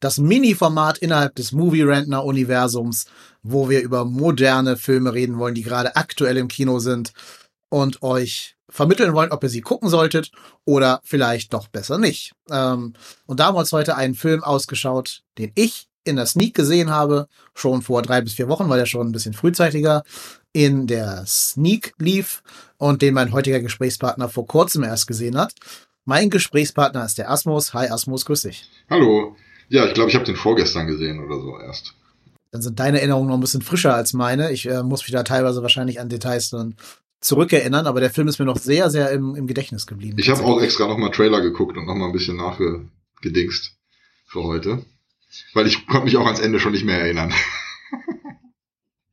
das 0.00 0.18
Mini-Format 0.18 0.98
innerhalb 0.98 1.34
des 1.34 1.52
Movie 1.52 1.82
Rentner 1.82 2.24
Universums, 2.24 3.06
wo 3.42 3.68
wir 3.68 3.82
über 3.82 4.04
moderne 4.04 4.76
Filme 4.76 5.12
reden 5.12 5.38
wollen, 5.38 5.54
die 5.54 5.62
gerade 5.62 5.96
aktuell 5.96 6.36
im 6.36 6.48
Kino 6.48 6.78
sind 6.78 7.12
und 7.68 8.02
euch 8.02 8.56
vermitteln 8.68 9.14
wollen, 9.14 9.32
ob 9.32 9.42
ihr 9.42 9.48
sie 9.48 9.60
gucken 9.60 9.88
solltet 9.88 10.30
oder 10.64 11.00
vielleicht 11.04 11.52
doch 11.52 11.68
besser 11.68 11.98
nicht. 11.98 12.32
Ähm, 12.50 12.94
und 13.26 13.40
da 13.40 13.46
haben 13.46 13.54
wir 13.54 13.60
uns 13.60 13.72
heute 13.72 13.96
einen 13.96 14.14
Film 14.14 14.42
ausgeschaut, 14.42 15.22
den 15.38 15.52
ich 15.54 15.88
in 16.04 16.16
der 16.16 16.26
Sneak 16.26 16.54
gesehen 16.54 16.90
habe, 16.90 17.28
schon 17.54 17.82
vor 17.82 18.02
drei 18.02 18.22
bis 18.22 18.34
vier 18.34 18.48
Wochen, 18.48 18.68
weil 18.68 18.80
er 18.80 18.86
schon 18.86 19.08
ein 19.08 19.12
bisschen 19.12 19.34
frühzeitiger 19.34 20.02
in 20.52 20.86
der 20.86 21.24
Sneak 21.26 21.94
lief 21.98 22.42
und 22.78 23.02
den 23.02 23.14
mein 23.14 23.32
heutiger 23.32 23.60
Gesprächspartner 23.60 24.28
vor 24.28 24.46
kurzem 24.46 24.82
erst 24.82 25.06
gesehen 25.06 25.36
hat. 25.36 25.54
Mein 26.04 26.30
Gesprächspartner 26.30 27.04
ist 27.04 27.18
der 27.18 27.30
Asmus. 27.30 27.74
Hi 27.74 27.88
Asmus, 27.88 28.24
grüß 28.24 28.42
dich. 28.42 28.68
Hallo. 28.88 29.36
Ja, 29.70 29.86
ich 29.86 29.94
glaube, 29.94 30.10
ich 30.10 30.16
habe 30.16 30.24
den 30.24 30.36
vorgestern 30.36 30.88
gesehen 30.88 31.24
oder 31.24 31.40
so 31.40 31.58
erst. 31.58 31.94
Dann 32.50 32.60
sind 32.60 32.80
deine 32.80 32.98
Erinnerungen 32.98 33.28
noch 33.28 33.36
ein 33.36 33.40
bisschen 33.40 33.62
frischer 33.62 33.94
als 33.94 34.12
meine. 34.12 34.50
Ich 34.50 34.68
äh, 34.68 34.82
muss 34.82 35.02
mich 35.02 35.12
da 35.12 35.22
teilweise 35.22 35.62
wahrscheinlich 35.62 36.00
an 36.00 36.08
Details 36.08 36.50
dann 36.50 36.74
zurückerinnern, 37.20 37.86
aber 37.86 38.00
der 38.00 38.10
Film 38.10 38.26
ist 38.26 38.40
mir 38.40 38.46
noch 38.46 38.58
sehr, 38.58 38.90
sehr 38.90 39.12
im, 39.12 39.36
im 39.36 39.46
Gedächtnis 39.46 39.86
geblieben. 39.86 40.18
Ich 40.18 40.28
habe 40.28 40.42
auch 40.42 40.60
extra 40.60 40.88
nochmal 40.88 41.12
Trailer 41.12 41.40
geguckt 41.40 41.76
und 41.76 41.86
nochmal 41.86 42.08
ein 42.08 42.12
bisschen 42.12 42.36
nachgedingst 42.36 43.76
für 44.26 44.42
heute. 44.42 44.84
Weil 45.54 45.68
ich 45.68 45.86
konnte 45.86 46.06
mich 46.06 46.16
auch 46.16 46.26
ans 46.26 46.40
Ende 46.40 46.58
schon 46.58 46.72
nicht 46.72 46.84
mehr 46.84 47.00
erinnern. 47.00 47.32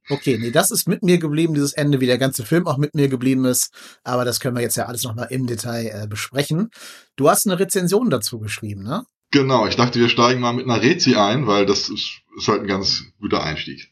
Okay, 0.10 0.38
nee, 0.38 0.52
das 0.52 0.72
ist 0.72 0.88
mit 0.88 1.04
mir 1.04 1.18
geblieben, 1.18 1.54
dieses 1.54 1.74
Ende, 1.74 2.00
wie 2.00 2.06
der 2.06 2.18
ganze 2.18 2.46
Film 2.46 2.66
auch 2.66 2.78
mit 2.78 2.96
mir 2.96 3.10
geblieben 3.10 3.44
ist. 3.44 3.74
Aber 4.06 4.24
das 4.24 4.40
können 4.40 4.56
wir 4.56 4.62
jetzt 4.62 4.78
ja 4.78 4.86
alles 4.86 5.04
nochmal 5.04 5.28
im 5.32 5.48
Detail 5.48 5.88
äh, 5.88 6.08
besprechen. 6.08 6.70
Du 7.18 7.30
hast 7.30 7.46
eine 7.46 7.60
Rezension 7.60 8.10
dazu 8.10 8.40
geschrieben, 8.40 8.84
ne? 8.84 9.06
Genau, 9.32 9.68
ich 9.68 9.76
dachte, 9.76 10.00
wir 10.00 10.10
steigen 10.10 10.40
mal 10.40 10.54
mit 10.54 10.66
einer 10.66 10.82
Rezi 10.82 11.16
ein, 11.16 11.48
weil 11.48 11.66
das 11.66 11.90
ist, 11.90 12.22
ist 12.38 12.48
halt 12.48 12.62
ein 12.62 12.68
ganz 12.68 13.04
guter 13.20 13.44
Einstieg. 13.44 13.92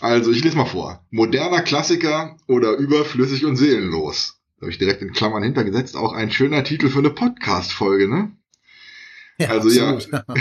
Also, 0.00 0.30
ich 0.30 0.44
lese 0.44 0.56
mal 0.56 0.66
vor. 0.66 1.06
Moderner 1.10 1.62
Klassiker 1.62 2.36
oder 2.46 2.76
überflüssig 2.76 3.46
und 3.46 3.56
seelenlos. 3.56 4.38
Da 4.56 4.62
habe 4.62 4.70
ich 4.70 4.78
direkt 4.78 5.00
in 5.00 5.12
Klammern 5.12 5.42
hintergesetzt. 5.42 5.96
Auch 5.96 6.12
ein 6.12 6.30
schöner 6.30 6.64
Titel 6.64 6.88
für 6.90 6.98
eine 6.98 7.10
Podcast-Folge, 7.10 8.08
ne? 8.08 8.32
Ja, 9.38 9.48
also 9.48 9.68
absolut. 9.68 10.08
ja. 10.12 10.34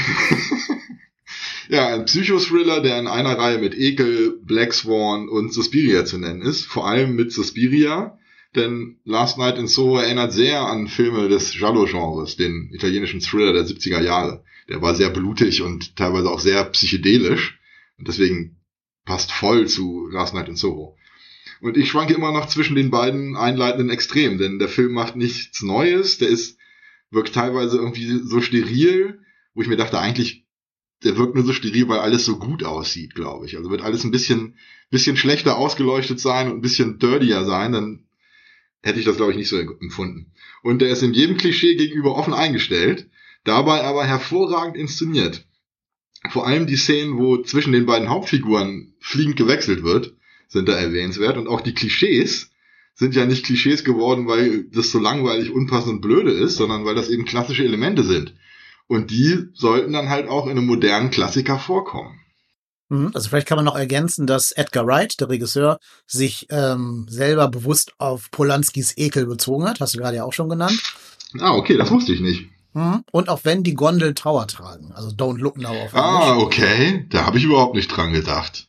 ja, 1.69 1.87
ein 1.95 2.05
Psychothriller, 2.05 2.81
der 2.81 2.99
in 2.99 3.07
einer 3.07 3.37
Reihe 3.37 3.57
mit 3.59 3.75
Ekel, 3.75 4.39
Black 4.41 4.73
Swan 4.73 5.29
und 5.29 5.53
Suspiria 5.53 6.05
zu 6.05 6.17
nennen 6.17 6.41
ist. 6.41 6.65
Vor 6.65 6.87
allem 6.87 7.15
mit 7.15 7.31
Suspiria, 7.31 8.17
denn 8.55 8.99
Last 9.03 9.37
Night 9.37 9.57
in 9.57 9.67
Soho 9.67 9.97
erinnert 9.97 10.33
sehr 10.33 10.61
an 10.61 10.87
Filme 10.87 11.29
des 11.29 11.51
Giallo-Genres, 11.51 12.35
den 12.35 12.69
italienischen 12.73 13.19
Thriller 13.19 13.53
der 13.53 13.65
70er 13.65 14.01
Jahre. 14.01 14.43
Der 14.69 14.81
war 14.81 14.95
sehr 14.95 15.09
blutig 15.09 15.61
und 15.61 15.95
teilweise 15.95 16.29
auch 16.29 16.39
sehr 16.39 16.63
psychedelisch 16.65 17.59
und 17.97 18.07
deswegen 18.07 18.57
passt 19.05 19.31
voll 19.31 19.67
zu 19.67 20.07
Last 20.11 20.33
Night 20.33 20.49
in 20.49 20.55
Soho. 20.55 20.97
Und 21.61 21.77
ich 21.77 21.89
schwanke 21.89 22.13
immer 22.13 22.31
noch 22.31 22.47
zwischen 22.47 22.75
den 22.75 22.91
beiden 22.91 23.35
einleitenden 23.35 23.89
Extremen, 23.89 24.37
denn 24.37 24.59
der 24.59 24.67
Film 24.67 24.93
macht 24.93 25.15
nichts 25.15 25.61
Neues, 25.61 26.17
der 26.17 26.29
ist, 26.29 26.57
wirkt 27.11 27.33
teilweise 27.33 27.77
irgendwie 27.77 28.19
so 28.23 28.41
steril, 28.41 29.19
wo 29.53 29.61
ich 29.61 29.67
mir 29.67 29.77
dachte, 29.77 29.99
eigentlich, 29.99 30.45
der 31.03 31.17
wirkt 31.17 31.35
nur 31.35 31.45
so 31.45 31.53
steril, 31.53 31.87
weil 31.87 31.99
alles 31.99 32.25
so 32.25 32.37
gut 32.37 32.63
aussieht, 32.63 33.15
glaube 33.15 33.45
ich. 33.45 33.57
Also 33.57 33.69
wird 33.69 33.81
alles 33.81 34.03
ein 34.03 34.11
bisschen, 34.11 34.57
bisschen 34.89 35.17
schlechter 35.17 35.57
ausgeleuchtet 35.57 36.19
sein 36.19 36.47
und 36.47 36.57
ein 36.57 36.61
bisschen 36.61 36.99
dirtier 36.99 37.45
sein, 37.45 37.71
dann 37.71 38.05
hätte 38.85 38.99
ich 38.99 39.05
das, 39.05 39.17
glaube 39.17 39.31
ich, 39.31 39.37
nicht 39.37 39.49
so 39.49 39.57
empfunden. 39.57 40.27
Und 40.61 40.81
der 40.81 40.89
ist 40.89 41.01
in 41.01 41.13
jedem 41.13 41.37
Klischee 41.37 41.75
gegenüber 41.75 42.15
offen 42.15 42.33
eingestellt, 42.33 43.09
dabei 43.43 43.83
aber 43.83 44.05
hervorragend 44.05 44.77
inszeniert. 44.77 45.47
Vor 46.29 46.45
allem 46.45 46.67
die 46.67 46.75
Szenen, 46.75 47.17
wo 47.17 47.37
zwischen 47.37 47.73
den 47.73 47.87
beiden 47.87 48.09
Hauptfiguren 48.09 48.93
fliegend 48.99 49.37
gewechselt 49.37 49.83
wird, 49.83 50.13
sind 50.47 50.69
da 50.69 50.73
erwähnenswert. 50.73 51.37
Und 51.37 51.47
auch 51.47 51.61
die 51.61 51.73
Klischees 51.73 52.51
sind 52.93 53.15
ja 53.15 53.25
nicht 53.25 53.45
Klischees 53.45 53.83
geworden, 53.83 54.27
weil 54.27 54.65
das 54.65 54.91
so 54.91 54.99
langweilig, 54.99 55.51
unpassend 55.51 55.95
und 55.95 56.01
blöde 56.01 56.31
ist, 56.31 56.55
sondern 56.55 56.85
weil 56.85 56.95
das 56.95 57.09
eben 57.09 57.25
klassische 57.25 57.65
Elemente 57.65 58.03
sind. 58.03 58.35
Und 58.87 59.09
die 59.09 59.47
sollten 59.53 59.93
dann 59.93 60.09
halt 60.09 60.27
auch 60.29 60.45
in 60.45 60.51
einem 60.51 60.67
modernen 60.67 61.09
Klassiker 61.09 61.57
vorkommen. 61.57 62.19
Mhm. 62.89 63.11
Also 63.13 63.29
vielleicht 63.29 63.47
kann 63.47 63.55
man 63.57 63.65
noch 63.65 63.75
ergänzen, 63.77 64.27
dass 64.27 64.51
Edgar 64.51 64.85
Wright, 64.85 65.19
der 65.19 65.29
Regisseur, 65.29 65.79
sich 66.07 66.47
ähm, 66.49 67.05
selber 67.09 67.47
bewusst 67.47 67.93
auf 67.97 68.29
Polanskis 68.31 68.93
Ekel 68.97 69.25
bezogen 69.25 69.67
hat. 69.67 69.79
Hast 69.79 69.95
du 69.95 69.99
gerade 69.99 70.17
ja 70.17 70.23
auch 70.23 70.33
schon 70.33 70.49
genannt. 70.49 70.79
Ah, 71.39 71.53
okay, 71.53 71.77
das 71.77 71.89
wusste 71.91 72.13
ich 72.13 72.21
nicht. 72.21 72.49
Mhm. 72.73 73.03
Und 73.11 73.29
auch 73.29 73.39
wenn 73.43 73.63
die 73.63 73.73
Gondeln 73.73 74.15
Trauer 74.15 74.47
tragen. 74.47 74.91
Also 74.93 75.09
Don't 75.09 75.37
Look 75.39 75.57
Now 75.57 75.69
auf 75.85 75.95
Ah, 75.95 76.31
Englisch. 76.33 76.43
okay. 76.45 77.05
Da 77.09 77.25
habe 77.25 77.37
ich 77.37 77.43
überhaupt 77.45 77.75
nicht 77.75 77.87
dran 77.87 78.13
gedacht. 78.13 78.67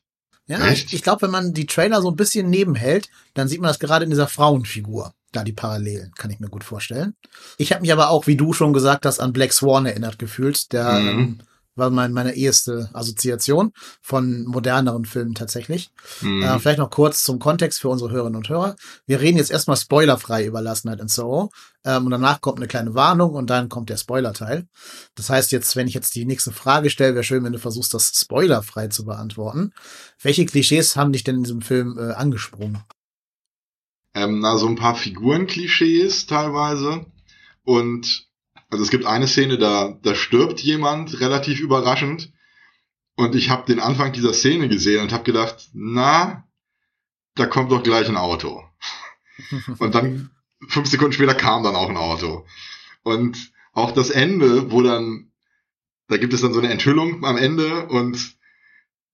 Ja, 0.49 0.65
Echt? 0.69 0.87
ich, 0.89 0.95
ich 0.95 1.03
glaube, 1.03 1.23
wenn 1.23 1.33
man 1.33 1.53
die 1.55 1.67
Trailer 1.67 2.01
so 2.01 2.09
ein 2.09 2.17
bisschen 2.17 2.49
nebenhält, 2.49 3.09
dann 3.35 3.49
sieht 3.49 3.61
man 3.61 3.69
das 3.69 3.81
gerade 3.81 4.05
in 4.05 4.11
dieser 4.11 4.29
Frauenfigur. 4.29 5.13
Da 5.33 5.43
die 5.43 5.53
Parallelen, 5.53 6.13
kann 6.17 6.31
ich 6.31 6.39
mir 6.39 6.49
gut 6.49 6.63
vorstellen. 6.63 7.15
Ich 7.59 7.73
habe 7.73 7.83
mich 7.83 7.93
aber 7.93 8.11
auch, 8.11 8.29
wie 8.29 8.37
du 8.37 8.53
schon 8.53 8.73
gesagt 8.73 9.05
hast, 9.07 9.19
an 9.19 9.33
Black 9.33 9.53
Swan 9.53 9.87
erinnert 9.87 10.19
gefühlt. 10.21 10.73
Der 10.73 10.93
Mhm. 11.01 11.09
ähm, 11.09 11.39
war 11.77 11.91
mein, 11.91 12.13
meine 12.13 12.35
erste 12.37 12.91
Assoziation 12.93 13.73
von 14.01 14.45
moderneren 14.45 15.05
Filmen 15.05 15.35
tatsächlich. 15.35 15.91
Hm. 16.21 16.43
Äh, 16.43 16.59
vielleicht 16.59 16.79
noch 16.79 16.91
kurz 16.91 17.23
zum 17.23 17.39
Kontext 17.39 17.81
für 17.81 17.89
unsere 17.89 18.11
Hörerinnen 18.11 18.37
und 18.37 18.49
Hörer. 18.49 18.77
Wir 19.07 19.21
reden 19.21 19.39
jetzt 19.39 19.51
erstmal 19.51 19.77
spoilerfrei 19.77 20.47
über 20.47 20.61
Last 20.61 20.85
Night 20.85 21.01
in 21.01 21.09
Soho. 21.09 21.51
Ähm, 21.85 22.07
und 22.07 22.11
danach 22.11 22.41
kommt 22.41 22.59
eine 22.59 22.67
kleine 22.67 22.95
Warnung 22.95 23.35
und 23.35 23.49
dann 23.49 23.69
kommt 23.69 23.91
der 23.91 23.97
Spoilerteil. 23.97 24.67
Das 25.15 25.31
heißt 25.31 25.53
jetzt, 25.53 25.77
wenn 25.77 25.87
ich 25.87 25.95
jetzt 25.95 26.15
die 26.17 26.25
nächste 26.25 26.51
Frage 26.51 26.91
stelle, 26.91 27.15
wäre 27.15 27.25
schön, 27.25 27.45
wenn 27.45 27.53
du 27.53 27.59
versuchst, 27.59 27.95
das 27.95 28.13
spoilerfrei 28.19 28.89
zu 28.89 29.05
beantworten. 29.05 29.73
Welche 30.21 30.47
Klischees 30.47 30.97
haben 30.97 31.13
dich 31.13 31.23
denn 31.23 31.37
in 31.37 31.45
diesem 31.45 31.63
Film 31.63 31.97
äh, 31.99 32.13
angesprungen? 32.13 32.83
Ähm, 34.15 34.41
na, 34.41 34.57
so 34.57 34.67
ein 34.67 34.77
paar 34.77 34.97
Figurenklischees 34.97 36.27
teilweise. 36.27 37.07
Und 37.65 38.26
also 38.69 38.83
es 38.83 38.91
gibt 38.91 39.07
eine 39.07 39.29
Szene, 39.29 39.59
da, 39.59 39.99
da 40.03 40.15
stirbt 40.15 40.61
jemand 40.61 41.21
relativ 41.21 41.61
überraschend. 41.61 42.33
Und 43.15 43.35
ich 43.35 43.49
habe 43.49 43.67
den 43.67 43.81
Anfang 43.81 44.13
dieser 44.13 44.33
Szene 44.33 44.69
gesehen 44.69 45.03
und 45.03 45.13
habe 45.13 45.25
gedacht, 45.25 45.71
na, 45.73 46.45
da 47.35 47.47
kommt 47.47 47.73
doch 47.73 47.83
gleich 47.83 48.09
ein 48.09 48.17
Auto. 48.17 48.63
Und 49.79 49.95
dann 49.95 50.31
fünf 50.69 50.89
Sekunden 50.89 51.13
später 51.13 51.35
kam 51.35 51.63
dann 51.63 51.77
auch 51.77 51.89
ein 51.89 51.97
Auto. 51.97 52.47
Und 53.03 53.53
auch 53.73 53.93
das 53.93 54.11
Ende, 54.11 54.71
wo 54.71 54.83
dann, 54.83 55.31
da 56.09 56.17
gibt 56.17 56.33
es 56.33 56.41
dann 56.41 56.53
so 56.53 56.61
eine 56.61 56.71
Enthüllung 56.71 57.25
am 57.25 57.37
Ende 57.37 57.87
und 57.89 58.37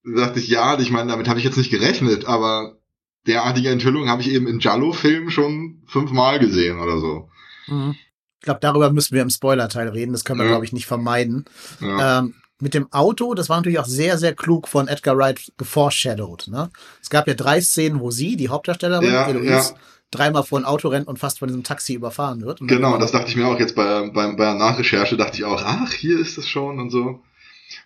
da 0.04 0.26
dachte 0.26 0.40
ich, 0.40 0.48
ja, 0.48 0.78
ich 0.78 0.90
meine, 0.90 1.10
damit 1.10 1.28
habe 1.28 1.38
ich 1.38 1.44
jetzt 1.44 1.56
nicht 1.56 1.70
gerechnet, 1.70 2.24
aber 2.26 2.78
derartige 3.26 3.70
Enthüllung 3.70 4.08
habe 4.08 4.22
ich 4.22 4.30
eben 4.30 4.46
in 4.46 4.60
Jallo-Filmen 4.60 5.30
schon 5.30 5.82
fünfmal 5.86 6.38
gesehen 6.38 6.78
oder 6.78 6.98
so. 6.98 7.30
Mhm. 7.66 7.96
Ich 8.42 8.44
glaube, 8.44 8.58
darüber 8.60 8.90
müssen 8.92 9.14
wir 9.14 9.22
im 9.22 9.30
Spoilerteil 9.30 9.86
reden. 9.88 10.10
Das 10.12 10.24
können 10.24 10.40
wir, 10.40 10.46
Ja. 10.46 10.50
glaube 10.50 10.64
ich, 10.64 10.72
nicht 10.72 10.86
vermeiden. 10.86 11.44
Ja. 11.80 12.18
Ähm, 12.18 12.34
mit 12.60 12.74
dem 12.74 12.92
Auto, 12.92 13.34
das 13.34 13.48
war 13.48 13.56
natürlich 13.58 13.78
auch 13.78 13.84
sehr, 13.86 14.18
sehr 14.18 14.34
klug 14.34 14.66
von 14.66 14.88
Edgar 14.88 15.16
Wright 15.16 15.52
geforeshadowed. 15.58 16.48
Ne? 16.48 16.68
Es 17.00 17.08
gab 17.08 17.28
ja 17.28 17.34
drei 17.34 17.60
Szenen, 17.60 18.00
wo 18.00 18.10
sie, 18.10 18.36
die 18.36 18.48
Hauptdarstellerin, 18.48 19.12
Ja, 19.12 19.28
Eloise, 19.28 19.74
dreimal 20.10 20.42
vor 20.42 20.58
ein 20.58 20.64
Auto 20.64 20.88
rennt 20.88 21.06
und 21.06 21.20
fast 21.20 21.38
von 21.38 21.46
diesem 21.46 21.62
Taxi 21.62 21.94
überfahren 21.94 22.42
wird. 22.42 22.60
Und 22.60 22.66
Genau, 22.66 22.98
das 22.98 23.12
dachte 23.12 23.28
ich 23.30 23.36
mir 23.36 23.46
auch 23.46 23.60
jetzt 23.60 23.76
bei, 23.76 24.10
bei, 24.12 24.32
bei 24.32 24.44
der 24.44 24.54
Nachrecherche, 24.54 25.16
dachte 25.16 25.36
ich 25.36 25.44
auch, 25.44 25.62
ach, 25.64 25.92
hier 25.92 26.18
ist 26.18 26.36
es 26.36 26.48
schon 26.48 26.80
und 26.80 26.90
so. 26.90 27.20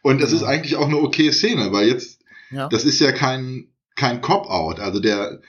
Und 0.00 0.22
es 0.22 0.32
ist 0.32 0.42
eigentlich 0.42 0.76
auch 0.76 0.86
eine 0.88 0.96
okay 0.96 1.32
Szene, 1.32 1.70
weil 1.70 1.86
jetzt, 1.88 2.20
das 2.70 2.84
ist 2.84 2.98
ja 2.98 3.12
kein, 3.12 3.68
kein 3.94 4.22
Cop-Out. 4.22 4.80
Also 4.80 5.00
der, 5.00 5.40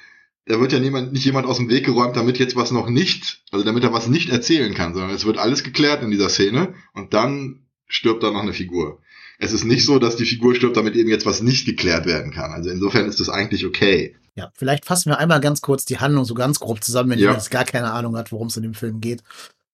da 0.48 0.60
wird 0.60 0.72
ja 0.72 0.80
niemand, 0.80 1.14
nicht 1.14 1.26
jemand 1.26 1.46
aus 1.48 1.58
dem 1.58 1.70
Weg 1.70 1.86
geräumt, 1.86 2.16
damit 2.16 2.40
jetzt 2.40 2.56
was 2.56 2.72
noch 2.72 2.90
nicht, 2.90 3.44
also 3.52 3.66
damit 3.66 3.84
er 3.84 3.94
was 3.94 4.08
nicht 4.08 4.30
erzählen 4.30 4.74
kann, 4.74 4.94
sondern 4.94 5.12
es 5.12 5.26
wird 5.26 5.38
alles 5.38 5.64
geklärt 5.64 6.04
in 6.04 6.12
dieser 6.12 6.30
Szene 6.30 6.74
und 6.94 7.14
dann 7.14 7.66
stirbt 7.88 8.24
da 8.24 8.32
noch 8.32 8.42
eine 8.42 8.54
Figur. 8.54 9.00
Es 9.40 9.52
ist 9.52 9.66
nicht 9.66 9.86
so, 9.86 10.00
dass 10.00 10.16
die 10.16 10.26
Figur 10.26 10.56
stirbt, 10.56 10.78
damit 10.78 10.96
eben 10.96 11.10
jetzt 11.10 11.26
was 11.26 11.42
nicht 11.42 11.66
geklärt 11.66 12.06
werden 12.06 12.32
kann. 12.32 12.52
Also 12.52 12.70
insofern 12.70 13.06
ist 13.08 13.20
das 13.20 13.30
eigentlich 13.30 13.66
okay. 13.66 14.16
Ja, 14.36 14.52
vielleicht 14.56 14.86
fassen 14.86 15.10
wir 15.12 15.20
einmal 15.20 15.42
ganz 15.42 15.62
kurz 15.62 15.86
die 15.86 16.00
Handlung 16.00 16.26
so 16.26 16.34
ganz 16.34 16.60
grob 16.60 16.84
zusammen, 16.84 17.12
wenn 17.12 17.20
Ja. 17.20 17.24
jemand 17.26 17.40
jetzt 17.40 17.52
gar 17.52 17.66
keine 17.66 17.92
Ahnung 17.92 18.16
hat, 18.18 18.32
worum 18.32 18.48
es 18.48 18.58
in 18.58 18.64
dem 18.64 18.74
Film 18.74 19.00
geht. 19.02 19.24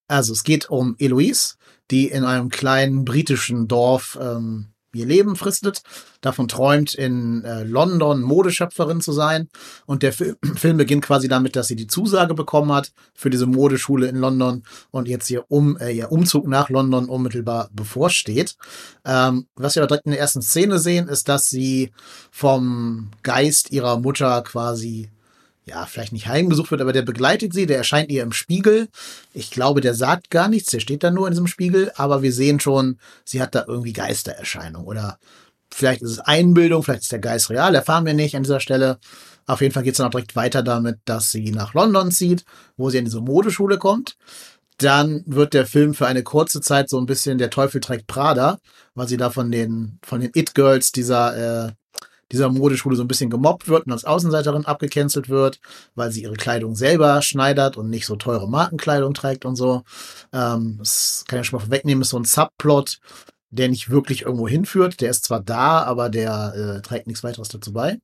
Also 0.07 0.33
es 0.33 0.43
geht 0.43 0.69
um 0.69 0.95
Eloise, 0.99 1.55
die 1.91 2.07
in 2.07 2.23
einem 2.23 2.49
kleinen 2.49 3.05
britischen 3.05 3.67
Dorf 3.67 4.17
ähm, 4.21 4.72
ihr 4.93 5.05
Leben 5.05 5.35
fristet, 5.35 5.83
davon 6.21 6.47
träumt, 6.47 6.93
in 6.93 7.43
äh, 7.43 7.63
London 7.63 8.21
Modeschöpferin 8.21 9.01
zu 9.01 9.11
sein. 9.11 9.49
Und 9.85 10.03
der 10.03 10.13
Fi 10.13 10.33
Film 10.55 10.77
beginnt 10.77 11.05
quasi 11.05 11.27
damit, 11.27 11.55
dass 11.55 11.67
sie 11.67 11.75
die 11.75 11.87
Zusage 11.87 12.33
bekommen 12.33 12.71
hat 12.71 12.91
für 13.13 13.29
diese 13.29 13.45
Modeschule 13.45 14.07
in 14.07 14.17
London 14.17 14.63
und 14.91 15.07
jetzt 15.07 15.29
ihr, 15.29 15.45
um, 15.49 15.77
äh, 15.77 15.91
ihr 15.91 16.11
Umzug 16.11 16.47
nach 16.47 16.69
London 16.69 17.09
unmittelbar 17.09 17.69
bevorsteht. 17.73 18.55
Ähm, 19.05 19.47
was 19.55 19.75
wir 19.75 19.83
aber 19.83 19.87
direkt 19.87 20.05
in 20.05 20.11
der 20.11 20.21
ersten 20.21 20.41
Szene 20.41 20.79
sehen, 20.79 21.07
ist, 21.07 21.29
dass 21.29 21.49
sie 21.49 21.91
vom 22.31 23.11
Geist 23.23 23.71
ihrer 23.71 23.99
Mutter 23.99 24.41
quasi 24.41 25.09
ja, 25.65 25.86
vielleicht 25.86 26.12
nicht 26.12 26.27
heimgesucht 26.27 26.71
wird, 26.71 26.81
aber 26.81 26.94
der 26.94 27.04
begleitet 27.04 27.54
sie, 27.54 27.65
der 27.65 27.77
erscheint 27.77 28.12
ihr 28.12 28.24
im 28.24 28.33
Spiegel. 28.33 28.89
Ich 29.33 29.50
glaube, 29.50 29.81
der 29.81 29.94
sagt 29.94 30.30
gar 30.30 30.48
nichts, 30.50 30.71
der 30.71 30.80
steht 30.80 31.04
da 31.04 31.12
nur 31.12 31.27
in 31.27 31.31
diesem 31.31 31.48
Spiegel, 31.48 31.92
aber 31.95 32.21
wir 32.21 32.33
sehen 32.33 32.60
schon, 32.60 33.00
sie 33.24 33.42
hat 33.42 33.56
da 33.56 33.63
irgendwie 33.68 33.94
Geistererscheinung 33.94 34.86
oder 34.86 35.19
vielleicht 35.71 36.01
ist 36.01 36.12
es 36.12 36.19
Einbildung, 36.19 36.83
vielleicht 36.83 37.04
ist 37.04 37.12
der 37.12 37.19
Geist 37.19 37.50
real, 37.50 37.75
erfahren 37.75 38.06
wir 38.06 38.13
nicht 38.13 38.36
an 38.36 38.44
dieser 38.44 38.60
Stelle. 38.60 39.00
Auf 39.45 39.62
jeden 39.62 39.74
Fall 39.74 39.83
geht 39.83 39.94
es 39.94 39.98
dann 39.98 40.07
auch 40.07 40.12
direkt 40.12 40.36
weiter 40.36 40.63
damit, 40.63 41.00
dass 41.06 41.31
sie 41.31 41.51
nach 41.51 41.74
London 41.74 42.12
zieht, 42.12 42.45
wo 42.77 42.89
sie 42.89 42.98
in 42.98 43.06
diese 43.06 43.21
Modeschule 43.21 43.77
kommt. 43.77 44.15
Dann 44.77 45.24
wird 45.25 45.54
der 45.54 45.65
Film 45.65 45.94
für 45.94 46.07
eine 46.07 46.24
kurze 46.24 46.62
Zeit 46.62 46.89
so 46.89 46.98
ein 46.98 47.06
bisschen 47.06 47.38
der 47.38 47.50
Teufel 47.50 47.80
trägt 47.80 48.07
Prada, 48.07 48.57
weil 48.95 49.07
sie 49.07 49.18
da 49.18 49.30
von 49.30 49.51
den, 49.51 50.00
von 50.04 50.21
den 50.21 50.31
It-Girls 50.33 50.92
dieser 50.92 51.68
äh, 51.68 51.71
dieser 52.33 52.50
Modeschule 52.50 52.95
so 52.95 53.03
ein 53.03 53.07
bisschen 53.07 53.30
gemobbt 53.30 53.68
wird 53.68 53.85
und 53.85 53.91
als 53.94 54.03
Außenseiterin 54.03 54.65
abgecancelt 54.65 55.30
wird, 55.30 55.59
weil 55.95 56.12
sie 56.12 56.24
ihre 56.24 56.35
Kleidung 56.35 56.75
selber 56.75 57.21
schneidert 57.21 57.77
und 57.77 57.89
nicht 57.89 58.06
so 58.06 58.15
teure 58.15 58.50
Markenkleidung 58.50 59.13
trägt 59.13 59.45
und 59.45 59.56
so. 59.56 59.83
Ähm, 60.33 60.75
das 60.80 61.24
kann 61.27 61.39
ich 61.39 61.47
schon 61.47 61.59
mal 61.59 61.65
vorwegnehmen, 61.65 62.01
ist 62.01 62.09
so 62.09 62.19
ein 62.19 62.25
Subplot, 62.25 63.00
der 63.51 63.69
nicht 63.69 63.89
wirklich 63.89 64.24
irgendwo 64.24 64.47
hinführt. 64.47 65.00
Der 65.00 65.12
ist 65.12 65.25
zwar 65.25 65.41
da, 65.41 65.83
aber 65.83 66.09
der 66.09 66.53
äh, 66.56 66.81
trägt 66.81 67.07
nichts 67.07 67.24
weiteres 67.24 67.50
dazu 67.50 67.71
bei. 67.71 68.00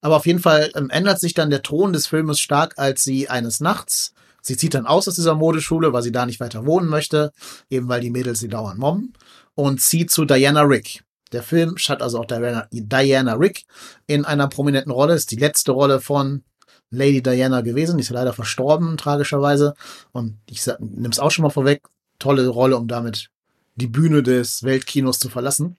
Aber 0.00 0.16
auf 0.16 0.26
jeden 0.26 0.40
Fall 0.40 0.70
ähm, 0.76 0.90
ändert 0.90 1.18
sich 1.18 1.34
dann 1.34 1.50
der 1.50 1.62
Ton 1.62 1.92
des 1.92 2.06
Filmes 2.06 2.38
stark, 2.38 2.74
als 2.76 3.02
sie 3.02 3.28
eines 3.28 3.60
Nachts, 3.60 4.12
sie 4.42 4.56
zieht 4.56 4.74
dann 4.74 4.86
aus 4.86 5.08
aus 5.08 5.16
dieser 5.16 5.34
Modeschule, 5.34 5.92
weil 5.92 6.02
sie 6.02 6.12
da 6.12 6.26
nicht 6.26 6.38
weiter 6.40 6.66
wohnen 6.66 6.88
möchte, 6.88 7.32
eben 7.70 7.88
weil 7.88 8.00
die 8.00 8.10
Mädels 8.10 8.40
sie 8.40 8.48
dauernd 8.48 8.78
mobben, 8.78 9.14
und 9.54 9.80
zieht 9.80 10.10
zu 10.10 10.24
Diana 10.24 10.62
Rick. 10.62 11.02
Der 11.32 11.42
Film 11.42 11.76
hat 11.76 12.02
also 12.02 12.20
auch 12.20 12.24
Diana, 12.24 12.68
Diana 12.70 13.34
Rick 13.34 13.64
in 14.06 14.24
einer 14.24 14.48
prominenten 14.48 14.92
Rolle. 14.92 15.14
Ist 15.14 15.30
die 15.30 15.36
letzte 15.36 15.72
Rolle 15.72 16.00
von 16.00 16.42
Lady 16.90 17.22
Diana 17.22 17.60
gewesen. 17.60 17.98
Die 17.98 18.02
ist 18.02 18.10
leider 18.10 18.32
verstorben, 18.32 18.96
tragischerweise. 18.96 19.74
Und 20.12 20.38
ich 20.48 20.66
nehme 20.78 21.10
es 21.10 21.18
auch 21.18 21.30
schon 21.30 21.42
mal 21.42 21.50
vorweg. 21.50 21.82
Tolle 22.18 22.48
Rolle, 22.48 22.76
um 22.76 22.88
damit 22.88 23.30
die 23.76 23.86
Bühne 23.86 24.22
des 24.22 24.64
Weltkinos 24.64 25.18
zu 25.18 25.28
verlassen. 25.28 25.76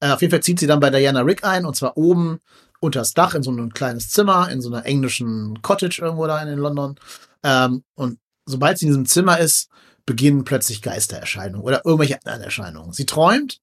Äh, 0.00 0.10
auf 0.10 0.20
jeden 0.20 0.30
Fall 0.30 0.42
zieht 0.42 0.58
sie 0.58 0.66
dann 0.66 0.80
bei 0.80 0.90
Diana 0.90 1.22
Rick 1.22 1.44
ein 1.44 1.64
und 1.64 1.74
zwar 1.74 1.96
oben 1.96 2.40
unter 2.80 2.98
das 2.98 3.14
Dach 3.14 3.34
in 3.34 3.42
so 3.42 3.52
ein 3.52 3.72
kleines 3.72 4.10
Zimmer, 4.10 4.50
in 4.50 4.60
so 4.60 4.68
einer 4.68 4.84
englischen 4.84 5.62
Cottage 5.62 6.02
irgendwo 6.02 6.26
da 6.26 6.42
in 6.42 6.58
London. 6.58 6.96
Ähm, 7.42 7.84
und 7.94 8.18
sobald 8.44 8.78
sie 8.78 8.86
in 8.86 8.90
diesem 8.90 9.06
Zimmer 9.06 9.38
ist, 9.38 9.68
beginnen 10.04 10.44
plötzlich 10.44 10.82
Geistererscheinungen 10.82 11.64
oder 11.64 11.82
irgendwelche 11.84 12.18
anderen 12.24 12.42
Erscheinungen. 12.42 12.92
Sie 12.92 13.06
träumt 13.06 13.60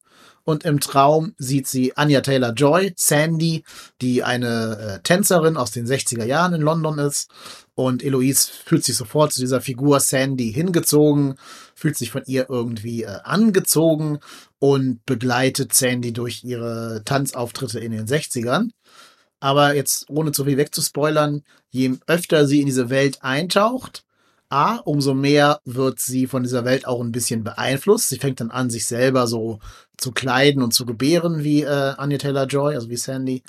und 0.50 0.66
im 0.66 0.80
Traum 0.80 1.36
sieht 1.38 1.68
sie 1.68 1.96
Anya 1.96 2.22
Taylor 2.22 2.54
Joy, 2.54 2.94
Sandy, 2.96 3.64
die 4.02 4.24
eine 4.24 4.80
äh, 4.80 5.04
Tänzerin 5.04 5.58
aus 5.58 5.70
den 5.70 5.86
60er 5.86 6.26
Jahren 6.26 6.56
in 6.56 6.62
London 6.62 6.98
ist. 6.98 7.30
Und 7.76 8.04
Eloise 8.04 8.50
fühlt 8.66 8.84
sich 8.84 8.96
sofort 8.96 9.32
zu 9.32 9.42
dieser 9.42 9.62
Figur 9.62 10.00
Sandy 10.00 10.52
hingezogen, 10.52 11.36
fühlt 11.76 11.98
sich 11.98 12.10
von 12.10 12.24
ihr 12.26 12.48
irgendwie 12.50 13.04
äh, 13.04 13.20
angezogen 13.24 14.18
und 14.58 15.06
begleitet 15.06 15.74
Sandy 15.74 16.14
durch 16.14 16.44
ihre 16.44 17.04
Tanzauftritte 17.06 17.80
in 17.80 17.92
den 17.92 18.08
60ern. 18.08 18.72
Aber 19.40 19.76
jetzt, 19.76 20.10
ohne 20.10 20.32
zu 20.32 20.46
viel 20.46 20.58
wegzuspoilern, 20.58 21.44
je 21.70 21.94
öfter 22.08 22.48
sie 22.48 22.60
in 22.60 22.66
diese 22.66 22.90
Welt 22.90 23.20
eintaucht, 23.22 24.04
A, 24.50 24.78
umso 24.78 25.14
mehr 25.14 25.62
wird 25.66 26.00
sie 26.00 26.26
von 26.26 26.44
dieser 26.44 26.66
Welt 26.66 26.88
auch 26.88 27.02
ein 27.02 27.12
bisschen 27.12 27.44
beeinflusst. 27.44 28.10
Sie 28.10 28.18
fängt 28.18 28.40
dann 28.40 28.52
an, 28.52 28.70
sich 28.70 28.88
selber 28.88 29.28
so 29.28 29.60
zu 29.98 30.12
kleiden 30.12 30.64
und 30.64 30.74
zu 30.74 30.86
gebären 30.86 31.44
wie 31.44 31.62
äh, 31.62 31.94
Anya 31.98 32.18
Taylor 32.18 32.46
Joy, 32.46 32.74
also 32.76 32.90
wie 32.90 32.98
Sandy. 32.98 33.44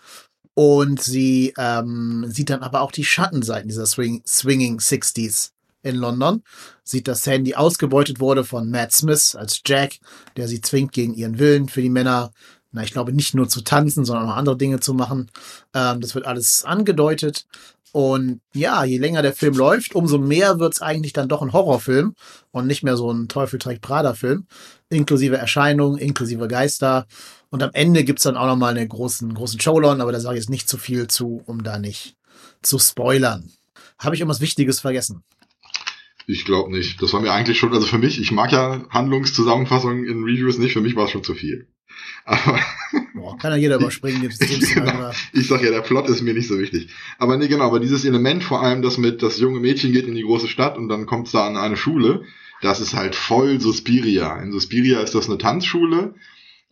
Und 0.55 1.01
sie 1.01 1.55
ähm, 1.57 2.27
sieht 2.29 2.51
dann 2.51 2.63
aber 2.63 2.83
auch 2.83 2.93
die 2.93 3.05
Schattenseiten 3.05 3.69
dieser 3.69 3.87
Swing 3.87 4.23
Swinging 4.27 4.79
60s 4.79 5.53
in 5.83 5.97
London. 5.97 6.43
Sieht, 6.85 7.09
dass 7.09 7.23
Sandy 7.23 7.55
ausgebeutet 7.55 8.21
wurde 8.21 8.45
von 8.45 8.71
Matt 8.71 8.93
Smith 8.93 9.35
als 9.35 9.63
Jack, 9.65 9.99
der 10.37 10.49
sie 10.49 10.61
zwingt, 10.61 10.93
gegen 10.93 11.15
ihren 11.15 11.39
Willen 11.39 11.69
für 11.69 11.81
die 11.81 11.89
Männer, 11.89 12.33
na, 12.73 12.83
ich 12.83 12.93
glaube, 12.93 13.13
nicht 13.13 13.35
nur 13.35 13.49
zu 13.49 13.63
tanzen, 13.63 14.05
sondern 14.05 14.29
auch 14.29 14.37
andere 14.37 14.57
Dinge 14.57 14.81
zu 14.81 14.95
machen. 14.95 15.31
Ähm, 15.75 16.01
das 16.01 16.15
wird 16.15 16.27
alles 16.27 16.65
angedeutet. 16.65 17.47
Und 17.93 18.41
ja, 18.55 18.85
je 18.85 18.99
länger 18.99 19.23
der 19.23 19.33
Film 19.33 19.55
läuft, 19.55 19.97
umso 19.97 20.19
mehr 20.19 20.61
wird's 20.61 20.81
eigentlich 20.81 21.13
dann 21.13 21.29
doch 21.29 21.43
ein 21.43 21.53
Horrorfilm 21.53 22.15
und 22.53 22.67
nicht 22.69 22.85
mehr 22.85 22.97
so 22.97 23.13
ein 23.13 23.27
Teufel 23.27 23.59
trägt 23.59 23.83
Prada-Film, 23.83 24.47
inklusive 24.91 25.37
Erscheinungen, 25.37 25.99
inklusive 25.99 26.47
Geister. 26.47 27.07
Und 27.49 27.65
am 27.65 27.71
Ende 27.73 28.05
gibt's 28.05 28.23
dann 28.23 28.37
auch 28.37 28.47
nochmal 28.47 28.77
einen 28.77 28.89
großen, 28.89 29.35
großen 29.35 29.59
Showdown, 29.59 30.01
aber 30.01 30.13
da 30.13 30.21
sage 30.21 30.37
ich 30.37 30.45
jetzt 30.45 30.51
nicht 30.51 30.69
zu 30.69 30.79
viel 30.79 31.09
zu, 31.09 31.43
um 31.47 31.65
da 31.65 31.81
nicht 31.81 32.15
zu 32.63 32.79
spoilern. 32.79 33.51
Habe 33.99 34.15
ich 34.15 34.21
irgendwas 34.21 34.41
Wichtiges 34.41 34.79
vergessen? 34.79 35.25
Ich 36.27 36.45
glaube 36.45 36.71
nicht. 36.71 37.03
Das 37.03 37.13
war 37.13 37.21
mir 37.21 37.33
eigentlich 37.33 37.59
schon, 37.59 37.73
also 37.73 37.87
für 37.87 37.99
mich, 37.99 38.21
ich 38.21 38.31
mag 38.31 38.53
ja 38.53 38.85
Handlungszusammenfassungen 38.91 40.07
in 40.07 40.23
Reviews 40.23 40.59
nicht, 40.59 40.75
für 40.75 40.81
mich 40.81 40.95
war 40.95 41.07
es 41.07 41.11
schon 41.11 41.25
zu 41.25 41.35
viel. 41.35 41.67
Aber 42.25 42.61
Boah, 43.15 43.37
kann 43.39 43.53
ja 43.53 43.59
jeder 43.59 43.77
überspringen. 43.77 44.21
Genau. 44.75 45.11
Ich 45.33 45.49
sag 45.49 45.63
ja, 45.63 45.71
der 45.71 45.81
Plot 45.81 46.09
ist 46.09 46.23
mir 46.23 46.35
nicht 46.35 46.49
so 46.49 46.59
wichtig. 46.59 46.89
Aber 47.19 47.37
nee, 47.37 47.49
genau, 47.49 47.65
aber 47.65 47.81
dieses 47.81 48.05
Element 48.05 48.45
vor 48.45 48.63
allem, 48.63 48.83
das 48.83 48.99
mit, 48.99 49.23
das 49.23 49.39
junge 49.39 49.61
Mädchen 49.61 49.93
geht 49.93 50.07
in 50.07 50.15
die 50.15 50.23
große 50.23 50.49
Stadt 50.49 50.79
und 50.79 50.89
dann 50.89 51.07
kommt 51.07 51.27
es 51.27 51.33
da 51.33 51.47
an 51.47 51.57
eine 51.57 51.77
Schule, 51.77 52.25
das 52.63 52.81
ist 52.81 52.95
halt 52.95 53.15
voll 53.15 53.61
Suspiria. 53.61 54.41
In 54.43 54.53
Suspiria 54.53 55.01
ist 55.01 55.15
das 55.15 55.29
eine 55.29 55.39
Tanzschule, 55.39 56.15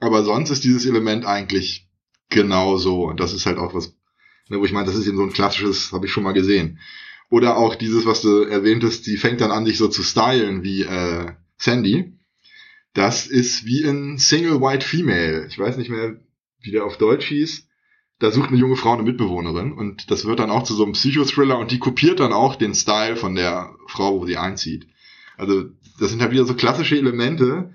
aber 0.00 0.22
sonst 0.22 0.50
ist 0.50 0.64
dieses 0.64 0.86
Element 0.86 1.24
eigentlich 1.26 1.88
genauso. 2.30 3.04
Und 3.04 3.20
das 3.20 3.32
ist 3.32 3.46
halt 3.46 3.58
auch 3.58 3.74
was, 3.74 3.94
ne, 4.48 4.58
wo 4.60 4.64
ich 4.64 4.72
meine, 4.72 4.86
das 4.86 4.96
ist 4.96 5.06
eben 5.06 5.16
so 5.16 5.22
ein 5.22 5.32
klassisches, 5.32 5.92
habe 5.92 6.06
ich 6.06 6.12
schon 6.12 6.24
mal 6.24 6.32
gesehen. 6.32 6.78
Oder 7.30 7.56
auch 7.56 7.74
dieses, 7.74 8.06
was 8.06 8.22
du 8.22 8.42
erwähntest, 8.42 9.06
die 9.06 9.16
fängt 9.16 9.40
dann 9.40 9.50
an, 9.50 9.64
dich 9.64 9.78
so 9.78 9.88
zu 9.88 10.02
stylen 10.02 10.62
wie 10.62 10.82
äh, 10.82 11.32
Sandy 11.58 12.17
das 12.98 13.28
ist 13.28 13.64
wie 13.64 13.82
in 13.82 14.18
Single 14.18 14.60
White 14.60 14.84
Female. 14.84 15.46
Ich 15.46 15.56
weiß 15.56 15.76
nicht 15.76 15.88
mehr, 15.88 16.16
wie 16.60 16.72
der 16.72 16.84
auf 16.84 16.98
Deutsch 16.98 17.26
hieß. 17.26 17.68
Da 18.18 18.32
sucht 18.32 18.48
eine 18.48 18.58
junge 18.58 18.74
Frau 18.74 18.94
eine 18.94 19.04
Mitbewohnerin 19.04 19.72
und 19.72 20.10
das 20.10 20.24
wird 20.24 20.40
dann 20.40 20.50
auch 20.50 20.64
zu 20.64 20.74
so 20.74 20.82
einem 20.82 20.94
Psychothriller 20.94 21.56
und 21.60 21.70
die 21.70 21.78
kopiert 21.78 22.18
dann 22.18 22.32
auch 22.32 22.56
den 22.56 22.74
Style 22.74 23.14
von 23.14 23.36
der 23.36 23.72
Frau, 23.86 24.20
wo 24.20 24.26
sie 24.26 24.36
einzieht. 24.36 24.88
Also 25.36 25.66
das 26.00 26.10
sind 26.10 26.20
halt 26.20 26.32
wieder 26.32 26.44
so 26.44 26.54
klassische 26.54 26.98
Elemente, 26.98 27.72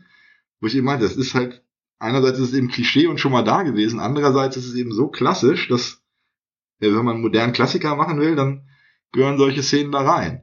wo 0.59 0.67
ich 0.67 0.75
eben 0.75 0.85
meinte, 0.85 1.05
das 1.05 1.15
ist 1.15 1.33
halt, 1.33 1.63
einerseits 1.99 2.39
ist 2.39 2.49
es 2.49 2.53
eben 2.55 2.67
Klischee 2.67 3.07
und 3.07 3.21
schon 3.21 3.31
mal 3.31 3.43
da 3.43 3.63
gewesen, 3.63 4.01
andererseits 4.01 4.57
ist 4.57 4.67
es 4.67 4.75
eben 4.75 4.91
so 4.91 5.07
klassisch, 5.07 5.69
dass 5.69 6.03
wenn 6.79 6.91
man 6.91 7.15
einen 7.15 7.21
modernen 7.21 7.53
Klassiker 7.53 7.95
machen 7.95 8.19
will, 8.19 8.35
dann 8.35 8.67
gehören 9.13 9.37
solche 9.37 9.63
Szenen 9.63 9.93
da 9.93 10.01
rein. 10.01 10.41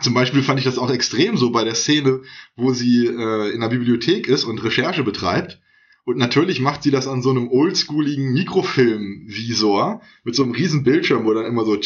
Zum 0.00 0.14
Beispiel 0.14 0.42
fand 0.42 0.58
ich 0.58 0.64
das 0.64 0.78
auch 0.78 0.90
extrem 0.90 1.36
so 1.36 1.50
bei 1.50 1.64
der 1.64 1.74
Szene, 1.74 2.22
wo 2.56 2.72
sie 2.72 3.06
äh, 3.06 3.50
in 3.52 3.60
der 3.60 3.68
Bibliothek 3.68 4.28
ist 4.28 4.44
und 4.44 4.62
Recherche 4.62 5.02
betreibt. 5.02 5.60
Und 6.04 6.18
natürlich 6.18 6.60
macht 6.60 6.82
sie 6.82 6.90
das 6.90 7.06
an 7.06 7.22
so 7.22 7.30
einem 7.30 7.48
oldschooligen 7.48 8.32
Mikrofilmvisor 8.32 10.02
mit 10.24 10.34
so 10.34 10.42
einem 10.42 10.52
riesen 10.52 10.82
Bildschirm, 10.82 11.24
wo 11.24 11.34
dann 11.34 11.46
immer 11.46 11.64
so 11.64 11.76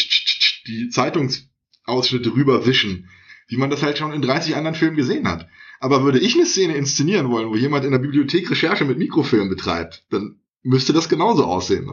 die 0.67 0.89
Zeitungsausschnitte 0.91 2.35
rüberwischen, 2.35 3.09
wie 3.49 3.57
man 3.57 3.71
das 3.71 3.83
halt 3.83 3.99
schon 3.99 4.13
in 4.13 4.23
30 4.23 4.57
anderen 4.57 4.77
Filmen 4.77 4.97
gesehen 4.97 5.29
hat. 5.29 5.49
Aber 5.81 6.05
würde 6.05 6.21
ich 6.21 6.35
eine 6.35 6.47
Szene 6.47 6.77
inszenieren 6.77 7.31
wollen, 7.31 7.49
wo 7.49 7.57
jemand 7.57 7.85
in 7.85 7.91
der 7.91 7.99
Bibliothek 7.99 8.49
Recherche 8.51 8.85
mit 8.85 8.99
Mikrofilm 8.99 9.49
betreibt, 9.49 10.05
dann 10.11 10.41
müsste 10.63 10.93
das 10.93 11.09
genauso 11.09 11.45
aussehen. 11.45 11.91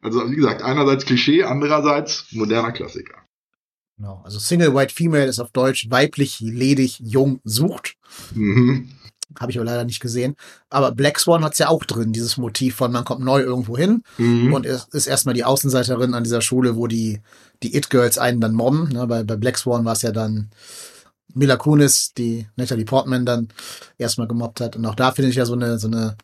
Also 0.00 0.28
wie 0.30 0.36
gesagt, 0.36 0.62
einerseits 0.62 1.04
Klischee, 1.04 1.44
andererseits 1.44 2.32
moderner 2.32 2.72
Klassiker. 2.72 3.29
Genau. 4.00 4.22
Also 4.24 4.38
Single 4.38 4.74
White 4.74 4.94
Female 4.94 5.26
ist 5.26 5.40
auf 5.40 5.50
Deutsch 5.50 5.90
weiblich, 5.90 6.40
ledig, 6.40 7.00
jung, 7.00 7.40
sucht. 7.44 7.96
Mhm. 8.34 8.88
Habe 9.38 9.52
ich 9.52 9.58
aber 9.58 9.66
leider 9.66 9.84
nicht 9.84 10.00
gesehen. 10.00 10.36
Aber 10.70 10.92
Black 10.92 11.20
Swan 11.20 11.44
hat 11.44 11.52
es 11.52 11.58
ja 11.58 11.68
auch 11.68 11.84
drin, 11.84 12.14
dieses 12.14 12.38
Motiv 12.38 12.76
von 12.76 12.92
man 12.92 13.04
kommt 13.04 13.22
neu 13.22 13.42
irgendwo 13.42 13.76
hin 13.76 14.02
mhm. 14.16 14.54
und 14.54 14.64
ist, 14.64 14.94
ist 14.94 15.06
erstmal 15.06 15.34
die 15.34 15.44
Außenseiterin 15.44 16.14
an 16.14 16.24
dieser 16.24 16.40
Schule, 16.40 16.76
wo 16.76 16.86
die, 16.86 17.20
die 17.62 17.76
It-Girls 17.76 18.16
einen 18.16 18.40
dann 18.40 18.54
mobben. 18.54 18.88
Ne, 18.88 19.06
bei, 19.06 19.22
bei 19.22 19.36
Black 19.36 19.58
Swan 19.58 19.84
war 19.84 19.92
es 19.92 20.02
ja 20.02 20.12
dann 20.12 20.48
Mila 21.34 21.56
Kunis, 21.56 22.14
die 22.14 22.48
Natalie 22.56 22.86
Portman 22.86 23.26
dann 23.26 23.48
erstmal 23.98 24.28
gemobbt 24.28 24.62
hat. 24.62 24.76
Und 24.76 24.86
auch 24.86 24.94
da 24.94 25.12
finde 25.12 25.28
ich 25.30 25.36
ja 25.36 25.44
so 25.44 25.52
eine, 25.52 25.78
so 25.78 25.88
eine 25.88 26.16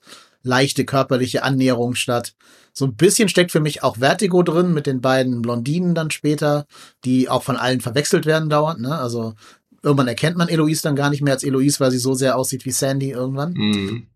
leichte 0.47 0.85
körperliche 0.85 1.43
Annäherung 1.43 1.95
statt. 1.95 2.35
So 2.73 2.85
ein 2.85 2.97
bisschen 2.97 3.29
steckt 3.29 3.53
für 3.53 3.61
mich 3.61 3.83
auch 3.83 3.99
Vertigo 3.99 4.43
drin 4.43 4.73
mit 4.73 4.87
den 4.87 5.01
beiden 5.01 5.43
Blondinen 5.43 5.95
dann 5.95 6.11
später, 6.11 6.67
die 7.05 7.29
auch 7.29 7.43
von 7.43 7.57
allen 7.57 7.81
verwechselt 7.81 8.27
werden 8.27 8.49
dauernd. 8.49 8.81
Ne? 8.81 8.99
Also 8.99 9.35
irgendwann 9.83 10.09
erkennt 10.09 10.37
man 10.37 10.49
Eloise 10.49 10.83
dann 10.83 10.97
gar 10.97 11.11
nicht 11.11 11.23
mehr 11.23 11.35
als 11.35 11.43
Eloise, 11.43 11.81
weil 11.81 11.91
sie 11.91 11.99
so 11.99 12.15
sehr 12.15 12.37
aussieht 12.37 12.65
wie 12.65 12.73
Sandy 12.73 13.11
irgendwann. 13.11 13.53
Mhm. 13.55 14.07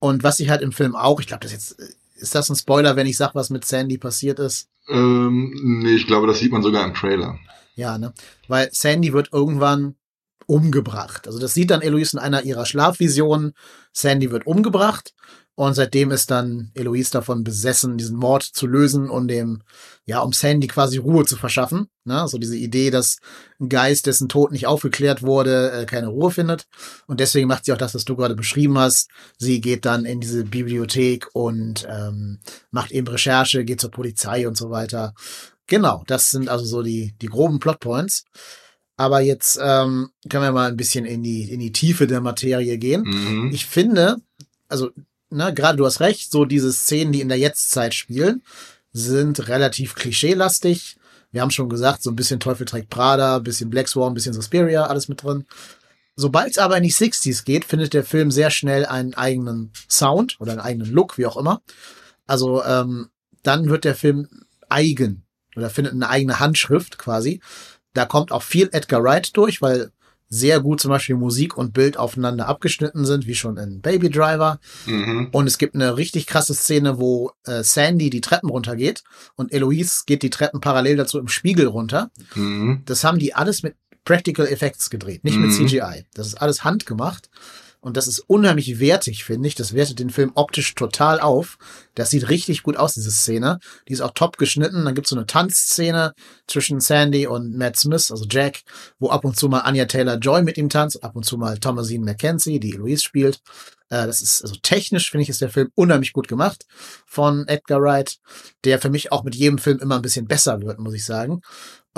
Und 0.00 0.22
was 0.22 0.38
ich 0.40 0.48
halt 0.48 0.62
im 0.62 0.72
Film 0.72 0.94
auch, 0.94 1.20
ich 1.20 1.26
glaube, 1.26 1.42
das 1.42 1.52
jetzt, 1.52 1.76
ist 2.16 2.34
das 2.34 2.48
ein 2.48 2.56
Spoiler, 2.56 2.94
wenn 2.96 3.06
ich 3.06 3.16
sag, 3.16 3.34
was 3.34 3.50
mit 3.50 3.64
Sandy 3.64 3.98
passiert 3.98 4.38
ist? 4.38 4.68
Ähm, 4.88 5.52
nee, 5.82 5.94
ich 5.94 6.06
glaube, 6.06 6.26
das 6.26 6.38
sieht 6.38 6.52
man 6.52 6.62
sogar 6.62 6.84
im 6.84 6.94
Trailer. 6.94 7.38
Ja, 7.74 7.98
ne? 7.98 8.12
Weil 8.46 8.70
Sandy 8.72 9.12
wird 9.12 9.32
irgendwann 9.32 9.96
umgebracht. 10.46 11.26
Also 11.26 11.38
das 11.38 11.52
sieht 11.52 11.70
dann 11.70 11.82
Eloise 11.82 12.16
in 12.16 12.22
einer 12.22 12.42
ihrer 12.42 12.64
Schlafvisionen. 12.64 13.52
Sandy 13.92 14.30
wird 14.30 14.46
umgebracht 14.46 15.14
und 15.58 15.74
seitdem 15.74 16.12
ist 16.12 16.30
dann 16.30 16.70
Eloise 16.74 17.10
davon 17.10 17.42
besessen, 17.42 17.98
diesen 17.98 18.16
Mord 18.16 18.44
zu 18.44 18.68
lösen 18.68 19.10
und 19.10 19.26
dem, 19.26 19.64
ja, 20.04 20.20
um 20.20 20.32
Sandy 20.32 20.68
quasi 20.68 20.98
Ruhe 20.98 21.24
zu 21.24 21.36
verschaffen. 21.36 21.88
Ne? 22.04 22.28
So 22.28 22.38
diese 22.38 22.56
Idee, 22.56 22.92
dass 22.92 23.18
ein 23.58 23.68
Geist, 23.68 24.06
dessen 24.06 24.28
Tod 24.28 24.52
nicht 24.52 24.68
aufgeklärt 24.68 25.24
wurde, 25.24 25.72
äh, 25.72 25.84
keine 25.84 26.06
Ruhe 26.06 26.30
findet. 26.30 26.68
Und 27.08 27.18
deswegen 27.18 27.48
macht 27.48 27.64
sie 27.64 27.72
auch 27.72 27.76
das, 27.76 27.96
was 27.96 28.04
du 28.04 28.14
gerade 28.14 28.36
beschrieben 28.36 28.78
hast. 28.78 29.10
Sie 29.36 29.60
geht 29.60 29.84
dann 29.84 30.04
in 30.04 30.20
diese 30.20 30.44
Bibliothek 30.44 31.26
und 31.32 31.88
ähm, 31.90 32.38
macht 32.70 32.92
eben 32.92 33.08
Recherche, 33.08 33.64
geht 33.64 33.80
zur 33.80 33.90
Polizei 33.90 34.46
und 34.46 34.56
so 34.56 34.70
weiter. 34.70 35.12
Genau, 35.66 36.04
das 36.06 36.30
sind 36.30 36.48
also 36.48 36.66
so 36.66 36.82
die, 36.84 37.16
die 37.20 37.26
groben 37.26 37.58
Plotpoints. 37.58 38.22
Aber 38.96 39.22
jetzt 39.22 39.58
ähm, 39.60 40.10
können 40.28 40.44
wir 40.44 40.52
mal 40.52 40.70
ein 40.70 40.76
bisschen 40.76 41.04
in 41.04 41.24
die, 41.24 41.50
in 41.50 41.58
die 41.58 41.72
Tiefe 41.72 42.06
der 42.06 42.20
Materie 42.20 42.78
gehen. 42.78 43.02
Mhm. 43.02 43.50
Ich 43.52 43.66
finde, 43.66 44.18
also, 44.68 44.90
ne, 45.30 45.52
gerade 45.54 45.76
du 45.76 45.86
hast 45.86 46.00
recht, 46.00 46.30
so 46.30 46.44
diese 46.44 46.72
Szenen, 46.72 47.12
die 47.12 47.20
in 47.20 47.28
der 47.28 47.38
Jetztzeit 47.38 47.94
spielen, 47.94 48.42
sind 48.92 49.48
relativ 49.48 49.94
klischeelastig. 49.94 50.96
Wir 51.30 51.42
haben 51.42 51.50
schon 51.50 51.68
gesagt, 51.68 52.02
so 52.02 52.10
ein 52.10 52.16
bisschen 52.16 52.40
Teufel 52.40 52.66
trägt 52.66 52.90
Prada, 52.90 53.38
bisschen 53.38 53.70
Black 53.70 53.88
Swan, 53.88 54.14
bisschen 54.14 54.32
Suspiria, 54.32 54.84
alles 54.84 55.08
mit 55.08 55.22
drin. 55.22 55.44
Sobald 56.16 56.50
es 56.50 56.58
aber 56.58 56.76
in 56.76 56.82
die 56.82 56.92
60s 56.92 57.44
geht, 57.44 57.64
findet 57.64 57.94
der 57.94 58.02
Film 58.02 58.30
sehr 58.30 58.50
schnell 58.50 58.86
einen 58.86 59.14
eigenen 59.14 59.72
Sound 59.88 60.40
oder 60.40 60.52
einen 60.52 60.60
eigenen 60.60 60.90
Look, 60.90 61.16
wie 61.16 61.26
auch 61.26 61.36
immer. 61.36 61.62
Also 62.26 62.64
ähm, 62.64 63.10
dann 63.42 63.68
wird 63.68 63.84
der 63.84 63.94
Film 63.94 64.28
eigen 64.68 65.24
oder 65.54 65.70
findet 65.70 65.92
eine 65.92 66.08
eigene 66.08 66.40
Handschrift 66.40 66.98
quasi. 66.98 67.40
Da 67.94 68.04
kommt 68.04 68.32
auch 68.32 68.42
viel 68.42 68.68
Edgar 68.72 69.02
Wright 69.02 69.36
durch, 69.36 69.62
weil 69.62 69.92
sehr 70.28 70.60
gut 70.60 70.80
zum 70.80 70.90
Beispiel 70.90 71.16
Musik 71.16 71.56
und 71.56 71.72
Bild 71.72 71.96
aufeinander 71.96 72.48
abgeschnitten 72.48 73.06
sind, 73.06 73.26
wie 73.26 73.34
schon 73.34 73.56
in 73.56 73.80
Baby 73.80 74.10
Driver. 74.10 74.58
Mhm. 74.86 75.28
Und 75.32 75.46
es 75.46 75.58
gibt 75.58 75.74
eine 75.74 75.96
richtig 75.96 76.26
krasse 76.26 76.54
Szene, 76.54 76.98
wo 76.98 77.32
äh, 77.46 77.62
Sandy 77.62 78.10
die 78.10 78.20
Treppen 78.20 78.50
runtergeht 78.50 79.04
und 79.36 79.52
Eloise 79.52 80.02
geht 80.06 80.22
die 80.22 80.30
Treppen 80.30 80.60
parallel 80.60 80.96
dazu 80.96 81.18
im 81.18 81.28
Spiegel 81.28 81.66
runter. 81.66 82.10
Mhm. 82.34 82.82
Das 82.84 83.04
haben 83.04 83.18
die 83.18 83.34
alles 83.34 83.62
mit 83.62 83.74
Practical 84.04 84.46
Effects 84.46 84.90
gedreht, 84.90 85.24
nicht 85.24 85.36
mit 85.38 85.50
Mhm. 85.50 85.66
CGI. 85.66 86.04
Das 86.14 86.26
ist 86.26 86.40
alles 86.40 86.64
handgemacht. 86.64 87.28
Und 87.80 87.96
das 87.96 88.08
ist 88.08 88.18
unheimlich 88.20 88.80
wertig, 88.80 89.24
finde 89.24 89.46
ich. 89.46 89.54
Das 89.54 89.72
wertet 89.72 90.00
den 90.00 90.10
Film 90.10 90.32
optisch 90.34 90.74
total 90.74 91.20
auf. 91.20 91.58
Das 91.94 92.10
sieht 92.10 92.28
richtig 92.28 92.64
gut 92.64 92.76
aus, 92.76 92.94
diese 92.94 93.10
Szene. 93.10 93.60
Die 93.86 93.92
ist 93.92 94.00
auch 94.00 94.10
top 94.12 94.36
geschnitten. 94.36 94.84
Dann 94.84 94.94
gibt's 94.94 95.10
so 95.10 95.16
eine 95.16 95.26
Tanzszene 95.26 96.12
zwischen 96.48 96.80
Sandy 96.80 97.26
und 97.28 97.56
Matt 97.56 97.76
Smith, 97.76 98.10
also 98.10 98.26
Jack, 98.28 98.62
wo 98.98 99.10
ab 99.10 99.24
und 99.24 99.36
zu 99.36 99.48
mal 99.48 99.60
Anya 99.60 99.84
Taylor-Joy 99.84 100.42
mit 100.42 100.58
ihm 100.58 100.68
tanzt, 100.68 101.04
ab 101.04 101.14
und 101.14 101.24
zu 101.24 101.38
mal 101.38 101.58
Thomasine 101.58 102.04
McKenzie, 102.04 102.58
die 102.58 102.72
Louise 102.72 103.02
spielt. 103.02 103.40
Äh, 103.90 104.06
das 104.06 104.20
ist, 104.20 104.42
also 104.42 104.56
technisch 104.56 105.10
finde 105.10 105.22
ich, 105.22 105.28
ist 105.28 105.40
der 105.40 105.50
Film 105.50 105.70
unheimlich 105.74 106.12
gut 106.12 106.28
gemacht 106.28 106.66
von 107.06 107.46
Edgar 107.46 107.80
Wright, 107.80 108.18
der 108.64 108.80
für 108.80 108.90
mich 108.90 109.12
auch 109.12 109.22
mit 109.22 109.34
jedem 109.34 109.58
Film 109.58 109.78
immer 109.78 109.96
ein 109.96 110.02
bisschen 110.02 110.26
besser 110.26 110.60
wird, 110.60 110.78
muss 110.78 110.94
ich 110.94 111.04
sagen. 111.04 111.42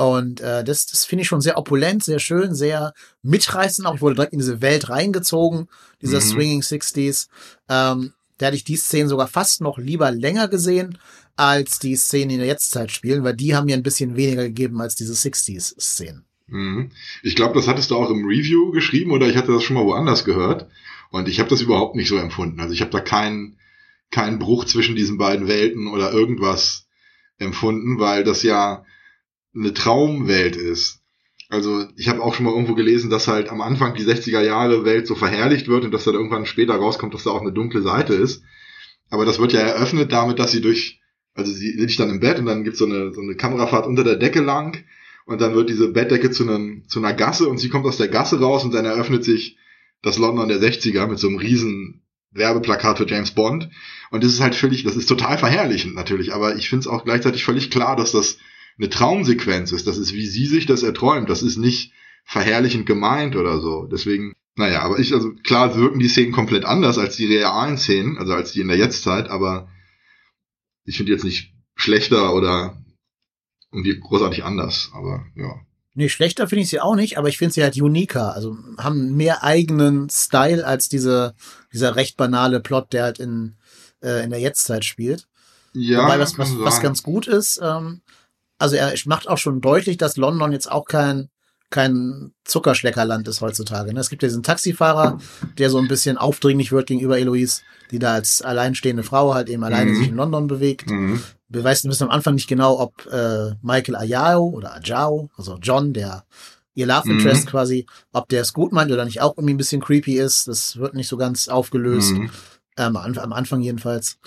Und 0.01 0.41
äh, 0.41 0.65
das, 0.65 0.87
das 0.87 1.05
finde 1.05 1.23
ich 1.23 1.29
schon 1.29 1.43
sehr 1.43 1.59
opulent, 1.59 2.03
sehr 2.03 2.21
schön, 2.21 2.55
sehr 2.55 2.95
mitreißend. 3.23 3.87
Auch 3.87 3.97
ich 3.97 4.01
wurde 4.01 4.15
direkt 4.15 4.33
in 4.33 4.39
diese 4.39 4.63
Welt 4.63 4.89
reingezogen, 4.89 5.69
dieser 6.01 6.21
Mhm. 6.21 6.25
Swinging 6.25 6.63
Sixties. 6.63 7.29
Ähm, 7.69 8.15
da 8.39 8.47
hätte 8.47 8.57
ich 8.57 8.65
die 8.65 8.77
Szenen 8.77 9.11
sogar 9.11 9.29
fast 9.29 9.61
noch 9.61 9.77
lieber 9.77 10.11
länger 10.11 10.49
gesehen, 10.49 10.97
als 11.37 11.81
die 11.81 11.97
Szenen, 11.97 12.31
die 12.31 12.35
in 12.37 12.41
der 12.41 12.49
Jetztzeit 12.49 12.91
spielen, 12.91 13.25
weil 13.25 13.37
die 13.37 13.55
haben 13.55 13.67
mir 13.67 13.75
ein 13.77 13.83
bisschen 13.83 14.17
weniger 14.17 14.45
gegeben 14.45 14.81
als 14.81 14.95
diese 14.95 15.13
60s-Szenen. 15.13 16.25
Mhm. 16.47 16.93
Ich 17.23 17.37
glaube, 17.37 17.53
das 17.53 17.69
hattest 17.69 17.91
du 17.91 17.97
auch 17.97 18.09
im 18.09 18.25
Review 18.25 18.71
geschrieben 18.71 19.11
oder 19.11 19.27
ich 19.27 19.37
hatte 19.37 19.53
das 19.53 19.65
schon 19.65 19.77
mal 19.77 19.85
woanders 19.85 20.25
gehört. 20.25 20.67
Und 21.11 21.29
ich 21.29 21.41
habe 21.41 21.51
das 21.51 21.61
überhaupt 21.61 21.95
nicht 21.95 22.09
so 22.09 22.17
empfunden. 22.17 22.59
Also 22.61 22.73
ich 22.73 22.81
habe 22.81 22.91
da 22.91 23.01
keinen 23.01 23.59
keinen 24.11 24.39
Bruch 24.39 24.65
zwischen 24.65 24.97
diesen 24.97 25.19
beiden 25.19 25.47
Welten 25.47 25.89
oder 25.89 26.11
irgendwas 26.11 26.87
empfunden, 27.37 28.01
weil 28.01 28.25
das 28.25 28.43
ja 28.43 28.87
eine 29.55 29.75
Traumwelt 29.75 30.57
ist. 30.57 31.01
Also 31.49 31.85
ich 31.97 32.09
habe 32.09 32.23
auch 32.23 32.35
schon 32.35 32.45
mal 32.47 32.53
irgendwo 32.53 32.75
gelesen, 32.75 33.11
dass 33.11 33.27
halt 33.27 33.49
am 33.49 33.61
Anfang 33.61 33.95
die 33.95 34.05
60er 34.05 34.41
Jahre 34.41 34.85
Welt 34.85 35.07
so 35.09 35.17
verherrlicht 35.17 35.67
wird 35.67 35.85
und 35.85 35.91
dass 35.91 36.05
dann 36.05 36.15
irgendwann 36.15 36.47
später 36.47 36.77
rauskommt, 36.77 37.13
dass 37.13 37.25
da 37.25 37.31
auch 37.31 37.41
eine 37.41 37.53
dunkle 37.53 37.83
Seite 37.83 38.15
ist. 38.15 38.45
Aber 39.11 39.25
das 39.25 39.41
wird 39.41 39.53
ja 39.53 39.61
eröffnet 39.61 40.13
damit, 40.13 40.39
dass 40.39 40.53
sie 40.53 40.61
durch, 40.61 41.01
also 41.35 41.51
sie 41.53 41.73
liegt 41.73 41.99
dann 41.99 42.11
im 42.11 42.21
Bett 42.21 42.39
und 42.39 42.47
dann 42.47 42.63
gibt's 42.63 42.79
so 42.79 42.87
eine, 42.87 43.13
so 43.13 43.21
eine 43.21 43.35
Kamerafahrt 43.35 43.87
unter 43.87 44.05
der 44.05 44.17
Decke 44.17 44.41
lang 44.41 44.85
und 45.27 45.41
dann 45.41 45.55
wird 45.55 45.71
diese 45.71 45.89
Bettdecke 45.89 46.31
zu, 46.31 46.45
einem, 46.45 46.85
zu 46.89 47.01
einer 47.01 47.15
Gasse 47.15 47.49
und 47.49 47.59
sie 47.59 47.69
kommt 47.69 47.87
aus 47.87 47.97
der 47.97 48.09
Gasse 48.09 48.39
raus 48.39 48.65
und 48.65 48.73
dann 48.73 48.85
eröffnet 48.85 49.25
sich 49.25 49.57
das 50.03 50.19
London 50.19 50.49
der 50.49 50.61
60er 50.61 51.09
mit 51.09 51.19
so 51.19 51.27
einem 51.27 51.39
riesen 51.39 52.03
Werbeplakat 52.31 52.99
für 52.99 53.09
James 53.09 53.33
Bond. 53.33 53.69
Und 54.13 54.23
das 54.23 54.33
ist 54.33 54.41
halt 54.41 54.55
völlig, 54.55 54.85
das 54.85 54.97
ist 54.97 55.09
total 55.09 55.37
verherrlichend 55.37 55.97
natürlich, 55.97 56.33
aber 56.33 56.55
ich 56.55 56.69
finde 56.69 56.81
es 56.81 56.87
auch 56.87 57.05
gleichzeitig 57.05 57.45
völlig 57.45 57.73
klar, 57.73 57.97
dass 57.97 58.13
das 58.13 58.39
eine 58.81 58.89
Traumsequenz 58.89 59.73
ist. 59.73 59.87
Das 59.87 59.99
ist, 59.99 60.15
wie 60.15 60.27
sie 60.27 60.47
sich 60.47 60.67
das 60.67 60.83
erträumt. 60.83 61.29
Das 61.29 61.43
ist 61.43 61.59
nicht 61.59 61.93
verherrlichend 62.25 62.87
gemeint 62.87 63.37
oder 63.37 63.61
so. 63.61 63.87
Deswegen, 63.87 64.35
naja, 64.57 64.83
aber 64.83 64.99
ich, 64.99 65.13
also 65.13 65.33
klar 65.45 65.77
wirken 65.77 65.99
die 65.99 66.09
Szenen 66.09 66.33
komplett 66.33 66.65
anders 66.65 66.97
als 66.99 67.17
die 67.17 67.27
realen 67.27 67.77
Szenen, 67.77 68.19
also 68.19 68.33
als 68.33 68.53
die 68.53 68.61
in 68.61 68.69
der 68.69 68.79
Jetztzeit, 68.79 69.29
aber 69.29 69.69
ich 70.85 70.97
finde 70.97 71.13
jetzt 71.13 71.25
nicht 71.25 71.53
schlechter 71.77 72.35
oder 72.35 72.83
irgendwie 73.71 73.99
großartig 73.99 74.45
anders, 74.45 74.91
aber 74.95 75.27
ja. 75.37 75.61
Nee, 75.95 76.09
schlechter 76.09 76.49
finde 76.49 76.63
ich 76.63 76.71
sie 76.71 76.81
auch 76.81 76.95
nicht, 76.95 77.19
aber 77.19 77.29
ich 77.29 77.37
finde 77.37 77.53
sie 77.53 77.63
halt 77.63 77.81
uniker. 77.81 78.35
Also 78.35 78.57
haben 78.79 79.17
mehr 79.17 79.43
eigenen 79.43 80.09
Style 80.09 80.65
als 80.65 80.89
diese, 80.89 81.35
dieser 81.73 81.97
recht 81.97 82.17
banale 82.17 82.61
Plot, 82.61 82.93
der 82.93 83.05
halt 83.05 83.19
in, 83.19 83.57
äh, 84.03 84.25
in 84.25 84.31
der 84.31 84.41
Jetztzeit 84.41 84.85
spielt. 84.85 85.27
Ja, 85.73 86.05
Wobei, 86.05 86.19
was, 86.19 86.39
was, 86.39 86.59
was 86.59 86.81
ganz 86.81 87.03
gut 87.03 87.27
ist, 87.27 87.61
ähm, 87.63 88.03
also 88.61 88.77
er 88.77 88.93
macht 89.07 89.29
auch 89.29 89.39
schon 89.39 89.61
deutlich, 89.61 89.97
dass 89.97 90.17
London 90.17 90.53
jetzt 90.53 90.71
auch 90.71 90.85
kein, 90.85 91.29
kein 91.71 92.33
Zuckerschleckerland 92.45 93.27
ist 93.29 93.41
heutzutage. 93.41 93.93
Ne? 93.93 94.01
Es 94.01 94.11
gibt 94.11 94.23
ja 94.23 94.29
diesen 94.29 94.43
Taxifahrer, 94.43 95.19
der 95.59 95.71
so 95.71 95.79
ein 95.79 95.89
bisschen 95.89 96.19
aufdringlich 96.19 96.73
wird 96.73 96.87
gegenüber 96.89 97.19
Eloise, 97.19 97.63
die 97.91 97.99
da 97.99 98.15
als 98.15 98.43
alleinstehende 98.43 99.03
Frau 99.03 99.35
halt 99.35 99.49
eben 99.49 99.65
alleine 99.65 99.91
Mhm. 99.93 99.97
sich 99.97 100.09
in 100.09 100.17
London 100.17 100.47
bewegt. 100.47 100.91
Mhm. 100.91 101.23
Wir 101.49 101.65
wissen 101.65 101.91
wissen 101.91 102.05
am 102.05 102.11
Anfang 102.11 102.35
nicht 102.35 102.49
genau, 102.49 102.79
ob 102.79 103.07
äh, 103.07 103.53
Michael 103.63 103.97
Ayao 103.97 104.47
oder 104.49 104.75
Ajao, 104.75 105.31
also 105.37 105.59
John, 105.61 105.93
der 105.93 106.25
ihr 106.75 106.87
Love 106.87 107.09
Mhm. 107.09 107.19
Interest 107.19 107.47
quasi, 107.49 107.87
ob 108.13 108.29
der 108.29 108.43
es 108.43 108.53
gut 108.53 108.73
meint 108.73 108.91
oder 108.93 109.05
nicht 109.05 109.21
auch 109.21 109.37
irgendwie 109.37 109.55
ein 109.55 109.59
bisschen 109.59 109.81
creepy 109.81 110.19
ist. 110.19 110.49
Das 110.49 110.77
wird 110.77 110.95
nicht 110.95 111.09
so 111.09 111.17
ganz 111.17 111.49
aufgelöst. 111.49 112.13
Mhm. 112.13 112.31
Ähm, 112.77 112.97
am, 112.97 113.19
am 113.19 113.33
Anfang 113.33 113.61
jedenfalls. 113.63 114.19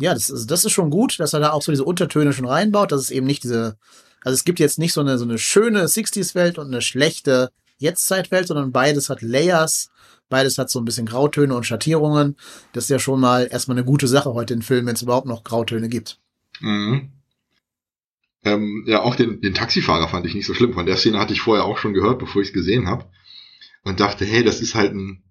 Ja, 0.00 0.14
das 0.14 0.30
ist, 0.30 0.50
das 0.50 0.64
ist 0.64 0.72
schon 0.72 0.90
gut, 0.90 1.18
dass 1.18 1.32
er 1.32 1.40
da 1.40 1.50
auch 1.50 1.62
so 1.62 1.72
diese 1.72 1.84
Untertöne 1.84 2.32
schon 2.32 2.46
reinbaut, 2.46 2.92
dass 2.92 3.00
es 3.00 3.10
eben 3.10 3.26
nicht 3.26 3.42
diese, 3.42 3.76
also 4.22 4.34
es 4.34 4.44
gibt 4.44 4.60
jetzt 4.60 4.78
nicht 4.78 4.92
so 4.92 5.00
eine, 5.00 5.18
so 5.18 5.24
eine 5.24 5.38
schöne 5.38 5.84
60s-Welt 5.84 6.58
und 6.58 6.68
eine 6.68 6.82
schlechte 6.82 7.50
Jetztzeitwelt, 7.78 8.46
sondern 8.46 8.72
beides 8.72 9.10
hat 9.10 9.22
Layers, 9.22 9.90
beides 10.28 10.58
hat 10.58 10.70
so 10.70 10.80
ein 10.80 10.84
bisschen 10.84 11.06
Grautöne 11.06 11.54
und 11.54 11.66
Schattierungen. 11.66 12.36
Das 12.72 12.84
ist 12.84 12.90
ja 12.90 12.98
schon 12.98 13.20
mal 13.20 13.48
erstmal 13.50 13.76
eine 13.76 13.84
gute 13.84 14.06
Sache 14.06 14.34
heute 14.34 14.54
in 14.54 14.62
Filmen, 14.62 14.86
wenn 14.86 14.94
es 14.94 15.02
überhaupt 15.02 15.26
noch 15.26 15.42
Grautöne 15.42 15.88
gibt. 15.88 16.20
Mhm. 16.60 17.12
Ähm, 18.44 18.84
ja, 18.86 19.02
auch 19.02 19.16
den, 19.16 19.40
den 19.40 19.54
Taxifahrer 19.54 20.08
fand 20.08 20.26
ich 20.26 20.34
nicht 20.34 20.46
so 20.46 20.54
schlimm. 20.54 20.74
Von 20.74 20.86
der 20.86 20.96
Szene 20.96 21.18
hatte 21.18 21.32
ich 21.32 21.40
vorher 21.40 21.64
auch 21.64 21.78
schon 21.78 21.92
gehört, 21.92 22.20
bevor 22.20 22.40
ich 22.40 22.48
es 22.48 22.54
gesehen 22.54 22.86
habe. 22.86 23.06
Und 23.82 24.00
dachte, 24.00 24.24
hey, 24.24 24.44
das 24.44 24.60
ist 24.60 24.74
halt 24.74 24.92
ein 24.94 25.22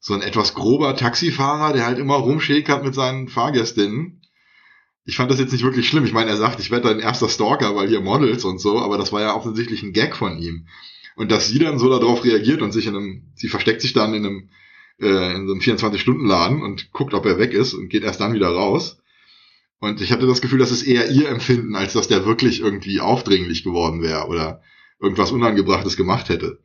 so 0.00 0.14
ein 0.14 0.22
etwas 0.22 0.54
grober 0.54 0.96
Taxifahrer, 0.96 1.74
der 1.74 1.84
halt 1.84 1.98
immer 1.98 2.16
rumschäkert 2.16 2.82
mit 2.82 2.94
seinen 2.94 3.28
Fahrgästinnen. 3.28 4.22
Ich 5.04 5.16
fand 5.16 5.30
das 5.30 5.38
jetzt 5.38 5.52
nicht 5.52 5.64
wirklich 5.64 5.86
schlimm. 5.86 6.06
Ich 6.06 6.14
meine, 6.14 6.30
er 6.30 6.36
sagt, 6.38 6.58
ich 6.58 6.70
werde 6.70 6.88
dein 6.88 7.00
erster 7.00 7.28
Stalker, 7.28 7.76
weil 7.76 7.88
hier 7.88 8.00
Models 8.00 8.44
und 8.44 8.60
so, 8.60 8.78
aber 8.78 8.96
das 8.96 9.12
war 9.12 9.20
ja 9.20 9.34
offensichtlich 9.34 9.82
ein 9.82 9.92
Gag 9.92 10.16
von 10.16 10.38
ihm. 10.38 10.66
Und 11.16 11.30
dass 11.30 11.48
sie 11.48 11.58
dann 11.58 11.78
so 11.78 11.90
darauf 11.90 12.24
reagiert 12.24 12.62
und 12.62 12.72
sich 12.72 12.86
in 12.86 12.96
einem, 12.96 13.32
sie 13.34 13.48
versteckt 13.48 13.82
sich 13.82 13.92
dann 13.92 14.14
in 14.14 14.24
einem, 14.24 14.50
äh, 15.00 15.34
in 15.34 15.46
so 15.46 15.52
einem 15.52 15.60
24-Stunden-Laden 15.60 16.62
und 16.62 16.92
guckt, 16.92 17.12
ob 17.12 17.26
er 17.26 17.38
weg 17.38 17.52
ist 17.52 17.74
und 17.74 17.90
geht 17.90 18.04
erst 18.04 18.20
dann 18.20 18.32
wieder 18.32 18.48
raus. 18.48 19.02
Und 19.80 20.00
ich 20.00 20.12
hatte 20.12 20.26
das 20.26 20.40
Gefühl, 20.40 20.58
das 20.58 20.70
ist 20.70 20.82
eher 20.82 21.10
ihr 21.10 21.28
Empfinden, 21.28 21.74
als 21.74 21.92
dass 21.92 22.08
der 22.08 22.24
wirklich 22.24 22.60
irgendwie 22.60 23.00
aufdringlich 23.00 23.64
geworden 23.64 24.02
wäre 24.02 24.28
oder 24.28 24.62
irgendwas 24.98 25.32
Unangebrachtes 25.32 25.96
gemacht 25.96 26.28
hätte. 26.30 26.62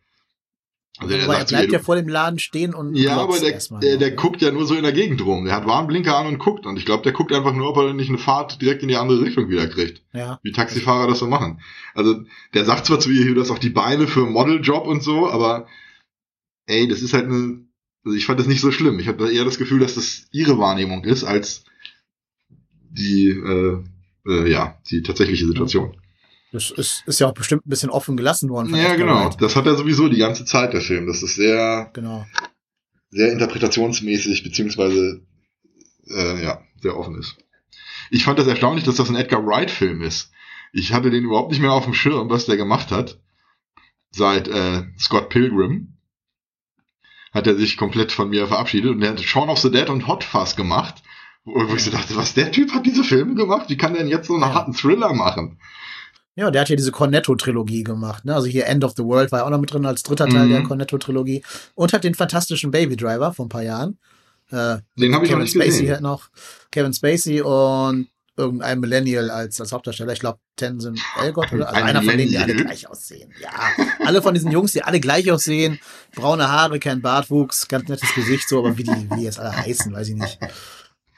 Also 0.98 1.14
aber 1.14 1.24
er 1.24 1.28
sagt 1.28 1.50
zu 1.50 1.56
bleibt 1.56 1.72
ja 1.72 1.80
vor 1.80 1.96
dem 1.96 2.08
Laden 2.08 2.40
stehen 2.40 2.74
und 2.74 2.96
ja, 2.96 3.18
aber 3.18 3.38
der, 3.38 3.52
der, 3.52 3.62
noch, 3.70 3.80
der 3.80 3.98
ne? 3.98 4.16
guckt 4.16 4.42
ja 4.42 4.52
nur 4.52 4.66
so 4.66 4.76
in 4.76 4.84
der 4.84 4.94
Gegend 4.94 5.26
rum. 5.26 5.46
Der 5.46 5.56
hat 5.56 5.66
Warnblinker 5.66 6.16
an 6.16 6.28
und 6.28 6.40
guckt. 6.40 6.66
Und 6.66 6.78
ich 6.78 6.86
glaube, 6.86 7.04
der 7.04 7.12
guckt 7.12 7.34
einfach 7.34 7.54
nur, 7.54 7.70
ob 7.70 7.78
er 7.78 7.94
nicht 7.94 8.10
eine 8.10 8.18
Fahrt 8.18 8.62
direkt 8.62 8.82
in 8.82 8.88
die 8.88 8.96
andere 8.96 9.22
Richtung 9.22 9.50
wieder 9.50 9.68
kriegt. 9.68 10.02
Ja. 10.14 10.40
Wie 10.44 10.52
Taxifahrer 10.52 11.08
das 11.08 11.20
so 11.20 11.28
machen. 11.28 11.62
Also, 11.94 12.24
der 12.54 12.66
sagt 12.66 12.86
zwar 12.86 13.00
zu 13.00 13.12
ihr, 13.12 13.36
hast 13.36 13.52
auch 13.52 13.60
die 13.60 13.70
Beine 13.70 14.08
für 14.08 14.26
Modeljob 14.26 14.88
und 14.88 15.04
so, 15.04 15.30
aber 15.30 15.68
ey, 16.68 16.88
das 16.88 17.02
ist 17.02 17.14
halt 17.14 17.26
eine 17.26 17.66
also 18.06 18.16
ich 18.18 18.26
fand 18.26 18.40
das 18.40 18.48
nicht 18.48 18.62
so 18.62 18.72
schlimm. 18.72 19.00
Ich 19.00 19.08
hatte 19.08 19.32
eher 19.32 19.46
das 19.46 19.58
Gefühl, 19.58 19.80
dass 19.80 19.96
das 19.96 20.28
ihre 20.32 20.60
Wahrnehmung 20.60 21.04
ist, 21.04 21.24
als 21.24 21.66
die, 22.90 23.30
äh, 23.30 23.84
äh, 24.28 24.52
ja, 24.52 24.80
die 24.90 25.02
tatsächliche 25.02 25.48
Situation. 25.48 25.98
Das 26.52 26.72
ist, 26.72 27.04
ist 27.06 27.20
ja 27.20 27.28
auch 27.28 27.34
bestimmt 27.34 27.66
ein 27.66 27.70
bisschen 27.70 27.90
offen 27.90 28.16
gelassen 28.16 28.50
worden. 28.50 28.74
Ja, 28.76 28.96
genau. 28.96 29.30
Das 29.40 29.56
hat 29.56 29.66
er 29.66 29.76
sowieso 29.76 30.08
die 30.08 30.18
ganze 30.18 30.46
Zeit, 30.46 30.74
der 30.74 30.82
Film. 30.82 31.08
Das 31.08 31.22
ist 31.22 31.36
sehr, 31.36 31.90
genau. 31.94 32.26
sehr 33.10 33.32
interpretationsmäßig, 33.32 34.44
beziehungsweise, 34.44 35.22
äh, 36.08 36.44
ja, 36.44 36.62
sehr 36.82 36.98
offen 36.98 37.16
ist. 37.20 37.36
Ich 38.12 38.24
fand 38.24 38.40
das 38.40 38.48
erstaunlich, 38.48 38.84
dass 38.86 38.96
das 38.96 39.10
ein 39.10 39.16
Edgar 39.16 39.46
Wright-Film 39.46 40.02
ist. 40.02 40.32
Ich 40.72 40.94
hatte 40.94 41.10
den 41.10 41.24
überhaupt 41.24 41.52
nicht 41.52 41.62
mehr 41.62 41.72
auf 41.72 41.86
dem 41.86 41.94
Schirm, 41.94 42.30
was 42.30 42.46
der 42.46 42.58
gemacht 42.58 42.92
hat. 42.92 43.20
Seit 44.12 44.48
äh, 44.48 44.84
Scott 44.98 45.30
Pilgrim 45.30 45.98
hat 47.34 47.48
er 47.48 47.56
sich 47.56 47.76
komplett 47.76 48.14
von 48.14 48.30
mir 48.30 48.48
verabschiedet 48.48 48.92
und 48.92 49.02
er 49.02 49.12
hat 49.12 49.22
Shaun 49.22 49.50
of 49.50 49.60
the 49.60 49.72
Dead 49.72 49.90
und 49.90 50.08
Hot 50.08 50.24
Fuzz 50.24 50.56
gemacht. 50.56 51.04
Wo, 51.44 51.62
ich 51.76 51.84
so 51.84 51.92
dachte, 51.92 52.16
was, 52.16 52.34
der 52.34 52.52
Typ 52.52 52.74
hat 52.74 52.86
diese 52.86 53.04
Filme 53.04 53.36
gemacht? 53.36 53.70
Wie 53.70 53.78
kann 53.78 53.94
der 53.94 54.04
denn 54.04 54.12
jetzt 54.12 54.28
so 54.28 54.36
einen 54.36 54.46
harten 54.46 54.74
Thriller 54.74 55.14
machen? 55.14 55.60
Ja, 56.36 56.52
der 56.52 56.62
hat 56.62 56.70
ja 56.70 56.76
diese 56.76 56.92
Cornetto-Trilogie 56.92 57.84
gemacht. 57.84 58.26
Ne? 58.26 58.36
Also 58.36 58.48
hier 58.48 58.66
End 58.66 58.84
of 58.84 58.94
the 58.98 59.04
World 59.04 59.32
war 59.32 59.40
ja 59.40 59.46
auch 59.46 59.50
noch 59.50 59.60
mit 59.60 59.72
drin 59.72 59.86
als 59.86 60.04
dritter 60.04 60.28
Teil 60.28 60.48
mhm. 60.48 60.52
der 60.52 60.64
Cornetto-Trilogie. 60.64 61.44
Und 61.76 61.94
hat 61.94 62.04
den 62.04 62.14
fantastischen 62.14 62.72
Baby 62.72 62.98
Driver 62.98 63.34
vor 63.34 63.46
ein 63.46 63.50
paar 63.50 63.64
Jahren. 63.64 63.98
Äh, 64.52 64.78
den 64.98 65.16
habe 65.16 65.26
ich 65.26 65.32
Kevin 65.32 65.44
nicht 65.44 65.54
Spacey 65.54 65.70
gesehen. 65.70 65.94
hat 65.94 66.02
noch. 66.02 66.30
Kevin 66.72 66.94
Spacey 66.94 67.42
und 67.42 68.10
irgendein 68.38 68.80
Millennial 68.80 69.30
als, 69.30 69.60
als 69.62 69.72
Hauptdarsteller. 69.72 70.14
Ich 70.14 70.20
glaube, 70.20 70.40
Tenzin 70.56 71.00
Elgott 71.22 71.54
oder 71.54 71.70
also 71.70 71.82
einer 71.82 72.02
von 72.02 72.18
denen, 72.18 72.32
die 72.32 72.38
alle 72.38 72.54
gleich 72.54 72.90
aussehen. 72.90 73.34
Ja, 73.42 73.52
alle 74.06 74.22
von 74.22 74.34
diesen 74.34 74.52
Jungs, 74.52 74.74
die 74.74 74.84
alle 74.84 75.00
gleich 75.00 75.32
aussehen. 75.32 75.80
Braune 76.14 76.50
Haare, 76.50 76.80
kein 76.80 77.02
Bartwuchs, 77.02 77.68
ganz 77.68 77.88
nettes 77.88 78.14
Gesicht, 78.14 78.48
so, 78.50 78.60
aber 78.60 78.78
wie 78.78 78.84
die, 78.84 79.10
wie 79.10 79.16
die 79.16 79.24
jetzt 79.24 79.40
alle 79.40 79.56
heißen, 79.56 79.94
weiß 79.94 80.10
ich 80.10 80.16
nicht. 80.16 80.38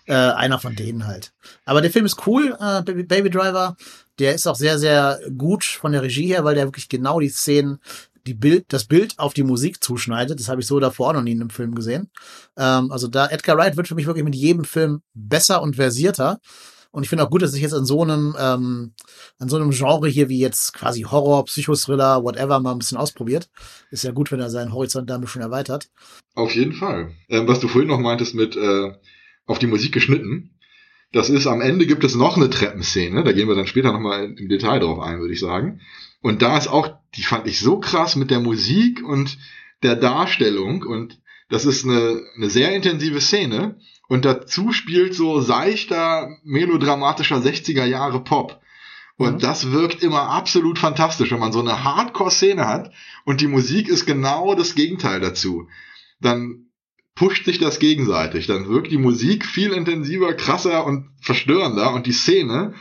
Äh, 0.05 0.13
einer 0.13 0.59
von 0.59 0.75
denen 0.75 1.05
halt. 1.05 1.33
Aber 1.65 1.81
der 1.81 1.91
Film 1.91 2.05
ist 2.05 2.27
cool, 2.27 2.55
äh, 2.59 2.81
Baby 2.81 3.29
Driver. 3.29 3.75
Der 4.19 4.33
ist 4.33 4.47
auch 4.47 4.55
sehr, 4.55 4.79
sehr 4.79 5.19
gut 5.38 5.63
von 5.63 5.91
der 5.91 6.01
Regie 6.01 6.27
her, 6.27 6.43
weil 6.43 6.55
der 6.55 6.65
wirklich 6.65 6.89
genau 6.89 7.19
die 7.19 7.29
Szenen, 7.29 7.79
die 8.25 8.33
Bild, 8.33 8.65
das 8.69 8.86
Bild 8.86 9.17
auf 9.17 9.33
die 9.33 9.43
Musik 9.43 9.83
zuschneidet. 9.83 10.39
Das 10.39 10.50
habe 10.50 10.62
ich 10.62 10.67
so 10.67 10.79
davor 10.79 11.13
noch 11.13 11.21
nie 11.21 11.31
in 11.31 11.41
einem 11.41 11.50
Film 11.50 11.75
gesehen. 11.75 12.09
Ähm, 12.57 12.91
also 12.91 13.07
da 13.07 13.27
Edgar 13.27 13.57
Wright 13.57 13.77
wird 13.77 13.88
für 13.88 13.95
mich 13.95 14.05
wirklich 14.05 14.25
mit 14.25 14.36
jedem 14.36 14.65
Film 14.65 15.01
besser 15.13 15.62
und 15.62 15.75
versierter. 15.77 16.39
Und 16.91 17.03
ich 17.03 17.09
finde 17.09 17.25
auch 17.25 17.29
gut, 17.29 17.41
dass 17.41 17.51
sich 17.51 17.62
jetzt 17.62 17.74
an 17.74 17.86
so 17.86 18.01
einem, 18.01 18.36
ähm, 18.39 18.93
an 19.39 19.50
so 19.50 19.57
einem 19.57 19.71
Genre 19.71 20.07
hier 20.07 20.29
wie 20.29 20.39
jetzt 20.39 20.74
quasi 20.74 21.01
Horror, 21.03 21.45
Psychothriller, 21.45 22.24
whatever, 22.24 22.59
mal 22.59 22.71
ein 22.71 22.79
bisschen 22.79 22.97
ausprobiert. 22.97 23.50
Ist 23.91 24.03
ja 24.03 24.12
gut, 24.12 24.31
wenn 24.31 24.39
er 24.39 24.50
seinen 24.50 24.74
Horizont 24.74 25.09
da 25.09 25.15
ein 25.15 25.21
bisschen 25.21 25.41
erweitert. 25.41 25.89
Auf 26.33 26.55
jeden 26.55 26.74
Fall. 26.74 27.12
Ähm, 27.29 27.47
was 27.47 27.59
du 27.59 27.67
vorhin 27.67 27.89
noch 27.89 28.00
meintest 28.00 28.36
mit 28.36 28.55
äh, 28.55 28.93
auf 29.45 29.59
die 29.59 29.67
Musik 29.67 29.93
geschnitten. 29.93 30.56
Das 31.13 31.29
ist, 31.29 31.47
am 31.47 31.61
Ende 31.61 31.85
gibt 31.85 32.03
es 32.03 32.15
noch 32.15 32.35
eine 32.35 32.49
Treppenszene, 32.49 33.23
da 33.23 33.31
gehen 33.31 33.47
wir 33.47 33.55
dann 33.55 33.67
später 33.67 33.93
nochmal 33.93 34.35
im 34.37 34.49
Detail 34.49 34.79
drauf 34.79 34.99
ein, 34.99 35.19
würde 35.19 35.33
ich 35.33 35.39
sagen. 35.39 35.79
Und 36.21 36.41
da 36.41 36.57
ist 36.57 36.67
auch, 36.67 36.89
die 37.15 37.23
fand 37.23 37.47
ich 37.47 37.59
so 37.59 37.79
krass 37.79 38.15
mit 38.15 38.29
der 38.29 38.39
Musik 38.39 39.03
und 39.03 39.37
der 39.83 39.95
Darstellung 39.95 40.83
und 40.83 41.19
das 41.49 41.65
ist 41.65 41.85
eine, 41.85 42.21
eine 42.35 42.49
sehr 42.49 42.75
intensive 42.75 43.21
Szene 43.21 43.79
und 44.09 44.25
dazu 44.25 44.73
spielt 44.73 45.13
so 45.13 45.39
seichter, 45.39 46.37
melodramatischer 46.43 47.37
60er 47.37 47.85
Jahre 47.85 48.23
Pop. 48.23 48.59
Und 49.17 49.35
mhm. 49.35 49.39
das 49.39 49.71
wirkt 49.71 50.03
immer 50.03 50.29
absolut 50.29 50.77
fantastisch, 50.77 51.31
wenn 51.31 51.39
man 51.39 51.51
so 51.51 51.59
eine 51.59 51.83
Hardcore-Szene 51.83 52.67
hat 52.67 52.91
und 53.25 53.41
die 53.41 53.47
Musik 53.47 53.87
ist 53.87 54.05
genau 54.05 54.55
das 54.55 54.75
Gegenteil 54.75 55.19
dazu. 55.19 55.67
Dann 56.19 56.66
pusht 57.17 57.45
sich 57.45 57.57
das 57.57 57.79
gegenseitig. 57.79 58.47
Dann 58.47 58.69
wirkt 58.69 58.91
die 58.91 58.97
Musik 58.97 59.45
viel 59.45 59.74
intensiver, 59.74 60.33
krasser 60.33 60.86
und 60.86 61.09
verstörender 61.19 61.93
und 61.93 62.05
die 62.05 62.13
Szene 62.13 62.74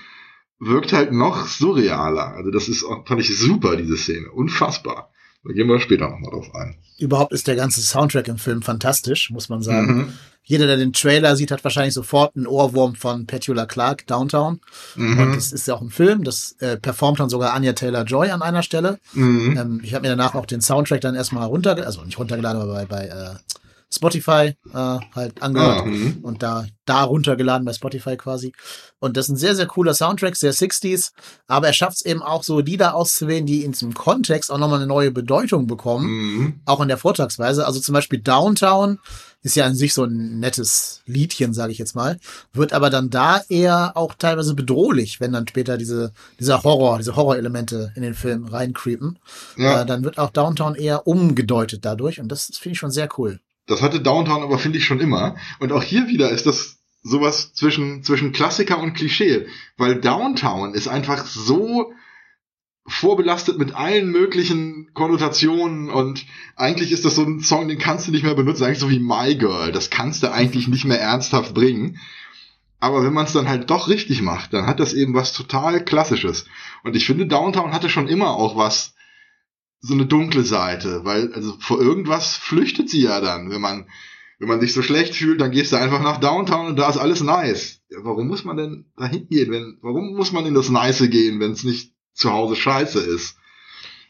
wirkt 0.58 0.92
halt 0.92 1.12
noch 1.12 1.46
surrealer. 1.46 2.34
Also 2.34 2.50
das 2.50 2.68
ist, 2.68 2.84
fand 3.06 3.20
ich 3.20 3.36
super, 3.36 3.76
diese 3.76 3.96
Szene. 3.96 4.30
Unfassbar. 4.30 5.10
Da 5.42 5.52
gehen 5.52 5.68
wir 5.68 5.80
später 5.80 6.08
nochmal 6.08 6.30
drauf 6.30 6.54
ein. 6.54 6.76
Überhaupt 6.98 7.32
ist 7.32 7.46
der 7.46 7.56
ganze 7.56 7.80
Soundtrack 7.80 8.28
im 8.28 8.38
Film 8.38 8.62
fantastisch, 8.62 9.30
muss 9.30 9.48
man 9.48 9.62
sagen. 9.62 9.96
Mhm. 9.96 10.12
Jeder, 10.42 10.66
der 10.66 10.76
den 10.76 10.92
Trailer 10.92 11.34
sieht, 11.34 11.50
hat 11.50 11.64
wahrscheinlich 11.64 11.94
sofort 11.94 12.36
einen 12.36 12.46
Ohrwurm 12.46 12.94
von 12.94 13.26
Petula 13.26 13.66
Clark, 13.66 14.06
Downtown. 14.06 14.60
Mhm. 14.96 15.18
Und 15.18 15.36
das 15.36 15.52
ist 15.52 15.66
ja 15.66 15.74
auch 15.74 15.82
ein 15.82 15.90
Film, 15.90 16.24
das 16.24 16.56
äh, 16.60 16.76
performt 16.76 17.20
dann 17.20 17.28
sogar 17.28 17.52
Anya 17.52 17.72
Taylor-Joy 17.72 18.30
an 18.30 18.42
einer 18.42 18.62
Stelle. 18.62 18.98
Mhm. 19.12 19.56
Ähm, 19.58 19.80
ich 19.82 19.94
habe 19.94 20.02
mir 20.02 20.16
danach 20.16 20.34
auch 20.34 20.46
den 20.46 20.60
Soundtrack 20.60 21.00
dann 21.00 21.14
erstmal 21.14 21.46
runtergeladen, 21.46 21.86
also 21.86 22.04
nicht 22.04 22.18
runtergeladen, 22.18 22.62
aber 22.62 22.74
bei, 22.74 22.84
bei 22.86 23.06
äh, 23.06 23.34
Spotify 23.96 24.54
äh, 24.72 24.98
halt 25.14 25.42
angehört 25.42 25.82
ah, 25.82 25.86
mhm. 25.86 26.18
und 26.22 26.42
da, 26.42 26.66
da 26.84 27.02
runtergeladen 27.02 27.64
bei 27.64 27.72
Spotify 27.72 28.16
quasi. 28.16 28.52
Und 28.98 29.16
das 29.16 29.26
ist 29.26 29.32
ein 29.32 29.36
sehr, 29.36 29.56
sehr 29.56 29.66
cooler 29.66 29.94
Soundtrack, 29.94 30.36
sehr 30.36 30.54
60s, 30.54 31.12
aber 31.46 31.66
er 31.66 31.72
schafft 31.72 31.96
es 31.96 32.06
eben 32.06 32.22
auch 32.22 32.42
so 32.42 32.60
Lieder 32.60 32.94
auszuwählen, 32.94 33.46
die 33.46 33.64
in 33.64 33.72
diesem 33.72 33.94
Kontext 33.94 34.50
auch 34.50 34.58
nochmal 34.58 34.78
eine 34.78 34.86
neue 34.86 35.10
Bedeutung 35.10 35.66
bekommen, 35.66 36.06
mhm. 36.06 36.60
auch 36.64 36.80
in 36.80 36.88
der 36.88 36.98
Vortragsweise. 36.98 37.66
Also 37.66 37.80
zum 37.80 37.92
Beispiel 37.92 38.20
Downtown 38.20 38.98
ist 39.46 39.54
ja 39.54 39.64
an 39.64 39.76
sich 39.76 39.94
so 39.94 40.04
ein 40.04 40.40
nettes 40.40 41.02
Liedchen, 41.06 41.54
sage 41.54 41.70
ich 41.70 41.78
jetzt 41.78 41.94
mal, 41.94 42.18
wird 42.52 42.72
aber 42.72 42.90
dann 42.90 43.10
da 43.10 43.42
eher 43.48 43.96
auch 43.96 44.14
teilweise 44.14 44.54
bedrohlich, 44.54 45.20
wenn 45.20 45.32
dann 45.32 45.46
später 45.46 45.78
diese, 45.78 46.12
dieser 46.40 46.64
Horror, 46.64 46.98
diese 46.98 47.14
Horrorelemente 47.14 47.92
in 47.94 48.02
den 48.02 48.14
Film 48.14 48.46
reincreepen. 48.46 49.18
Ja. 49.56 49.82
Äh, 49.82 49.86
dann 49.86 50.02
wird 50.02 50.18
auch 50.18 50.30
Downtown 50.30 50.74
eher 50.74 51.06
umgedeutet 51.06 51.84
dadurch 51.84 52.20
und 52.20 52.28
das 52.28 52.50
finde 52.58 52.72
ich 52.72 52.78
schon 52.78 52.90
sehr 52.90 53.08
cool. 53.18 53.38
Das 53.66 53.82
hatte 53.82 54.00
Downtown 54.00 54.42
aber, 54.42 54.58
finde 54.58 54.78
ich, 54.78 54.84
schon 54.84 55.00
immer. 55.00 55.36
Und 55.58 55.72
auch 55.72 55.82
hier 55.82 56.08
wieder 56.08 56.30
ist 56.30 56.46
das 56.46 56.78
sowas 57.02 57.52
zwischen, 57.52 58.02
zwischen 58.02 58.32
Klassiker 58.32 58.78
und 58.78 58.94
Klischee. 58.94 59.46
Weil 59.76 60.00
Downtown 60.00 60.74
ist 60.74 60.88
einfach 60.88 61.26
so 61.26 61.92
vorbelastet 62.88 63.58
mit 63.58 63.74
allen 63.74 64.10
möglichen 64.10 64.90
Konnotationen 64.94 65.90
und 65.90 66.24
eigentlich 66.54 66.92
ist 66.92 67.04
das 67.04 67.16
so 67.16 67.22
ein 67.22 67.40
Song, 67.40 67.68
den 67.68 67.78
kannst 67.78 68.06
du 68.06 68.12
nicht 68.12 68.22
mehr 68.22 68.34
benutzen, 68.34 68.64
eigentlich 68.64 68.78
so 68.78 68.90
wie 68.90 69.00
My 69.00 69.34
Girl, 69.34 69.72
das 69.72 69.90
kannst 69.90 70.22
du 70.22 70.32
eigentlich 70.32 70.68
nicht 70.68 70.84
mehr 70.84 71.00
ernsthaft 71.00 71.52
bringen. 71.52 71.98
Aber 72.78 73.02
wenn 73.02 73.12
man 73.12 73.24
es 73.24 73.32
dann 73.32 73.48
halt 73.48 73.70
doch 73.70 73.88
richtig 73.88 74.22
macht, 74.22 74.52
dann 74.52 74.66
hat 74.66 74.78
das 74.80 74.92
eben 74.92 75.14
was 75.14 75.32
total 75.32 75.84
Klassisches. 75.84 76.46
Und 76.84 76.94
ich 76.94 77.06
finde, 77.06 77.26
Downtown 77.26 77.72
hatte 77.72 77.88
schon 77.88 78.06
immer 78.06 78.30
auch 78.36 78.56
was 78.56 78.94
so 79.86 79.94
eine 79.94 80.06
dunkle 80.06 80.42
Seite, 80.42 81.04
weil 81.04 81.32
also 81.32 81.56
vor 81.58 81.80
irgendwas 81.80 82.36
flüchtet 82.36 82.90
sie 82.90 83.02
ja 83.02 83.20
dann, 83.20 83.50
wenn 83.50 83.60
man 83.60 83.86
wenn 84.38 84.48
man 84.48 84.60
sich 84.60 84.74
so 84.74 84.82
schlecht 84.82 85.14
fühlt, 85.14 85.40
dann 85.40 85.50
gehst 85.50 85.72
du 85.72 85.76
einfach 85.76 86.02
nach 86.02 86.20
Downtown 86.20 86.66
und 86.66 86.76
da 86.76 86.90
ist 86.90 86.98
alles 86.98 87.22
nice. 87.22 87.80
Warum 88.02 88.26
muss 88.26 88.44
man 88.44 88.56
denn 88.56 88.84
da 88.96 89.06
hingehen? 89.06 89.50
Wenn, 89.50 89.78
warum 89.80 90.14
muss 90.14 90.32
man 90.32 90.44
in 90.44 90.54
das 90.54 90.68
Nice 90.68 91.08
gehen, 91.08 91.40
wenn 91.40 91.52
es 91.52 91.64
nicht 91.64 91.92
zu 92.12 92.30
Hause 92.30 92.56
scheiße 92.56 93.00
ist? 93.00 93.36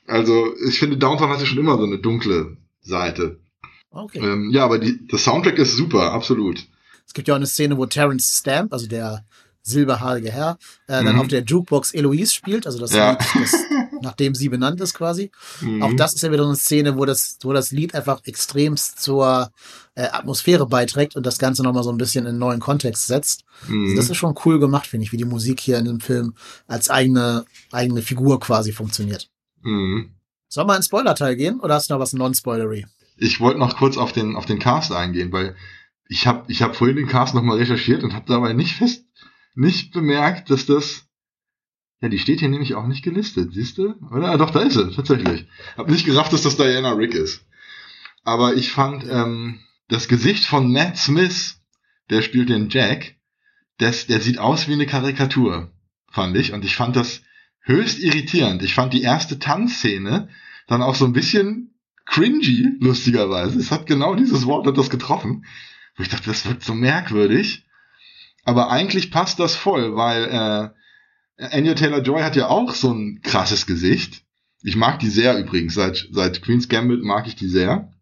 Also, 0.06 0.54
ich 0.68 0.78
finde, 0.78 0.96
Downtown 0.96 1.30
hatte 1.30 1.46
schon 1.46 1.58
immer 1.58 1.76
so 1.76 1.84
eine 1.84 1.98
dunkle 1.98 2.56
Seite. 2.80 3.40
Okay. 3.90 4.18
Ähm, 4.18 4.50
ja, 4.50 4.64
aber 4.64 4.78
die, 4.78 5.06
das 5.06 5.24
Soundtrack 5.24 5.58
ist 5.58 5.76
super, 5.76 6.12
absolut. 6.12 6.66
Es 7.06 7.14
gibt 7.14 7.28
ja 7.28 7.34
auch 7.34 7.36
eine 7.36 7.46
Szene, 7.46 7.76
wo 7.76 7.86
Terence 7.86 8.38
Stamp, 8.38 8.72
also 8.72 8.86
der 8.86 9.24
silberhaarige 9.62 10.30
Herr, 10.30 10.58
äh, 10.88 11.00
mhm. 11.00 11.06
dann 11.06 11.18
auf 11.18 11.28
der 11.28 11.42
Jukebox 11.42 11.92
Eloise 11.92 12.32
spielt, 12.32 12.66
also 12.66 12.78
das 12.78 12.92
ja. 12.92 13.12
Lied, 13.12 13.20
das 13.34 13.52
nachdem 14.02 14.34
sie 14.34 14.48
benannt 14.48 14.80
ist 14.80 14.94
quasi. 14.94 15.30
Mhm. 15.60 15.82
Auch 15.82 15.92
das 15.94 16.14
ist 16.14 16.22
ja 16.22 16.30
wieder 16.30 16.42
so 16.42 16.48
eine 16.48 16.56
Szene, 16.56 16.96
wo 16.96 17.04
das, 17.04 17.38
wo 17.42 17.52
das 17.52 17.70
Lied 17.70 17.94
einfach 17.94 18.20
extremst 18.24 19.00
zur 19.00 19.50
äh, 19.94 20.08
Atmosphäre 20.08 20.66
beiträgt 20.66 21.16
und 21.16 21.26
das 21.26 21.38
Ganze 21.38 21.62
nochmal 21.62 21.82
so 21.82 21.90
ein 21.90 21.98
bisschen 21.98 22.24
in 22.24 22.30
einen 22.30 22.38
neuen 22.38 22.60
Kontext 22.60 23.06
setzt. 23.06 23.44
Mhm. 23.68 23.84
Also 23.84 23.96
das 23.96 24.10
ist 24.10 24.16
schon 24.16 24.34
cool 24.44 24.58
gemacht, 24.58 24.86
finde 24.86 25.04
ich, 25.04 25.12
wie 25.12 25.16
die 25.16 25.24
Musik 25.24 25.60
hier 25.60 25.78
in 25.78 25.86
dem 25.86 26.00
Film 26.00 26.34
als 26.66 26.90
eigene, 26.90 27.44
eigene 27.72 28.02
Figur 28.02 28.40
quasi 28.40 28.72
funktioniert. 28.72 29.28
Mhm. 29.62 30.10
Sollen 30.48 30.68
wir 30.68 30.76
in 30.76 30.82
Spoiler-Teil 30.82 31.36
gehen 31.36 31.60
oder 31.60 31.74
hast 31.74 31.90
du 31.90 31.94
noch 31.94 32.00
was 32.00 32.12
non-spoilery? 32.12 32.86
Ich 33.16 33.40
wollte 33.40 33.58
noch 33.58 33.76
kurz 33.76 33.96
auf 33.96 34.12
den, 34.12 34.36
auf 34.36 34.46
den 34.46 34.58
Cast 34.58 34.92
eingehen, 34.92 35.32
weil 35.32 35.56
ich 36.08 36.26
habe 36.26 36.44
ich 36.50 36.62
hab 36.62 36.76
vorhin 36.76 36.96
den 36.96 37.08
Cast 37.08 37.34
nochmal 37.34 37.58
recherchiert 37.58 38.04
und 38.04 38.14
habe 38.14 38.26
dabei 38.28 38.52
nicht 38.52 38.76
fest, 38.76 39.04
nicht 39.54 39.92
bemerkt, 39.92 40.50
dass 40.50 40.66
das 40.66 41.05
ja, 42.00 42.08
die 42.08 42.18
steht 42.18 42.40
hier 42.40 42.48
nämlich 42.48 42.74
auch 42.74 42.86
nicht 42.86 43.02
gelistet, 43.02 43.54
siehst 43.54 43.78
du? 43.78 43.94
Oder? 44.10 44.32
Ah, 44.32 44.36
doch, 44.36 44.50
da 44.50 44.60
ist 44.60 44.74
sie, 44.74 44.90
tatsächlich. 44.90 45.46
Hab 45.76 45.88
nicht 45.88 46.04
gerafft, 46.04 46.32
dass 46.32 46.42
das 46.42 46.56
Diana 46.56 46.92
Rick 46.92 47.14
ist. 47.14 47.46
Aber 48.22 48.54
ich 48.54 48.70
fand 48.70 49.04
ähm, 49.08 49.60
das 49.88 50.08
Gesicht 50.08 50.44
von 50.44 50.70
Matt 50.72 50.98
Smith, 50.98 51.60
der 52.10 52.22
spielt 52.22 52.50
den 52.50 52.68
Jack, 52.68 53.14
das, 53.78 54.06
der 54.06 54.20
sieht 54.20 54.38
aus 54.38 54.68
wie 54.68 54.74
eine 54.74 54.86
Karikatur, 54.86 55.70
fand 56.10 56.36
ich. 56.36 56.52
Und 56.52 56.64
ich 56.64 56.76
fand 56.76 56.96
das 56.96 57.22
höchst 57.60 57.98
irritierend. 57.98 58.62
Ich 58.62 58.74
fand 58.74 58.92
die 58.92 59.02
erste 59.02 59.38
Tanzszene 59.38 60.28
dann 60.66 60.82
auch 60.82 60.94
so 60.94 61.04
ein 61.04 61.12
bisschen 61.12 61.74
cringy, 62.04 62.76
lustigerweise. 62.80 63.58
Es 63.58 63.70
hat 63.70 63.86
genau 63.86 64.14
dieses 64.14 64.46
Wort 64.46 64.66
hat 64.66 64.78
das 64.78 64.90
getroffen. 64.90 65.44
Wo 65.96 66.02
ich 66.02 66.08
dachte, 66.08 66.28
das 66.28 66.46
wird 66.46 66.62
so 66.62 66.74
merkwürdig. 66.74 67.66
Aber 68.44 68.70
eigentlich 68.70 69.10
passt 69.10 69.40
das 69.40 69.56
voll, 69.56 69.96
weil 69.96 70.24
äh, 70.24 70.75
Anya 71.38 71.74
Taylor-Joy 71.74 72.22
hat 72.22 72.36
ja 72.36 72.48
auch 72.48 72.74
so 72.74 72.92
ein 72.92 73.20
krasses 73.22 73.66
Gesicht. 73.66 74.22
Ich 74.62 74.76
mag 74.76 74.98
die 74.98 75.10
sehr 75.10 75.38
übrigens. 75.38 75.74
Seit, 75.74 76.08
seit 76.10 76.42
Queen's 76.42 76.68
Gambit 76.68 77.02
mag 77.02 77.26
ich 77.26 77.36
die 77.36 77.48
sehr. 77.48 77.92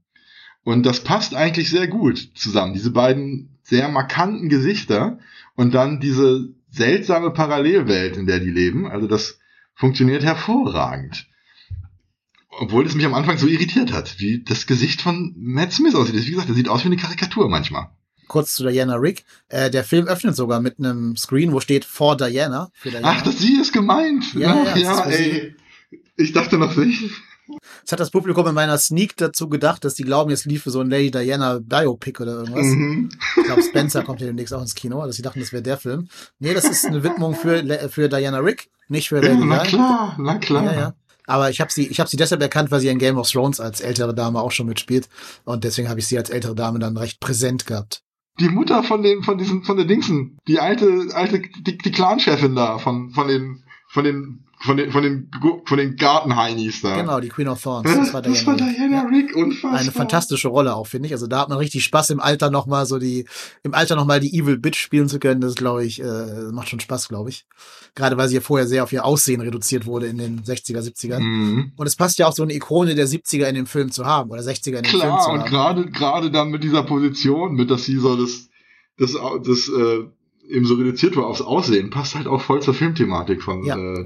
Und 0.62 0.86
das 0.86 1.00
passt 1.04 1.34
eigentlich 1.34 1.68
sehr 1.68 1.88
gut 1.88 2.30
zusammen. 2.34 2.72
Diese 2.72 2.90
beiden 2.90 3.58
sehr 3.62 3.88
markanten 3.88 4.48
Gesichter 4.48 5.18
und 5.56 5.74
dann 5.74 6.00
diese 6.00 6.54
seltsame 6.70 7.30
Parallelwelt, 7.30 8.16
in 8.16 8.26
der 8.26 8.40
die 8.40 8.50
leben. 8.50 8.86
Also 8.86 9.06
das 9.06 9.38
funktioniert 9.74 10.22
hervorragend. 10.22 11.26
Obwohl 12.48 12.86
es 12.86 12.94
mich 12.94 13.04
am 13.04 13.14
Anfang 13.14 13.36
so 13.36 13.48
irritiert 13.48 13.92
hat, 13.92 14.20
wie 14.20 14.44
das 14.44 14.66
Gesicht 14.66 15.02
von 15.02 15.34
Matt 15.36 15.72
Smith 15.72 15.94
aussieht. 15.94 16.14
Wie 16.14 16.30
gesagt, 16.30 16.48
er 16.48 16.54
sieht 16.54 16.68
aus 16.68 16.84
wie 16.84 16.88
eine 16.88 16.96
Karikatur 16.96 17.48
manchmal. 17.48 17.90
Kurz 18.34 18.54
zu 18.54 18.64
Diana 18.64 18.96
Rick. 18.96 19.24
Äh, 19.46 19.70
der 19.70 19.84
Film 19.84 20.08
öffnet 20.08 20.34
sogar 20.34 20.58
mit 20.58 20.80
einem 20.80 21.16
Screen, 21.16 21.52
wo 21.52 21.60
steht 21.60 21.84
For 21.84 22.16
Diana. 22.16 22.68
Diana. 22.82 23.08
Ach, 23.08 23.22
das 23.22 23.38
sie 23.38 23.60
ist 23.60 23.72
gemeint. 23.72 24.34
Ja, 24.34 24.64
ja, 24.64 24.76
ja 24.76 25.04
ey. 25.04 25.54
Ich 26.16 26.32
dachte 26.32 26.58
noch 26.58 26.74
nicht. 26.74 27.12
Es 27.86 27.92
hat 27.92 28.00
das 28.00 28.10
Publikum 28.10 28.44
in 28.48 28.54
meiner 28.54 28.76
Sneak 28.76 29.16
dazu 29.18 29.48
gedacht, 29.48 29.84
dass 29.84 29.94
die 29.94 30.02
glauben, 30.02 30.30
jetzt 30.30 30.46
liefe 30.46 30.70
so 30.70 30.80
ein 30.80 30.90
Lady 30.90 31.12
Diana 31.12 31.60
Biopic 31.60 32.20
oder 32.20 32.38
irgendwas. 32.38 32.66
Mhm. 32.66 33.08
Ich 33.36 33.44
glaube, 33.44 33.62
Spencer 33.62 34.02
kommt 34.02 34.20
ja 34.20 34.26
demnächst 34.26 34.52
auch 34.52 34.62
ins 34.62 34.74
Kino, 34.74 35.06
dass 35.06 35.14
sie 35.14 35.22
dachten, 35.22 35.38
das 35.38 35.52
wäre 35.52 35.62
der 35.62 35.78
Film. 35.78 36.08
Nee, 36.40 36.54
das 36.54 36.64
ist 36.64 36.86
eine 36.86 37.04
Widmung 37.04 37.36
für, 37.36 37.62
für 37.88 38.08
Diana 38.08 38.38
Rick, 38.38 38.68
nicht 38.88 39.10
für 39.10 39.20
Lady 39.20 39.38
ja, 39.38 39.46
Na 39.46 39.58
klar, 39.58 40.16
na 40.18 40.38
klar. 40.38 40.64
Ja, 40.64 40.72
ja. 40.72 40.94
Aber 41.26 41.50
ich 41.50 41.60
habe 41.60 41.72
sie, 41.72 41.86
ich 41.86 42.00
habe 42.00 42.10
sie 42.10 42.16
deshalb 42.16 42.42
erkannt, 42.42 42.72
weil 42.72 42.80
sie 42.80 42.88
in 42.88 42.98
Game 42.98 43.16
of 43.16 43.30
Thrones 43.30 43.60
als 43.60 43.80
ältere 43.80 44.12
Dame 44.12 44.40
auch 44.40 44.50
schon 44.50 44.66
mitspielt 44.66 45.08
und 45.44 45.62
deswegen 45.62 45.88
habe 45.88 46.00
ich 46.00 46.08
sie 46.08 46.18
als 46.18 46.30
ältere 46.30 46.56
Dame 46.56 46.80
dann 46.80 46.96
recht 46.96 47.20
präsent 47.20 47.66
gehabt. 47.66 48.03
Die 48.40 48.48
Mutter 48.48 48.82
von 48.82 49.02
dem, 49.02 49.22
von 49.22 49.38
diesem, 49.38 49.62
von 49.62 49.76
der 49.76 49.86
Dingsen, 49.86 50.38
die 50.48 50.58
alte, 50.58 51.08
alte, 51.14 51.40
die, 51.40 51.78
die 51.78 51.92
Clan-Chefin 51.92 52.54
da, 52.54 52.78
von, 52.78 53.10
von 53.10 53.28
den, 53.28 53.62
von 53.88 54.04
den 54.04 54.44
von 54.64 54.78
den, 54.78 54.90
von 54.90 55.02
den, 55.02 55.30
von 55.66 55.76
den 55.76 55.96
Gartenheinis 55.96 56.80
da. 56.80 56.96
Genau, 56.96 57.20
die 57.20 57.28
Queen 57.28 57.48
of 57.48 57.62
Thorns. 57.62 57.84
Das, 57.84 57.98
das 57.98 58.14
war 58.14 58.22
Diana, 58.22 58.36
das 58.36 58.46
war 58.46 58.56
Diana 58.56 59.02
Rick, 59.02 59.36
unfassbar. 59.36 59.78
Eine 59.78 59.92
fantastische 59.92 60.48
Rolle 60.48 60.74
auch, 60.74 60.86
finde 60.86 61.06
ich. 61.06 61.12
Also 61.12 61.26
da 61.26 61.40
hat 61.40 61.50
man 61.50 61.58
richtig 61.58 61.84
Spaß 61.84 62.10
im 62.10 62.20
Alter 62.20 62.50
nochmal 62.50 62.86
so 62.86 62.98
die, 62.98 63.26
im 63.62 63.74
Alter 63.74 63.94
nochmal 63.94 64.20
die 64.20 64.38
Evil 64.38 64.56
Bitch 64.56 64.78
spielen 64.78 65.08
zu 65.08 65.18
können. 65.18 65.42
Das 65.42 65.54
glaube 65.54 65.84
ich, 65.84 66.00
äh, 66.00 66.50
macht 66.50 66.70
schon 66.70 66.80
Spaß, 66.80 67.08
glaube 67.08 67.28
ich. 67.28 67.44
Gerade 67.94 68.16
weil 68.16 68.28
sie 68.28 68.36
ja 68.36 68.40
vorher 68.40 68.66
sehr 68.66 68.84
auf 68.84 68.92
ihr 68.92 69.04
Aussehen 69.04 69.42
reduziert 69.42 69.84
wurde 69.84 70.06
in 70.06 70.16
den 70.16 70.42
60er, 70.42 70.80
70ern. 70.80 71.20
Mhm. 71.20 71.72
Und 71.76 71.86
es 71.86 71.94
passt 71.94 72.18
ja 72.18 72.26
auch 72.26 72.34
so 72.34 72.42
eine 72.42 72.54
Ikone 72.54 72.94
der 72.94 73.06
70er 73.06 73.46
in 73.46 73.56
dem 73.56 73.66
Film 73.66 73.90
zu 73.90 74.06
haben 74.06 74.30
oder 74.30 74.40
60er 74.40 74.78
in 74.78 74.82
dem 74.82 74.84
Klar, 74.84 75.02
Film 75.02 75.18
zu 75.18 75.26
haben. 75.26 75.40
und 75.40 75.46
gerade, 75.46 75.90
gerade 75.90 76.30
dann 76.30 76.48
mit 76.48 76.64
dieser 76.64 76.84
Position, 76.84 77.54
mit 77.54 77.70
dass 77.70 77.84
sie 77.84 77.98
so 77.98 78.16
das, 78.16 78.48
das, 78.96 79.14
das, 79.44 79.68
äh, 79.68 80.04
eben 80.48 80.64
so 80.64 80.74
reduziert 80.74 81.16
war 81.16 81.26
aufs 81.26 81.42
Aussehen, 81.42 81.90
passt 81.90 82.14
halt 82.14 82.26
auch 82.26 82.40
voll 82.40 82.62
zur 82.62 82.74
Filmthematik 82.74 83.42
von, 83.42 83.64
ja. 83.64 83.76
äh, 83.76 84.04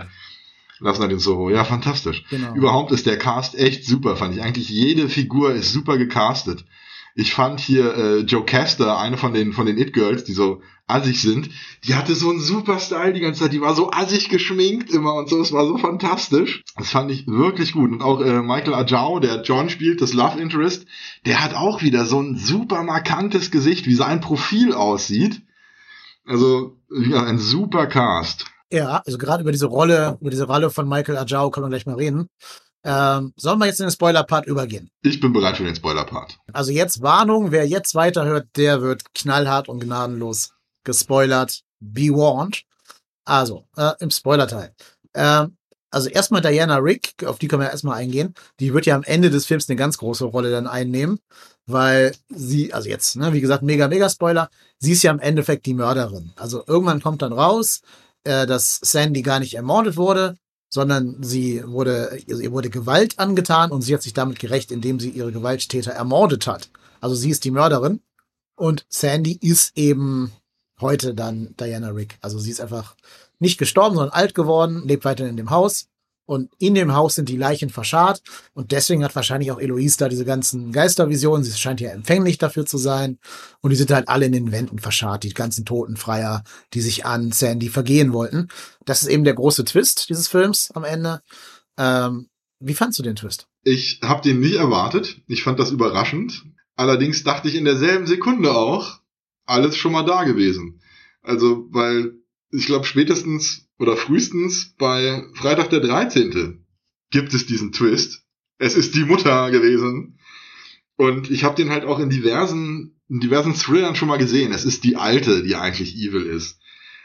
Last 0.81 1.01
Night 1.01 1.13
in 1.13 1.19
Soho. 1.19 1.51
Ja, 1.51 1.65
fantastisch. 1.65 2.25
Genau. 2.31 2.55
Überhaupt 2.55 2.93
ist 2.93 3.07
der 3.07 3.19
Cast 3.19 3.57
echt 3.57 3.85
super, 3.85 4.17
fand 4.17 4.35
ich. 4.35 4.43
Eigentlich 4.43 4.69
jede 4.69 5.09
Figur 5.09 5.53
ist 5.53 5.73
super 5.73 5.99
gecastet. 5.99 6.65
Ich 7.15 7.35
fand 7.35 7.59
hier 7.59 7.97
äh, 7.97 8.19
Joe 8.21 8.45
Caster, 8.45 8.99
eine 8.99 9.17
von 9.17 9.35
den 9.35 9.53
von 9.53 9.67
den 9.67 9.77
It 9.77 9.93
Girls, 9.93 10.25
die 10.25 10.33
so 10.33 10.63
assig 10.89 11.21
sind, 11.21 11.51
die 11.85 11.95
hatte 11.95 12.15
so 12.15 12.31
einen 12.31 12.41
super 12.41 12.79
Style 12.79 13.13
die 13.13 13.21
ganze 13.21 13.43
Zeit. 13.43 13.53
Die 13.53 13.61
war 13.61 13.75
so 13.75 13.91
assig 13.91 14.29
geschminkt 14.29 14.91
immer 14.91 15.15
und 15.15 15.29
so. 15.29 15.41
Es 15.41 15.53
war 15.53 15.67
so 15.67 15.79
fantastisch. 15.79 16.65
Das 16.77 16.91
fand 16.91 17.11
ich 17.11 17.27
wirklich 17.27 17.73
gut. 17.73 17.93
Und 17.93 18.03
auch 18.03 18.21
äh, 18.21 18.43
Michael 18.43 18.75
Ajao, 18.75 19.21
der 19.21 19.43
John 19.43 19.69
spielt, 19.69 20.01
das 20.01 20.15
Love 20.15 20.41
Interest, 20.41 20.87
der 21.27 21.45
hat 21.45 21.55
auch 21.55 21.83
wieder 21.83 22.07
so 22.07 22.21
ein 22.21 22.37
super 22.37 22.83
markantes 22.83 23.51
Gesicht, 23.51 23.87
wie 23.87 23.95
sein 23.95 24.21
Profil 24.21 24.73
aussieht. 24.73 25.43
Also 26.25 26.77
ja, 26.91 27.23
ein 27.23 27.39
super 27.39 27.87
Cast. 27.87 28.47
Ja, 28.71 29.03
also 29.07 29.19
gerade 29.19 29.43
über 29.43 29.53
diese 29.53 29.67
Rolle, 29.67 30.19
über 30.21 30.31
diese 30.31 30.47
Rolle 30.47 30.71
von 30.71 30.89
Michael 30.89 31.17
Ajao 31.17 31.51
können 31.51 31.67
wir 31.67 31.71
gleich 31.71 31.87
mal 31.87 31.97
reden. 31.97 32.29
Ähm, 32.85 33.33
sollen 33.37 33.59
wir 33.59 33.67
jetzt 33.67 33.81
in 33.81 33.87
den 33.87 33.93
Spoiler-Part 33.93 34.47
übergehen? 34.47 34.91
Ich 35.03 35.21
bin 35.21 35.33
bereit 35.33 35.57
für 35.57 35.65
den 35.65 35.75
Spoiler-Part. 35.75 36.39
Also 36.53 36.71
jetzt 36.71 37.03
Warnung, 37.03 37.51
wer 37.51 37.67
jetzt 37.67 37.95
weiterhört, 37.95 38.49
der 38.57 38.83
wird 38.83 39.15
knallhart 39.15 39.69
und 39.69 39.81
gnadenlos 39.81 40.53
gespoilert. 40.85 41.63
Be 41.81 42.09
warned. 42.11 42.63
Also, 43.25 43.67
äh, 43.77 43.93
im 44.01 44.11
Spoiler-Teil. 44.11 44.75
Ähm, 45.15 45.57
also 45.91 46.09
erstmal 46.09 46.43
Diana 46.43 46.77
Rick, 46.77 47.15
auf 47.25 47.39
die 47.39 47.49
können 47.49 47.63
wir 47.63 47.71
erstmal 47.71 47.99
eingehen. 47.99 48.35
Die 48.61 48.75
wird 48.75 48.87
ja 48.87 48.95
am 48.95 49.03
Ende 49.05 49.31
des 49.31 49.47
Films 49.47 49.69
eine 49.69 49.77
ganz 49.77 49.99
große 49.99 50.25
Rolle 50.25 50.51
dann 50.51 50.67
einnehmen, 50.67 51.19
weil 51.67 52.15
sie, 52.29 52.73
also 52.73 52.89
jetzt, 52.89 53.17
ne, 53.17 53.33
wie 53.33 53.41
gesagt, 53.41 53.63
mega, 53.63 53.89
mega 53.89 54.09
Spoiler, 54.09 54.51
sie 54.79 54.93
ist 54.93 55.03
ja 55.03 55.11
im 55.11 55.21
Endeffekt 55.21 55.67
die 55.67 55.75
Mörderin. 55.75 56.33
Also 56.37 56.63
irgendwann 56.67 57.03
kommt 57.03 57.23
dann 57.23 57.33
raus, 57.33 57.81
äh, 58.29 58.47
dass 58.47 58.79
Sandy 58.83 59.23
gar 59.23 59.41
nicht 59.41 59.55
ermordet 59.55 59.97
wurde, 59.97 60.37
sondern 60.71 61.23
sie 61.23 61.63
wurde, 61.67 62.21
also 62.29 62.43
ihr 62.43 62.53
wurde 62.53 62.69
Gewalt 62.69 63.19
angetan 63.19 63.71
und 63.71 63.81
sie 63.81 63.95
hat 63.95 64.03
sich 64.03 64.13
damit 64.13 64.39
gerecht, 64.39 64.71
indem 64.71 65.01
sie 65.01 65.09
ihre 65.09 65.33
Gewalttäter 65.33 65.93
ermordet 65.93 66.47
hat. 66.47 66.69
Also 67.01 67.15
sie 67.15 67.31
ist 67.31 67.45
die 67.45 67.51
Mörderin 67.51 68.01
und 68.55 68.85
Sandy 68.91 69.33
ist 69.41 69.77
eben 69.79 70.33
heute 70.81 71.15
dann 71.15 71.55
Diana 71.59 71.89
Rick. 71.89 72.19
Also 72.21 72.39
sie 72.39 72.51
ist 72.51 72.61
einfach 72.61 72.97
nicht 73.39 73.57
gestorben, 73.57 73.97
sondern 73.97 74.13
alt 74.13 74.35
geworden, 74.35 74.87
lebt 74.87 75.07
weiterhin 75.07 75.31
in 75.31 75.37
dem 75.39 75.51
Haus 75.51 75.89
und 76.29 76.51
in 76.59 76.75
dem 76.75 76.95
Haus 76.95 77.15
sind 77.15 77.31
die 77.31 77.39
Leichen 77.39 77.71
verscharrt. 77.71 78.21
Und 78.53 78.71
deswegen 78.71 79.03
hat 79.03 79.17
wahrscheinlich 79.17 79.51
auch 79.51 79.59
Eloise 79.59 79.97
da 79.97 80.11
diese 80.11 80.27
ganzen 80.27 80.73
Geistervisionen. 80.73 81.43
Sie 81.43 81.59
scheint 81.59 81.81
ja 81.81 81.89
empfänglich 81.89 82.37
dafür 82.37 82.67
zu 82.67 82.77
sein. 82.77 83.19
Und 83.63 83.71
die 83.71 83.77
sind 83.77 83.91
halt 83.91 84.09
alle 84.09 84.27
in 84.27 84.33
den 84.33 84.53
Wänden 84.53 84.79
verscharrt, 84.79 85.23
die 85.23 85.33
ganzen 85.33 85.65
Totenfreier, 85.65 86.45
die 86.75 86.83
sich 86.83 87.07
an 87.07 87.33
Sandy 87.33 87.71
vergehen 87.71 88.13
wollten. 88.13 88.49
Das 88.85 89.01
ist 89.01 89.09
eben 89.09 89.25
der 89.25 89.33
große 89.33 89.65
Twist 89.65 90.11
dieses 90.11 90.29
Films 90.29 90.71
am 90.75 90.85
Ende. 90.85 91.23
Ähm, 91.79 92.29
wie 92.61 92.75
fandst 92.75 92.99
du 92.99 93.03
den 93.03 93.17
Twist? 93.17 93.47
Ich 93.63 94.01
habe 94.03 94.21
den 94.21 94.39
nie 94.39 94.55
erwartet. 94.55 95.23
Ich 95.29 95.43
fand 95.43 95.59
das 95.59 95.71
überraschend. 95.71 96.45
Allerdings 96.77 97.25
dachte 97.25 97.49
ich 97.49 97.55
in 97.55 97.65
derselben 97.65 98.07
Sekunde 98.07 98.55
auch, 98.55 99.01
alles 99.47 99.79
schon 99.79 99.93
mal 99.93 100.05
da 100.05 100.25
gewesen. 100.25 100.83
Also, 101.23 101.69
weil 101.71 102.18
ich 102.51 102.67
glaube 102.67 102.87
spätestens 102.87 103.69
oder 103.79 103.97
frühestens 103.97 104.75
bei 104.79 105.25
Freitag 105.35 105.71
der 105.71 105.81
13. 105.81 106.65
gibt 107.11 107.35
es 107.35 107.47
diesen 107.47 107.73
Twist. 107.73 108.25
Es 108.59 108.75
ist 108.75 108.95
die 108.95 109.05
Mutter 109.05 109.51
gewesen. 109.51 110.19
Und 110.97 111.31
ich 111.31 111.45
habe 111.45 111.55
den 111.55 111.71
halt 111.71 111.85
auch 111.85 112.01
in 112.01 112.11
diversen, 112.11 113.01
in 113.09 113.21
diversen 113.21 113.55
Thrillern 113.55 113.95
schon 113.95 114.09
mal 114.09 114.19
gesehen. 114.19 114.53
Es 114.53 114.65
ist 114.65 114.83
die 114.85 114.97
alte, 114.97 115.43
die 115.43 115.55
eigentlich 115.55 115.95
evil 115.95 116.23
ist. 116.23 116.59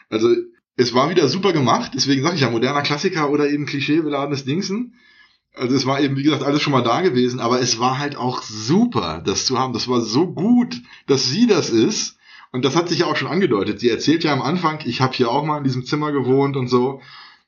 Also 0.09 0.35
es 0.75 0.93
war 0.93 1.09
wieder 1.09 1.27
super 1.27 1.53
gemacht, 1.53 1.91
deswegen 1.93 2.23
sage 2.23 2.35
ich 2.35 2.41
ja, 2.41 2.49
moderner 2.49 2.81
Klassiker 2.81 3.29
oder 3.29 3.47
eben 3.49 3.67
klischeebeladenes 3.67 4.45
Dingsen. 4.45 4.95
Also 5.53 5.75
es 5.75 5.85
war 5.85 6.01
eben, 6.01 6.17
wie 6.17 6.23
gesagt, 6.23 6.41
alles 6.41 6.63
schon 6.63 6.73
mal 6.73 6.81
da 6.81 7.01
gewesen, 7.01 7.39
aber 7.39 7.61
es 7.61 7.77
war 7.77 7.99
halt 7.99 8.15
auch 8.15 8.41
super, 8.41 9.21
das 9.23 9.45
zu 9.45 9.59
haben. 9.59 9.73
Das 9.73 9.87
war 9.87 10.01
so 10.01 10.33
gut, 10.33 10.81
dass 11.05 11.29
sie 11.29 11.45
das 11.45 11.69
ist 11.69 12.17
und 12.53 12.63
das 12.63 12.75
hat 12.75 12.87
sich 12.87 12.99
ja 12.99 13.07
auch 13.07 13.15
schon 13.15 13.27
angedeutet. 13.27 13.79
Sie 13.79 13.89
erzählt 13.89 14.23
ja 14.23 14.31
am 14.31 14.41
Anfang, 14.43 14.79
ich 14.85 15.01
habe 15.01 15.13
hier 15.13 15.29
auch 15.29 15.43
mal 15.43 15.57
in 15.57 15.63
diesem 15.63 15.85
Zimmer 15.85 16.11
gewohnt 16.11 16.55
und 16.55 16.67
so. 16.67 17.01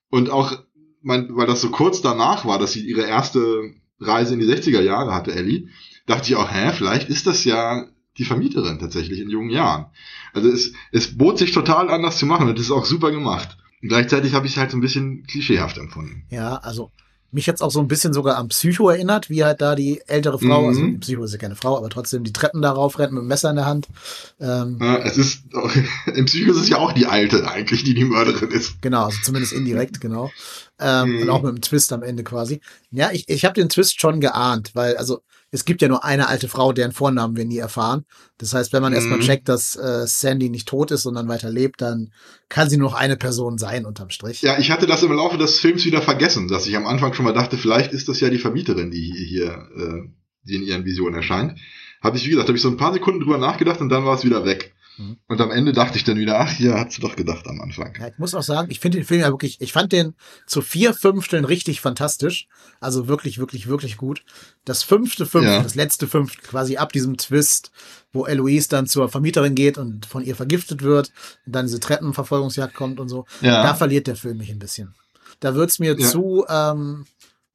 Und 0.09 0.31
auch, 0.31 0.57
mein, 1.03 1.27
weil 1.35 1.45
das 1.45 1.61
so 1.61 1.69
kurz 1.69 2.01
danach 2.01 2.45
war, 2.45 2.57
dass 2.57 2.73
sie 2.73 2.83
ihre 2.83 3.03
erste 3.03 3.75
Reise 3.99 4.33
in 4.33 4.39
die 4.39 4.47
60er 4.47 4.81
Jahre 4.81 5.13
hatte, 5.13 5.31
Ellie, 5.31 5.67
dachte 6.07 6.27
ich 6.27 6.35
auch, 6.35 6.51
hä, 6.51 6.71
vielleicht 6.73 7.07
ist 7.07 7.27
das 7.27 7.45
ja 7.45 7.85
die 8.17 8.25
Vermieterin 8.25 8.79
tatsächlich 8.79 9.19
in 9.19 9.29
jungen 9.29 9.51
Jahren. 9.51 9.85
Also 10.33 10.49
es, 10.49 10.73
es 10.91 11.15
bot 11.15 11.37
sich 11.37 11.51
total 11.51 11.91
anders 11.91 12.17
zu 12.17 12.25
machen 12.25 12.49
und 12.49 12.57
das 12.57 12.65
ist 12.65 12.71
auch 12.71 12.85
super 12.85 13.11
gemacht. 13.11 13.57
Und 13.83 13.89
gleichzeitig 13.89 14.33
habe 14.33 14.47
ich 14.47 14.53
es 14.53 14.57
halt 14.57 14.71
so 14.71 14.77
ein 14.77 14.81
bisschen 14.81 15.23
klischeehaft 15.27 15.77
empfunden. 15.77 16.25
Ja, 16.31 16.55
also 16.55 16.91
mich 17.31 17.45
jetzt 17.45 17.61
auch 17.61 17.71
so 17.71 17.79
ein 17.79 17.87
bisschen 17.87 18.13
sogar 18.13 18.37
am 18.37 18.47
Psycho 18.47 18.89
erinnert, 18.89 19.29
wie 19.29 19.43
halt 19.43 19.61
da 19.61 19.75
die 19.75 20.01
ältere 20.07 20.39
Frau, 20.39 20.67
also 20.67 20.79
mhm. 20.79 20.87
also 20.87 20.99
Psycho 20.99 21.23
ist 21.23 21.31
ja 21.33 21.37
keine 21.37 21.55
Frau, 21.55 21.77
aber 21.77 21.89
trotzdem 21.89 22.23
die 22.23 22.33
Treppen 22.33 22.61
darauf 22.61 22.97
rennt 22.97 23.13
mit 23.13 23.21
dem 23.21 23.27
Messer 23.27 23.49
in 23.49 23.57
der 23.57 23.65
Hand. 23.65 23.87
Ähm, 24.39 24.77
ja, 24.81 24.97
es 24.99 25.17
ist, 25.17 25.43
im 26.13 26.25
Psycho 26.25 26.51
ist 26.51 26.57
es 26.57 26.69
ja 26.69 26.77
auch 26.77 26.93
die 26.93 27.07
Alte 27.07 27.47
eigentlich, 27.47 27.83
die 27.83 27.93
die 27.93 28.05
Mörderin 28.05 28.51
ist. 28.51 28.81
Genau, 28.81 29.05
also 29.05 29.17
zumindest 29.23 29.53
indirekt, 29.53 29.99
genau. 29.99 30.31
Ähm, 30.79 31.09
mhm. 31.09 31.21
Und 31.23 31.29
auch 31.29 31.41
mit 31.41 31.55
dem 31.55 31.61
Twist 31.61 31.93
am 31.93 32.03
Ende 32.03 32.23
quasi. 32.23 32.61
Ja, 32.91 33.11
ich, 33.11 33.27
ich 33.27 33.45
habe 33.45 33.53
den 33.53 33.69
Twist 33.69 33.99
schon 33.99 34.19
geahnt, 34.19 34.71
weil, 34.73 34.97
also 34.97 35.21
es 35.55 35.63
gibt 35.63 35.81
ja 35.81 35.87
nur 35.87 36.03
eine 36.03 36.27
alte 36.27 36.49
Frau, 36.49 36.73
deren 36.73 36.91
Vornamen 36.91 37.37
wir 37.37 37.45
nie 37.45 37.57
erfahren. 37.57 38.03
Das 38.37 38.53
heißt, 38.53 38.73
wenn 38.73 38.81
man 38.81 38.91
mhm. 38.91 38.97
erstmal 38.97 39.19
checkt, 39.19 39.47
dass 39.47 39.77
äh, 39.77 40.05
Sandy 40.05 40.49
nicht 40.49 40.67
tot 40.67 40.91
ist, 40.91 41.03
sondern 41.03 41.29
weiter 41.29 41.49
lebt, 41.49 41.81
dann 41.81 42.11
kann 42.49 42.69
sie 42.69 42.77
nur 42.77 42.89
noch 42.89 42.97
eine 42.97 43.15
Person 43.15 43.57
sein, 43.57 43.85
unterm 43.85 44.09
Strich. 44.09 44.41
Ja, 44.41 44.59
ich 44.59 44.69
hatte 44.69 44.85
das 44.85 45.01
im 45.03 45.13
Laufe 45.13 45.37
des 45.37 45.59
Films 45.59 45.85
wieder 45.85 46.01
vergessen, 46.01 46.49
dass 46.49 46.67
ich 46.67 46.75
am 46.75 46.85
Anfang 46.85 47.13
schon 47.13 47.25
mal 47.25 47.33
dachte, 47.33 47.57
vielleicht 47.57 47.93
ist 47.93 48.09
das 48.09 48.19
ja 48.19 48.29
die 48.29 48.37
Vermieterin, 48.37 48.91
die 48.91 49.01
hier, 49.01 49.25
hier 49.25 49.51
äh, 49.77 50.09
die 50.43 50.55
in 50.55 50.63
ihren 50.63 50.85
Visionen 50.85 51.15
erscheint. 51.15 51.57
Habe 52.01 52.17
ich, 52.17 52.25
wie 52.25 52.31
gesagt, 52.31 52.49
habe 52.49 52.57
ich 52.57 52.61
so 52.61 52.69
ein 52.69 52.77
paar 52.77 52.93
Sekunden 52.93 53.21
drüber 53.21 53.37
nachgedacht 53.37 53.79
und 53.79 53.89
dann 53.89 54.05
war 54.05 54.15
es 54.15 54.25
wieder 54.25 54.45
weg. 54.45 54.74
Mhm. 54.97 55.17
Und 55.27 55.41
am 55.41 55.51
Ende 55.51 55.73
dachte 55.73 55.97
ich 55.97 56.03
dann 56.03 56.17
wieder, 56.17 56.39
ach 56.39 56.59
ja, 56.59 56.85
hast 56.85 56.97
du 56.97 57.01
doch 57.01 57.15
gedacht 57.15 57.47
am 57.47 57.61
Anfang. 57.61 57.93
Ja, 57.99 58.07
ich 58.07 58.17
muss 58.17 58.33
auch 58.33 58.43
sagen, 58.43 58.69
ich 58.71 58.79
finde 58.79 58.99
den 58.99 59.05
Film 59.05 59.21
ja 59.21 59.29
wirklich, 59.29 59.59
ich 59.61 59.73
fand 59.73 59.91
den 59.91 60.15
zu 60.47 60.61
vier 60.61 60.93
Fünfteln 60.93 61.45
richtig 61.45 61.81
fantastisch. 61.81 62.47
Also 62.79 63.07
wirklich, 63.07 63.37
wirklich, 63.37 63.67
wirklich 63.67 63.97
gut. 63.97 64.23
Das 64.63 64.83
fünfte 64.83 65.25
Fünftel, 65.25 65.53
ja. 65.53 65.63
das 65.63 65.75
letzte 65.75 66.07
Fünftel, 66.07 66.41
quasi 66.43 66.77
ab 66.77 66.91
diesem 66.93 67.17
Twist, 67.17 67.71
wo 68.13 68.25
Eloise 68.25 68.69
dann 68.69 68.87
zur 68.87 69.09
Vermieterin 69.09 69.55
geht 69.55 69.77
und 69.77 70.05
von 70.05 70.23
ihr 70.23 70.35
vergiftet 70.35 70.81
wird 70.81 71.11
und 71.45 71.55
dann 71.55 71.65
diese 71.65 71.79
Treppenverfolgungsjagd 71.79 72.73
kommt 72.73 72.99
und 72.99 73.09
so. 73.09 73.25
Ja. 73.41 73.63
Da 73.63 73.73
verliert 73.73 74.07
der 74.07 74.15
Film 74.15 74.37
mich 74.37 74.49
ein 74.49 74.59
bisschen. 74.59 74.95
Da 75.39 75.55
wird's 75.55 75.79
mir 75.79 75.99
ja. 75.99 76.07
zu 76.07 76.45
ähm, 76.47 77.05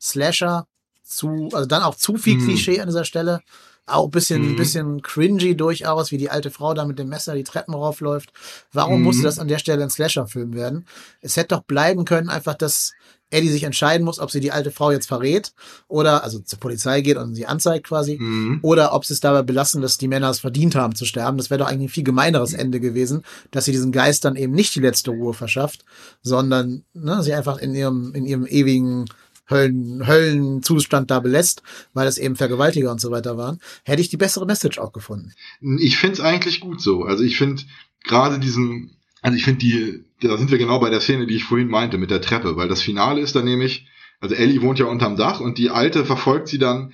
Slasher, 0.01 0.67
zu, 1.03 1.49
also 1.53 1.67
dann 1.67 1.83
auch 1.83 1.95
zu 1.95 2.17
viel 2.17 2.37
mhm. 2.37 2.45
Klischee 2.45 2.81
an 2.81 2.89
dieser 2.89 3.05
Stelle. 3.05 3.41
Auch 3.87 4.05
ein 4.05 4.11
bisschen, 4.11 4.53
Mhm. 4.53 4.57
bisschen 4.57 5.03
cringy 5.03 5.57
durchaus, 5.57 6.13
wie 6.13 6.19
die 6.19 6.31
alte 6.31 6.51
Frau 6.51 6.75
da 6.75 6.85
mit 6.85 6.99
dem 6.99 7.09
Messer 7.09 7.35
die 7.35 7.45
Treppen 7.45 7.75
raufläuft. 7.75 8.33
Warum 8.73 8.99
Mhm. 8.99 9.05
musste 9.05 9.25
das 9.25 9.39
an 9.39 9.49
der 9.49 9.59
Stelle 9.59 9.83
ein 9.83 9.91
Slasher-Film 9.91 10.55
werden? 10.55 10.87
Es 11.21 11.37
hätte 11.37 11.57
doch 11.57 11.63
bleiben 11.65 12.05
können, 12.05 12.29
einfach, 12.29 12.55
dass 12.55 12.93
Eddie 13.33 13.49
sich 13.49 13.63
entscheiden 13.63 14.05
muss, 14.05 14.19
ob 14.19 14.31
sie 14.31 14.41
die 14.41 14.51
alte 14.51 14.71
Frau 14.73 14.91
jetzt 14.91 15.07
verrät 15.07 15.53
oder, 15.87 16.25
also 16.25 16.41
zur 16.41 16.59
Polizei 16.59 17.01
geht 17.01 17.17
und 17.17 17.35
sie 17.37 17.47
anzeigt 17.47 17.87
quasi, 17.87 18.19
Mhm. 18.21 18.59
oder 18.63 18.93
ob 18.93 19.05
sie 19.05 19.13
es 19.15 19.21
dabei 19.21 19.43
belassen, 19.43 19.81
dass 19.83 19.99
die 19.99 20.09
Männer 20.09 20.31
es 20.31 20.41
verdient 20.41 20.75
haben 20.75 20.95
zu 20.97 21.05
sterben. 21.05 21.39
Das 21.39 21.49
wäre 21.49 21.59
doch 21.59 21.69
eigentlich 21.69 21.91
ein 21.91 21.95
viel 21.95 22.05
gemeineres 22.05 22.55
Ende 22.55 22.81
gewesen, 22.81 23.23
dass 23.53 23.65
sie 23.67 23.73
diesen 23.73 23.93
Geistern 23.93 24.35
eben 24.37 24.53
nicht 24.53 24.75
die 24.75 24.81
letzte 24.81 25.13
Ruhe 25.13 25.33
verschafft, 25.33 25.85
sondern 26.23 26.85
ne, 26.93 27.23
sie 27.23 27.33
einfach 27.35 27.59
in 27.59 27.75
ihrem, 27.75 28.15
in 28.15 28.25
ihrem 28.27 28.47
ewigen 28.47 29.05
Höllen, 29.51 30.07
Höllenzustand 30.07 31.11
da 31.11 31.21
belässt, 31.21 31.63
weil 31.93 32.07
es 32.07 32.19
eben 32.19 32.37
Vergewaltiger 32.37 32.91
und 32.91 33.01
so 33.01 33.11
weiter 33.11 33.37
waren, 33.37 33.59
hätte 33.85 34.01
ich 34.01 34.09
die 34.09 34.17
bessere 34.17 34.47
Message 34.47 34.79
auch 34.79 34.93
gefunden. 34.93 35.33
Ich 35.79 35.99
finde 35.99 36.15
es 36.15 36.21
eigentlich 36.21 36.61
gut 36.61 36.81
so. 36.81 37.05
Also 37.05 37.25
ich 37.25 37.37
finde 37.37 37.63
gerade 38.05 38.39
diesen, 38.39 38.97
also 39.23 39.37
ich 39.37 39.45
finde 39.45 39.59
die, 39.61 40.05
da 40.23 40.37
sind 40.37 40.51
wir 40.51 40.59
genau 40.59 40.79
bei 40.79 40.91
der 40.91 41.01
Szene, 41.01 41.27
die 41.27 41.37
ich 41.37 41.45
vorhin 41.45 41.69
meinte, 41.69 41.99
mit 41.99 42.11
der 42.11 42.23
Treppe, 42.23 42.57
weil 42.57 42.69
das 42.69 42.83
Finale 42.83 43.21
ist 43.21 43.35
dann 43.35 43.45
nämlich, 43.45 43.87
also 44.21 44.35
Ellie 44.35 44.63
wohnt 44.63 44.79
ja 44.79 44.87
unterm 44.87 45.17
Dach 45.17 45.41
und 45.41 45.59
die 45.59 45.71
Alte 45.71 46.05
verfolgt 46.05 46.49
sie 46.49 46.59
dann 46.59 46.93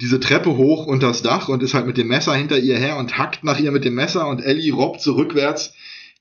diese 0.00 0.18
Treppe 0.18 0.56
hoch 0.56 0.86
unters 0.86 1.22
Dach 1.22 1.48
und 1.48 1.62
ist 1.62 1.74
halt 1.74 1.86
mit 1.86 1.96
dem 1.96 2.08
Messer 2.08 2.34
hinter 2.34 2.58
ihr 2.58 2.76
her 2.76 2.96
und 2.96 3.18
hackt 3.18 3.44
nach 3.44 3.60
ihr 3.60 3.70
mit 3.70 3.84
dem 3.84 3.94
Messer 3.94 4.26
und 4.26 4.40
Ellie 4.40 4.72
robbt 4.72 5.00
so 5.00 5.12
rückwärts 5.12 5.74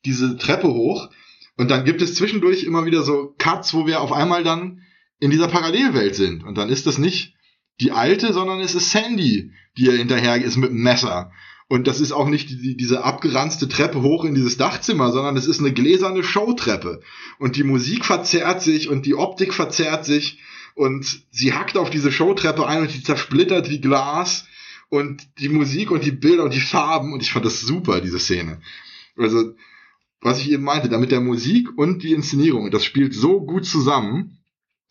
diese 0.06 0.38
Treppe 0.38 0.68
hoch 0.68 1.10
und 1.58 1.72
dann 1.72 1.86
gibt 1.86 2.02
es 2.02 2.16
zwischendurch 2.16 2.64
immer 2.64 2.86
wieder 2.86 3.04
so 3.04 3.36
Cuts, 3.38 3.74
wo 3.74 3.88
wir 3.88 4.02
auf 4.02 4.12
einmal 4.12 4.44
dann 4.44 4.82
in 5.22 5.32
dieser 5.32 5.48
Parallelwelt 5.48 6.16
sind 6.16 6.44
und 6.44 6.58
dann 6.58 6.70
ist 6.70 6.88
das 6.88 6.98
nicht 6.98 7.36
die 7.80 7.92
Alte, 7.92 8.34
sondern 8.34 8.60
es 8.60 8.76
ist 8.76 8.92
Sandy, 8.92 9.52
die 9.78 9.86
ihr 9.86 9.94
hinterher 9.94 10.44
ist 10.44 10.58
mit 10.58 10.72
dem 10.72 10.84
Messer. 10.84 11.32
Und 11.70 11.88
das 11.88 12.02
ist 12.02 12.12
auch 12.12 12.28
nicht 12.28 12.50
die, 12.50 12.76
diese 12.76 13.06
abgeranzte 13.06 13.70
Treppe 13.70 14.02
hoch 14.02 14.26
in 14.26 14.36
dieses 14.36 14.58
Dachzimmer, 14.58 15.12
sondern 15.14 15.38
es 15.38 15.48
ist 15.48 15.60
eine 15.62 15.72
gläserne 15.72 16.22
Showtreppe. 16.22 17.00
Und 17.40 17.56
die 17.56 17.64
Musik 17.64 18.04
verzerrt 18.04 18.62
sich 18.62 18.90
und 18.90 19.06
die 19.06 19.16
Optik 19.16 19.54
verzerrt 19.54 20.06
sich 20.06 20.40
und 20.76 21.24
sie 21.32 21.54
hackt 21.54 21.78
auf 21.78 21.90
diese 21.90 22.12
Showtreppe 22.12 22.68
ein 22.68 22.82
und 22.82 22.94
die 22.94 23.04
zersplittert 23.04 23.70
wie 23.70 23.80
Glas 23.80 24.48
und 24.90 25.26
die 25.40 25.50
Musik 25.50 25.92
und 25.92 26.04
die 26.04 26.12
Bilder 26.12 26.44
und 26.44 26.54
die 26.54 26.60
Farben 26.60 27.14
und 27.14 27.22
ich 27.22 27.32
fand 27.32 27.46
das 27.46 27.62
super, 27.62 28.02
diese 28.02 28.20
Szene. 28.20 28.60
Also, 29.16 29.54
was 30.20 30.42
ich 30.42 30.52
eben 30.52 30.64
meinte, 30.64 30.90
da 30.90 30.98
mit 30.98 31.12
der 31.12 31.22
Musik 31.22 31.70
und 31.78 32.04
die 32.04 32.12
Inszenierung, 32.12 32.70
das 32.72 32.84
spielt 32.84 33.14
so 33.14 33.40
gut 33.40 33.66
zusammen. 33.66 34.41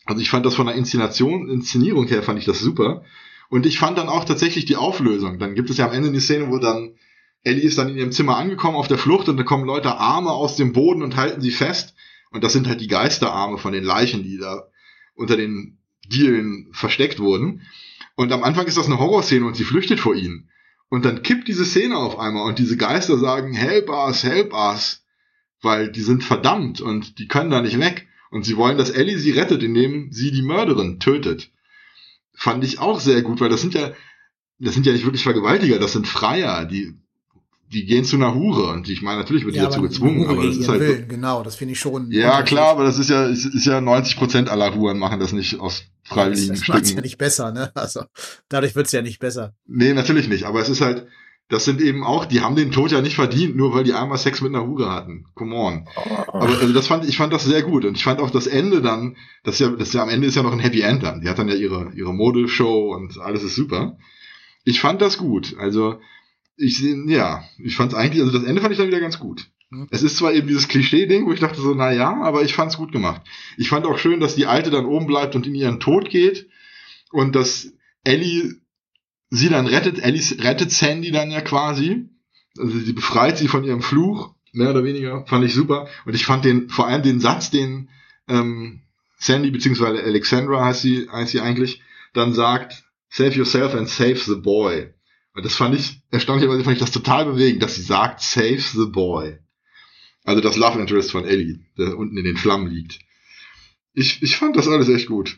Also 0.05 0.21
ich 0.21 0.29
fand 0.29 0.45
das 0.45 0.55
von 0.55 0.65
der 0.65 0.75
Inszenation, 0.75 1.49
Inszenierung 1.49 2.07
her 2.07 2.23
fand 2.23 2.39
ich 2.39 2.45
das 2.45 2.59
super. 2.59 3.03
Und 3.49 3.65
ich 3.65 3.79
fand 3.79 3.97
dann 3.97 4.09
auch 4.09 4.25
tatsächlich 4.25 4.65
die 4.65 4.77
Auflösung. 4.77 5.37
Dann 5.37 5.55
gibt 5.55 5.69
es 5.69 5.77
ja 5.77 5.87
am 5.87 5.93
Ende 5.93 6.11
die 6.11 6.19
Szene, 6.19 6.49
wo 6.49 6.57
dann 6.57 6.95
Ellie 7.43 7.63
ist 7.63 7.77
dann 7.77 7.89
in 7.89 7.97
ihrem 7.97 8.11
Zimmer 8.11 8.37
angekommen 8.37 8.77
auf 8.77 8.87
der 8.87 8.97
Flucht 8.97 9.27
und 9.27 9.37
da 9.37 9.43
kommen 9.43 9.65
Leute 9.65 9.97
Arme 9.97 10.31
aus 10.31 10.55
dem 10.55 10.73
Boden 10.73 11.01
und 11.01 11.15
halten 11.15 11.41
sie 11.41 11.51
fest. 11.51 11.95
Und 12.31 12.43
das 12.43 12.53
sind 12.53 12.67
halt 12.67 12.81
die 12.81 12.87
Geisterarme 12.87 13.57
von 13.57 13.73
den 13.73 13.83
Leichen, 13.83 14.23
die 14.23 14.37
da 14.37 14.67
unter 15.15 15.37
den 15.37 15.79
Dielen 16.07 16.69
versteckt 16.71 17.19
wurden. 17.19 17.61
Und 18.15 18.31
am 18.31 18.43
Anfang 18.43 18.67
ist 18.67 18.77
das 18.77 18.85
eine 18.85 18.99
Horrorszene 18.99 19.45
und 19.45 19.55
sie 19.55 19.63
flüchtet 19.63 19.99
vor 19.99 20.15
ihnen. 20.15 20.49
Und 20.89 21.05
dann 21.05 21.23
kippt 21.23 21.47
diese 21.47 21.65
Szene 21.65 21.97
auf 21.97 22.19
einmal 22.19 22.47
und 22.47 22.59
diese 22.59 22.77
Geister 22.77 23.17
sagen, 23.17 23.53
help 23.53 23.89
us, 23.89 24.23
help 24.23 24.53
us. 24.53 25.03
Weil 25.61 25.91
die 25.91 26.01
sind 26.01 26.23
verdammt 26.23 26.81
und 26.81 27.17
die 27.19 27.27
können 27.27 27.49
da 27.49 27.61
nicht 27.61 27.79
weg. 27.79 28.07
Und 28.31 28.43
sie 28.45 28.57
wollen, 28.57 28.77
dass 28.77 28.89
Ellie 28.89 29.19
sie 29.19 29.31
rettet, 29.31 29.61
indem 29.61 30.11
sie 30.11 30.31
die 30.31 30.41
Mörderin 30.41 30.99
tötet. 30.99 31.51
Fand 32.33 32.63
ich 32.63 32.79
auch 32.79 32.99
sehr 32.99 33.21
gut, 33.21 33.41
weil 33.41 33.49
das 33.49 33.61
sind 33.61 33.73
ja, 33.73 33.91
das 34.57 34.73
sind 34.73 34.85
ja 34.85 34.93
nicht 34.93 35.05
wirklich 35.05 35.23
Vergewaltiger, 35.23 35.77
das 35.79 35.91
sind 35.91 36.07
Freier, 36.07 36.65
die, 36.65 36.95
die 37.71 37.85
gehen 37.85 38.05
zu 38.05 38.15
einer 38.15 38.33
Hure. 38.33 38.71
Und 38.71 38.89
ich 38.89 39.01
meine, 39.01 39.19
natürlich 39.19 39.45
wird 39.45 39.55
die 39.55 39.59
dazu 39.59 39.81
gezwungen, 39.81 40.27
aber 40.27 40.45
das 40.45 40.55
ist 40.57 40.69
halt. 40.69 40.79
Willen, 40.79 41.07
genau, 41.09 41.43
das 41.43 41.55
finde 41.55 41.73
ich 41.73 41.79
schon. 41.79 42.09
Ja, 42.09 42.41
klar, 42.43 42.69
aber 42.69 42.85
das 42.85 42.97
ist 42.97 43.09
ja, 43.09 43.25
ist, 43.25 43.45
ist 43.45 43.65
ja 43.65 43.81
90 43.81 44.15
Prozent 44.15 44.49
aller 44.49 44.73
Huren 44.73 44.97
machen 44.97 45.19
das 45.19 45.33
nicht 45.33 45.59
aus 45.59 45.83
Das, 46.03 46.13
freiwilligen 46.13 46.55
das 46.55 46.67
macht's 46.69 46.87
Stücken. 46.87 46.97
ja 46.99 47.01
nicht 47.03 47.17
besser, 47.17 47.51
ne? 47.51 47.71
Also, 47.75 48.05
dadurch 48.47 48.75
wird's 48.75 48.93
ja 48.93 49.01
nicht 49.01 49.19
besser. 49.19 49.53
Nee, 49.67 49.93
natürlich 49.93 50.29
nicht. 50.29 50.45
Aber 50.45 50.61
es 50.61 50.69
ist 50.69 50.81
halt, 50.81 51.05
das 51.51 51.65
sind 51.65 51.81
eben 51.81 52.03
auch, 52.03 52.25
die 52.25 52.41
haben 52.41 52.55
den 52.55 52.71
Tod 52.71 52.91
ja 52.91 53.01
nicht 53.01 53.15
verdient, 53.15 53.55
nur 53.55 53.73
weil 53.73 53.83
die 53.83 53.93
einmal 53.93 54.17
Sex 54.17 54.41
mit 54.41 54.55
einer 54.55 54.65
Hure 54.65 54.89
hatten. 54.89 55.25
Come 55.35 55.53
on. 55.55 55.87
Aber 56.27 56.47
also 56.59 56.71
das 56.73 56.87
fand 56.87 57.07
ich 57.07 57.17
fand 57.17 57.31
das 57.33 57.43
sehr 57.43 57.61
gut 57.61 57.85
und 57.85 57.95
ich 57.97 58.03
fand 58.03 58.21
auch 58.21 58.31
das 58.31 58.47
Ende 58.47 58.81
dann, 58.81 59.17
das 59.43 59.59
ja, 59.59 59.67
das 59.69 59.91
ja 59.93 60.01
am 60.01 60.09
Ende 60.09 60.27
ist 60.27 60.35
ja 60.35 60.43
noch 60.43 60.53
ein 60.53 60.59
Happy 60.59 60.81
End 60.81 61.03
dann. 61.03 61.21
Die 61.21 61.29
hat 61.29 61.37
dann 61.37 61.49
ja 61.49 61.55
ihre 61.55 61.91
ihre 61.93 62.13
Modeshow 62.13 62.93
und 62.95 63.19
alles 63.19 63.43
ist 63.43 63.55
super. 63.55 63.97
Ich 64.63 64.79
fand 64.79 65.01
das 65.01 65.17
gut. 65.17 65.55
Also 65.59 65.99
ich 66.55 66.77
seh- 66.77 66.95
ja, 67.07 67.43
ich 67.63 67.75
fand 67.75 67.91
es 67.91 67.97
eigentlich, 67.97 68.21
also 68.23 68.37
das 68.37 68.47
Ende 68.47 68.61
fand 68.61 68.71
ich 68.71 68.77
dann 68.77 68.87
wieder 68.87 68.99
ganz 69.01 69.19
gut. 69.19 69.47
Mhm. 69.71 69.87
Es 69.91 70.03
ist 70.03 70.17
zwar 70.17 70.33
eben 70.33 70.47
dieses 70.47 70.67
Klischee-Ding, 70.69 71.25
wo 71.25 71.33
ich 71.33 71.39
dachte 71.41 71.59
so, 71.59 71.73
na 71.73 71.91
ja, 71.91 72.21
aber 72.21 72.43
ich 72.43 72.53
fand's 72.53 72.77
gut 72.77 72.91
gemacht. 72.91 73.21
Ich 73.57 73.69
fand 73.69 73.85
auch 73.85 73.97
schön, 73.97 74.19
dass 74.19 74.35
die 74.35 74.45
Alte 74.45 74.69
dann 74.69 74.85
oben 74.85 75.05
bleibt 75.07 75.35
und 75.35 75.45
in 75.47 75.55
ihren 75.55 75.79
Tod 75.79 76.09
geht 76.09 76.47
und 77.11 77.35
dass 77.35 77.73
Ellie 78.03 78.55
sie 79.31 79.49
dann 79.49 79.65
rettet, 79.65 79.97
Ellie 79.97 80.21
rettet 80.39 80.71
Sandy 80.71 81.11
dann 81.11 81.31
ja 81.31 81.41
quasi. 81.41 82.09
Also 82.57 82.77
sie 82.77 82.93
befreit 82.93 83.37
sie 83.37 83.47
von 83.47 83.63
ihrem 83.63 83.81
Fluch, 83.81 84.35
mehr 84.51 84.69
oder 84.69 84.83
weniger, 84.83 85.25
fand 85.25 85.45
ich 85.45 85.53
super. 85.53 85.87
Und 86.05 86.13
ich 86.13 86.25
fand 86.25 86.45
den, 86.45 86.69
vor 86.69 86.87
allem 86.87 87.01
den 87.01 87.19
Satz, 87.19 87.49
den 87.49 87.89
ähm, 88.27 88.81
Sandy, 89.17 89.49
beziehungsweise 89.49 90.03
Alexandra 90.03 90.65
heißt 90.65 90.81
sie, 90.81 91.07
heißt 91.09 91.31
sie 91.31 91.39
eigentlich, 91.39 91.81
dann 92.13 92.33
sagt, 92.33 92.83
save 93.09 93.31
yourself 93.31 93.73
and 93.73 93.87
save 93.87 94.17
the 94.17 94.35
boy. 94.35 94.93
Und 95.33 95.45
das 95.45 95.55
fand 95.55 95.75
ich, 95.75 96.01
erstaunlicherweise 96.11 96.65
fand 96.65 96.75
ich 96.75 96.81
das 96.81 96.91
total 96.91 97.25
bewegend, 97.25 97.63
dass 97.63 97.75
sie 97.75 97.83
sagt, 97.83 98.21
save 98.21 98.59
the 98.59 98.85
boy. 98.85 99.39
Also 100.25 100.41
das 100.41 100.57
Love 100.57 100.79
Interest 100.79 101.09
von 101.09 101.25
Ellie, 101.25 101.61
der 101.77 101.97
unten 101.97 102.17
in 102.17 102.25
den 102.25 102.37
Flammen 102.37 102.67
liegt. 102.67 102.99
Ich, 103.93 104.21
ich 104.21 104.35
fand 104.35 104.57
das 104.57 104.67
alles 104.67 104.89
echt 104.89 105.07
gut. 105.07 105.37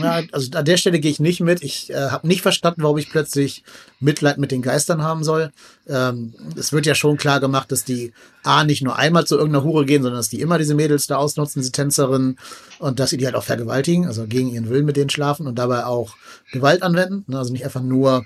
Ja, 0.00 0.22
also 0.32 0.50
an 0.56 0.64
der 0.64 0.76
Stelle 0.76 1.00
gehe 1.00 1.10
ich 1.10 1.20
nicht 1.20 1.40
mit. 1.40 1.62
Ich 1.62 1.90
äh, 1.90 2.10
habe 2.10 2.26
nicht 2.26 2.42
verstanden, 2.42 2.82
warum 2.82 2.98
ich 2.98 3.10
plötzlich 3.10 3.64
Mitleid 4.00 4.38
mit 4.38 4.50
den 4.50 4.62
Geistern 4.62 5.02
haben 5.02 5.24
soll. 5.24 5.52
Ähm, 5.88 6.34
es 6.56 6.72
wird 6.72 6.86
ja 6.86 6.94
schon 6.94 7.16
klar 7.16 7.40
gemacht, 7.40 7.72
dass 7.72 7.84
die 7.84 8.12
A 8.42 8.64
nicht 8.64 8.82
nur 8.82 8.96
einmal 8.96 9.26
zu 9.26 9.36
irgendeiner 9.36 9.64
Hure 9.64 9.86
gehen, 9.86 10.02
sondern 10.02 10.18
dass 10.18 10.28
die 10.28 10.40
immer 10.40 10.58
diese 10.58 10.74
Mädels 10.74 11.06
da 11.06 11.16
ausnutzen, 11.16 11.60
diese 11.60 11.72
Tänzerinnen, 11.72 12.38
und 12.78 13.00
dass 13.00 13.10
sie 13.10 13.16
die 13.16 13.26
halt 13.26 13.36
auch 13.36 13.44
vergewaltigen, 13.44 14.06
also 14.06 14.26
gegen 14.26 14.48
ihren 14.48 14.68
Willen 14.68 14.84
mit 14.84 14.96
denen 14.96 15.10
schlafen 15.10 15.46
und 15.46 15.58
dabei 15.58 15.86
auch 15.86 16.16
Gewalt 16.52 16.82
anwenden. 16.82 17.24
Ne? 17.26 17.38
Also 17.38 17.52
nicht 17.52 17.64
einfach 17.64 17.82
nur 17.82 18.24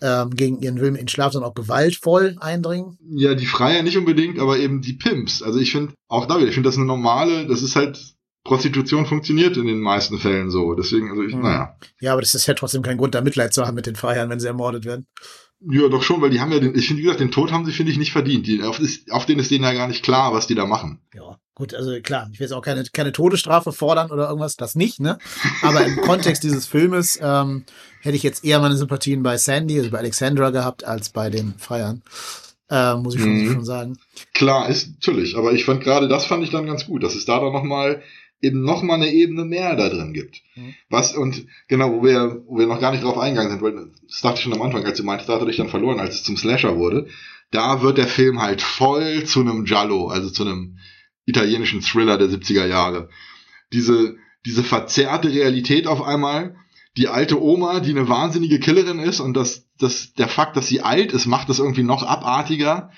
ähm, 0.00 0.30
gegen 0.34 0.60
ihren 0.60 0.80
Willen 0.80 0.96
in 0.96 1.08
Schlaf, 1.08 1.32
sondern 1.32 1.50
auch 1.50 1.54
gewaltvoll 1.54 2.36
eindringen. 2.40 2.98
Ja, 3.08 3.34
die 3.34 3.46
Freier 3.46 3.82
nicht 3.82 3.96
unbedingt, 3.96 4.38
aber 4.38 4.58
eben 4.58 4.82
die 4.82 4.94
Pimps. 4.94 5.42
Also 5.42 5.58
ich 5.58 5.72
finde, 5.72 5.94
auch 6.08 6.26
da 6.26 6.38
wieder, 6.38 6.48
ich 6.48 6.54
finde 6.54 6.68
das 6.68 6.76
eine 6.76 6.86
normale, 6.86 7.46
das 7.46 7.62
ist 7.62 7.76
halt, 7.76 8.11
Prostitution 8.44 9.06
funktioniert 9.06 9.56
in 9.56 9.66
den 9.66 9.80
meisten 9.80 10.18
Fällen 10.18 10.50
so. 10.50 10.74
Deswegen, 10.74 11.10
also 11.10 11.22
ich, 11.22 11.34
Mhm. 11.34 11.42
naja. 11.42 11.76
Ja, 12.00 12.12
aber 12.12 12.22
das 12.22 12.34
ist 12.34 12.46
ja 12.46 12.54
trotzdem 12.54 12.82
kein 12.82 12.98
Grund, 12.98 13.14
da 13.14 13.20
Mitleid 13.20 13.54
zu 13.54 13.64
haben 13.66 13.74
mit 13.74 13.86
den 13.86 13.96
Freiern, 13.96 14.28
wenn 14.30 14.40
sie 14.40 14.48
ermordet 14.48 14.84
werden. 14.84 15.06
Ja, 15.70 15.86
doch 15.88 16.02
schon, 16.02 16.20
weil 16.20 16.30
die 16.30 16.40
haben 16.40 16.50
ja 16.50 16.58
den, 16.58 16.74
ich 16.74 16.88
finde, 16.88 17.00
wie 17.00 17.04
gesagt, 17.04 17.20
den 17.20 17.30
Tod 17.30 17.52
haben 17.52 17.64
sie, 17.64 17.70
finde 17.72 17.92
ich, 17.92 17.98
nicht 17.98 18.10
verdient. 18.10 18.48
Die, 18.48 18.64
auf, 18.64 18.80
ist, 18.80 19.12
auf 19.12 19.26
denen 19.26 19.38
ist 19.40 19.50
denen 19.52 19.62
ja 19.62 19.72
gar 19.72 19.86
nicht 19.86 20.02
klar, 20.02 20.32
was 20.32 20.48
die 20.48 20.56
da 20.56 20.66
machen. 20.66 20.98
Ja, 21.14 21.38
gut, 21.54 21.72
also 21.72 21.92
klar, 22.02 22.28
ich 22.32 22.40
will 22.40 22.46
jetzt 22.46 22.52
auch 22.52 22.62
keine, 22.62 22.82
keine 22.92 23.12
Todesstrafe 23.12 23.70
fordern 23.70 24.10
oder 24.10 24.26
irgendwas, 24.26 24.56
das 24.56 24.74
nicht, 24.74 24.98
ne? 24.98 25.18
Aber 25.62 25.84
im 25.86 25.96
Kontext 26.00 26.42
dieses 26.42 26.66
Filmes 26.66 27.16
ähm, 27.22 27.64
hätte 28.00 28.16
ich 28.16 28.24
jetzt 28.24 28.44
eher 28.44 28.58
meine 28.58 28.76
Sympathien 28.76 29.22
bei 29.22 29.36
Sandy, 29.36 29.78
also 29.78 29.90
bei 29.92 29.98
Alexandra 29.98 30.50
gehabt, 30.50 30.82
als 30.82 31.10
bei 31.10 31.30
den 31.30 31.54
Freiern. 31.58 32.02
Äh, 32.68 32.96
muss 32.96 33.14
ich 33.14 33.20
schon, 33.20 33.32
Mhm. 33.44 33.52
schon 33.52 33.64
sagen. 33.64 33.98
Klar, 34.34 34.68
ist 34.68 34.88
natürlich, 34.94 35.36
aber 35.36 35.52
ich 35.52 35.64
fand 35.64 35.84
gerade 35.84 36.08
das 36.08 36.24
fand 36.24 36.42
ich 36.42 36.50
dann 36.50 36.66
ganz 36.66 36.86
gut, 36.86 37.04
dass 37.04 37.14
es 37.14 37.24
da 37.26 37.38
dann 37.38 37.52
nochmal 37.52 38.02
eben 38.42 38.62
nochmal 38.62 38.96
eine 38.96 39.10
Ebene 39.10 39.44
mehr 39.44 39.76
da 39.76 39.88
drin 39.88 40.12
gibt. 40.12 40.42
Mhm. 40.56 40.74
Was, 40.90 41.16
und 41.16 41.46
genau, 41.68 41.92
wo 41.92 42.02
wir, 42.02 42.42
wo 42.46 42.58
wir 42.58 42.66
noch 42.66 42.80
gar 42.80 42.90
nicht 42.90 43.04
drauf 43.04 43.16
eingegangen 43.16 43.52
sind, 43.52 43.62
weil 43.62 43.92
das 44.06 44.20
dachte 44.20 44.38
ich 44.38 44.42
schon 44.42 44.52
am 44.52 44.62
Anfang, 44.62 44.84
als 44.84 44.98
du 44.98 45.04
meintest, 45.04 45.28
da 45.28 45.34
hat 45.34 45.40
er 45.40 45.46
dich 45.46 45.56
dann 45.56 45.68
verloren, 45.68 46.00
als 46.00 46.16
es 46.16 46.22
zum 46.24 46.36
Slasher 46.36 46.76
wurde, 46.76 47.08
da 47.52 47.82
wird 47.82 47.98
der 47.98 48.08
Film 48.08 48.42
halt 48.42 48.60
voll 48.60 49.24
zu 49.24 49.40
einem 49.40 49.64
Giallo, 49.64 50.08
also 50.08 50.28
zu 50.28 50.42
einem 50.42 50.78
italienischen 51.24 51.82
Thriller 51.82 52.18
der 52.18 52.28
70er 52.28 52.66
Jahre. 52.66 53.08
Diese, 53.72 54.16
diese 54.44 54.64
verzerrte 54.64 55.30
Realität 55.30 55.86
auf 55.86 56.02
einmal, 56.02 56.56
die 56.96 57.08
alte 57.08 57.40
Oma, 57.40 57.80
die 57.80 57.90
eine 57.90 58.08
wahnsinnige 58.08 58.58
Killerin 58.58 58.98
ist 58.98 59.20
und 59.20 59.34
das, 59.34 59.68
das, 59.78 60.12
der 60.14 60.28
Fakt, 60.28 60.56
dass 60.56 60.66
sie 60.66 60.82
alt 60.82 61.12
ist, 61.12 61.26
macht 61.26 61.48
das 61.48 61.58
irgendwie 61.58 61.84
noch 61.84 62.02
abartiger 62.02 62.90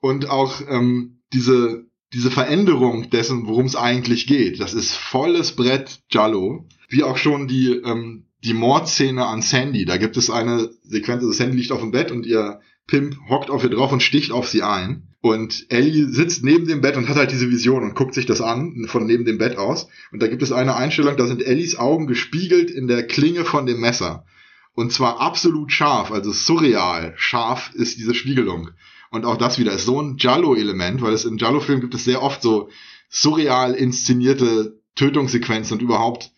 und 0.00 0.30
auch 0.30 0.62
ähm, 0.68 1.20
diese, 1.32 1.86
diese 2.16 2.30
Veränderung 2.30 3.10
dessen, 3.10 3.46
worum 3.46 3.66
es 3.66 3.76
eigentlich 3.76 4.26
geht. 4.26 4.58
Das 4.58 4.72
ist 4.72 4.94
volles 4.94 5.52
Brett 5.52 6.00
Jallo. 6.10 6.66
Wie 6.88 7.02
auch 7.02 7.18
schon 7.18 7.46
die, 7.46 7.72
ähm, 7.72 8.24
die 8.42 8.54
Mordszene 8.54 9.26
an 9.26 9.42
Sandy. 9.42 9.84
Da 9.84 9.98
gibt 9.98 10.16
es 10.16 10.30
eine 10.30 10.70
Sequenz, 10.82 11.22
also 11.22 11.32
Sandy 11.32 11.58
liegt 11.58 11.72
auf 11.72 11.80
dem 11.80 11.90
Bett 11.90 12.10
und 12.10 12.24
ihr 12.24 12.60
Pimp 12.86 13.18
hockt 13.28 13.50
auf 13.50 13.64
ihr 13.64 13.68
drauf 13.68 13.92
und 13.92 14.02
sticht 14.02 14.32
auf 14.32 14.48
sie 14.48 14.62
ein. 14.62 15.08
Und 15.20 15.66
Ellie 15.68 16.08
sitzt 16.08 16.42
neben 16.42 16.66
dem 16.66 16.80
Bett 16.80 16.96
und 16.96 17.06
hat 17.06 17.16
halt 17.16 17.32
diese 17.32 17.50
Vision 17.50 17.82
und 17.82 17.94
guckt 17.94 18.14
sich 18.14 18.24
das 18.24 18.40
an, 18.40 18.86
von 18.86 19.04
neben 19.04 19.26
dem 19.26 19.36
Bett 19.36 19.58
aus. 19.58 19.86
Und 20.10 20.22
da 20.22 20.26
gibt 20.26 20.42
es 20.42 20.52
eine 20.52 20.74
Einstellung, 20.74 21.18
da 21.18 21.26
sind 21.26 21.42
Ellies 21.42 21.76
Augen 21.76 22.06
gespiegelt 22.06 22.70
in 22.70 22.88
der 22.88 23.06
Klinge 23.06 23.44
von 23.44 23.66
dem 23.66 23.80
Messer. 23.80 24.24
Und 24.72 24.90
zwar 24.90 25.20
absolut 25.20 25.70
scharf, 25.70 26.12
also 26.12 26.32
surreal. 26.32 27.12
Scharf 27.16 27.72
ist 27.74 27.98
diese 27.98 28.14
Spiegelung. 28.14 28.70
Und 29.10 29.24
auch 29.24 29.36
das 29.36 29.58
wieder 29.58 29.72
ist 29.72 29.86
so 29.86 30.00
ein 30.00 30.16
Giallo-Element, 30.16 31.00
weil 31.02 31.12
es 31.12 31.24
in 31.24 31.36
Giallo-Filmen 31.36 31.80
gibt 31.80 31.94
es 31.94 32.04
sehr 32.04 32.22
oft 32.22 32.42
so 32.42 32.68
surreal 33.08 33.74
inszenierte 33.74 34.80
Tötungssequenzen 34.94 35.74
und 35.74 35.82
überhaupt 35.82 36.32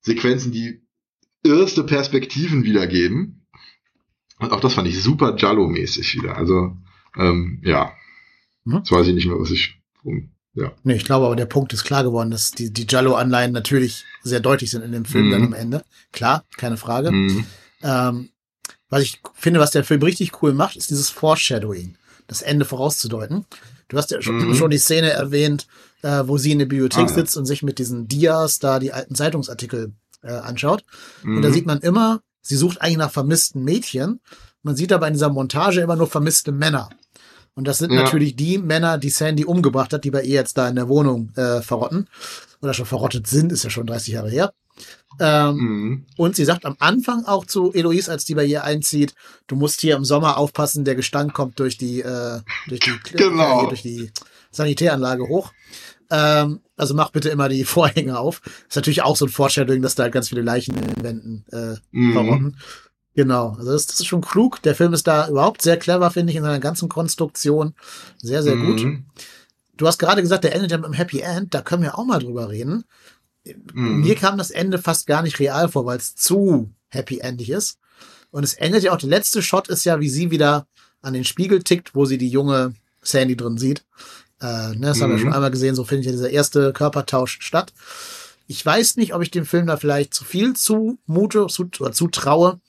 Sequenzen, 0.00 0.52
die 0.52 0.82
erste 1.44 1.84
Perspektiven 1.84 2.64
wiedergeben. 2.64 3.46
Und 4.38 4.52
auch 4.52 4.60
das 4.60 4.74
fand 4.74 4.88
ich 4.88 5.02
super 5.02 5.34
Giallo-mäßig 5.34 6.14
wieder. 6.14 6.36
Also, 6.36 6.76
ähm, 7.16 7.60
ja. 7.64 7.92
Hm? 8.64 8.78
Jetzt 8.78 8.92
weiß 8.92 9.06
ich 9.08 9.14
nicht 9.14 9.26
mehr, 9.26 9.38
was 9.38 9.50
ich. 9.50 9.80
Um, 10.02 10.30
ja. 10.54 10.72
Nee, 10.84 10.94
ich 10.94 11.04
glaube 11.04 11.26
aber, 11.26 11.36
der 11.36 11.46
Punkt 11.46 11.72
ist 11.72 11.84
klar 11.84 12.02
geworden, 12.02 12.30
dass 12.30 12.50
die, 12.50 12.72
die 12.72 12.86
Giallo-Anleihen 12.86 13.52
natürlich 13.52 14.04
sehr 14.22 14.40
deutlich 14.40 14.70
sind 14.70 14.82
in 14.82 14.92
dem 14.92 15.04
Film 15.04 15.26
mhm. 15.26 15.30
dann 15.30 15.44
am 15.44 15.52
Ende. 15.52 15.84
Klar, 16.12 16.44
keine 16.56 16.76
Frage. 16.76 17.12
Mhm. 17.12 17.44
Ähm, 17.82 18.30
was 18.88 19.02
ich 19.02 19.20
finde, 19.34 19.60
was 19.60 19.70
der 19.70 19.84
Film 19.84 20.02
richtig 20.02 20.42
cool 20.42 20.54
macht, 20.54 20.76
ist 20.76 20.90
dieses 20.90 21.10
Foreshadowing, 21.10 21.96
das 22.26 22.42
Ende 22.42 22.64
vorauszudeuten. 22.64 23.44
Du 23.88 23.96
hast 23.96 24.10
ja 24.10 24.20
schon, 24.20 24.48
mhm. 24.48 24.54
schon 24.54 24.70
die 24.70 24.78
Szene 24.78 25.10
erwähnt, 25.10 25.66
äh, 26.02 26.22
wo 26.26 26.38
sie 26.38 26.52
in 26.52 26.58
der 26.58 26.66
Bibliothek 26.66 27.04
ah, 27.04 27.08
sitzt 27.08 27.36
und 27.36 27.46
sich 27.46 27.62
mit 27.62 27.78
diesen 27.78 28.08
Dias 28.08 28.58
da 28.58 28.78
die 28.78 28.92
alten 28.92 29.14
Zeitungsartikel 29.14 29.92
äh, 30.22 30.32
anschaut. 30.32 30.84
Mhm. 31.22 31.36
Und 31.36 31.42
da 31.42 31.48
mhm. 31.48 31.52
sieht 31.52 31.66
man 31.66 31.80
immer, 31.80 32.20
sie 32.42 32.56
sucht 32.56 32.80
eigentlich 32.80 32.98
nach 32.98 33.12
vermissten 33.12 33.62
Mädchen. 33.62 34.20
Man 34.62 34.76
sieht 34.76 34.92
aber 34.92 35.06
in 35.06 35.14
dieser 35.14 35.30
Montage 35.30 35.80
immer 35.80 35.96
nur 35.96 36.08
vermisste 36.08 36.52
Männer. 36.52 36.90
Und 37.54 37.66
das 37.66 37.78
sind 37.78 37.92
ja. 37.92 38.02
natürlich 38.02 38.36
die 38.36 38.58
Männer, 38.58 38.98
die 38.98 39.10
Sandy 39.10 39.44
umgebracht 39.44 39.92
hat, 39.92 40.04
die 40.04 40.10
bei 40.10 40.22
ihr 40.22 40.34
jetzt 40.34 40.58
da 40.58 40.68
in 40.68 40.76
der 40.76 40.88
Wohnung 40.88 41.30
äh, 41.36 41.62
verrotten. 41.62 42.08
Oder 42.60 42.74
schon 42.74 42.86
verrottet 42.86 43.26
sind, 43.26 43.52
ist 43.52 43.64
ja 43.64 43.70
schon 43.70 43.86
30 43.86 44.14
Jahre 44.14 44.30
her. 44.30 44.52
Ähm, 45.18 45.56
mhm. 45.56 46.06
Und 46.16 46.36
sie 46.36 46.44
sagt 46.44 46.64
am 46.64 46.76
Anfang 46.78 47.24
auch 47.24 47.46
zu 47.46 47.72
Eloise, 47.72 48.10
als 48.10 48.24
die 48.24 48.34
bei 48.34 48.44
ihr 48.44 48.64
einzieht, 48.64 49.14
du 49.46 49.56
musst 49.56 49.80
hier 49.80 49.96
im 49.96 50.04
Sommer 50.04 50.36
aufpassen, 50.36 50.84
der 50.84 50.94
Gestank 50.94 51.32
kommt 51.32 51.58
durch 51.58 51.78
die, 51.78 52.00
äh, 52.00 52.40
durch 52.68 52.80
die, 52.80 52.92
genau. 53.14 53.64
äh, 53.64 53.68
durch 53.68 53.82
die 53.82 54.10
Sanitäranlage 54.50 55.28
hoch. 55.28 55.52
Ähm, 56.10 56.60
also 56.76 56.94
mach 56.94 57.10
bitte 57.10 57.30
immer 57.30 57.48
die 57.48 57.64
Vorhänge 57.66 58.18
auf. 58.18 58.42
Ist 58.68 58.76
natürlich 58.76 59.02
auch 59.02 59.16
so 59.16 59.26
ein 59.26 59.30
Foreshadowing, 59.30 59.82
dass 59.82 59.94
da 59.94 60.04
halt 60.04 60.12
ganz 60.12 60.28
viele 60.28 60.42
Leichen 60.42 60.76
in 60.76 60.94
den 60.94 61.02
Wänden 61.02 61.44
äh, 61.50 61.76
mhm. 61.92 62.12
verrotten. 62.12 62.56
Genau, 63.14 63.54
also 63.58 63.72
das, 63.72 63.86
das, 63.86 64.00
ist 64.00 64.06
schon 64.06 64.20
klug. 64.20 64.60
Der 64.62 64.74
Film 64.74 64.92
ist 64.92 65.06
da 65.06 65.28
überhaupt 65.28 65.62
sehr 65.62 65.78
clever, 65.78 66.10
finde 66.10 66.32
ich, 66.32 66.36
in 66.36 66.44
seiner 66.44 66.60
ganzen 66.60 66.90
Konstruktion. 66.90 67.72
Sehr, 68.18 68.42
sehr 68.42 68.56
mhm. 68.56 68.66
gut. 68.66 68.86
Du 69.78 69.86
hast 69.86 69.98
gerade 69.98 70.20
gesagt, 70.20 70.44
der 70.44 70.54
endet 70.54 70.70
ja 70.70 70.76
mit 70.76 70.84
einem 70.84 70.94
Happy 70.94 71.20
End. 71.20 71.54
Da 71.54 71.62
können 71.62 71.82
wir 71.82 71.98
auch 71.98 72.04
mal 72.04 72.18
drüber 72.18 72.50
reden. 72.50 72.84
Mhm. 73.72 74.00
Mir 74.00 74.14
kam 74.14 74.38
das 74.38 74.50
Ende 74.50 74.78
fast 74.78 75.06
gar 75.06 75.22
nicht 75.22 75.38
real 75.38 75.68
vor, 75.68 75.86
weil 75.86 75.98
es 75.98 76.14
zu 76.16 76.70
happy 76.88 77.18
endig 77.18 77.50
ist. 77.50 77.78
Und 78.30 78.44
es 78.44 78.54
endet 78.54 78.82
ja 78.82 78.92
auch, 78.92 78.98
der 78.98 79.08
letzte 79.08 79.42
Shot 79.42 79.68
ist 79.68 79.84
ja, 79.84 80.00
wie 80.00 80.08
sie 80.08 80.30
wieder 80.30 80.66
an 81.02 81.14
den 81.14 81.24
Spiegel 81.24 81.62
tickt, 81.62 81.94
wo 81.94 82.04
sie 82.04 82.18
die 82.18 82.28
junge 82.28 82.74
Sandy 83.02 83.36
drin 83.36 83.58
sieht. 83.58 83.84
Äh, 84.40 84.74
ne, 84.74 84.78
das 84.80 84.98
mhm. 84.98 85.02
haben 85.02 85.10
wir 85.10 85.16
mhm. 85.16 85.22
schon 85.22 85.32
einmal 85.32 85.50
gesehen, 85.50 85.74
so 85.74 85.84
findet 85.84 86.06
ja 86.06 86.12
dieser 86.12 86.30
erste 86.30 86.72
Körpertausch 86.72 87.38
statt. 87.40 87.72
Ich 88.46 88.64
weiß 88.64 88.96
nicht, 88.96 89.14
ob 89.14 89.22
ich 89.22 89.30
dem 89.30 89.46
Film 89.46 89.66
da 89.66 89.76
vielleicht 89.76 90.14
zu 90.14 90.24
viel 90.24 90.54
zumute 90.54 91.46
zu, 91.48 91.68
oder 91.80 91.92
zutraue, 91.92 92.60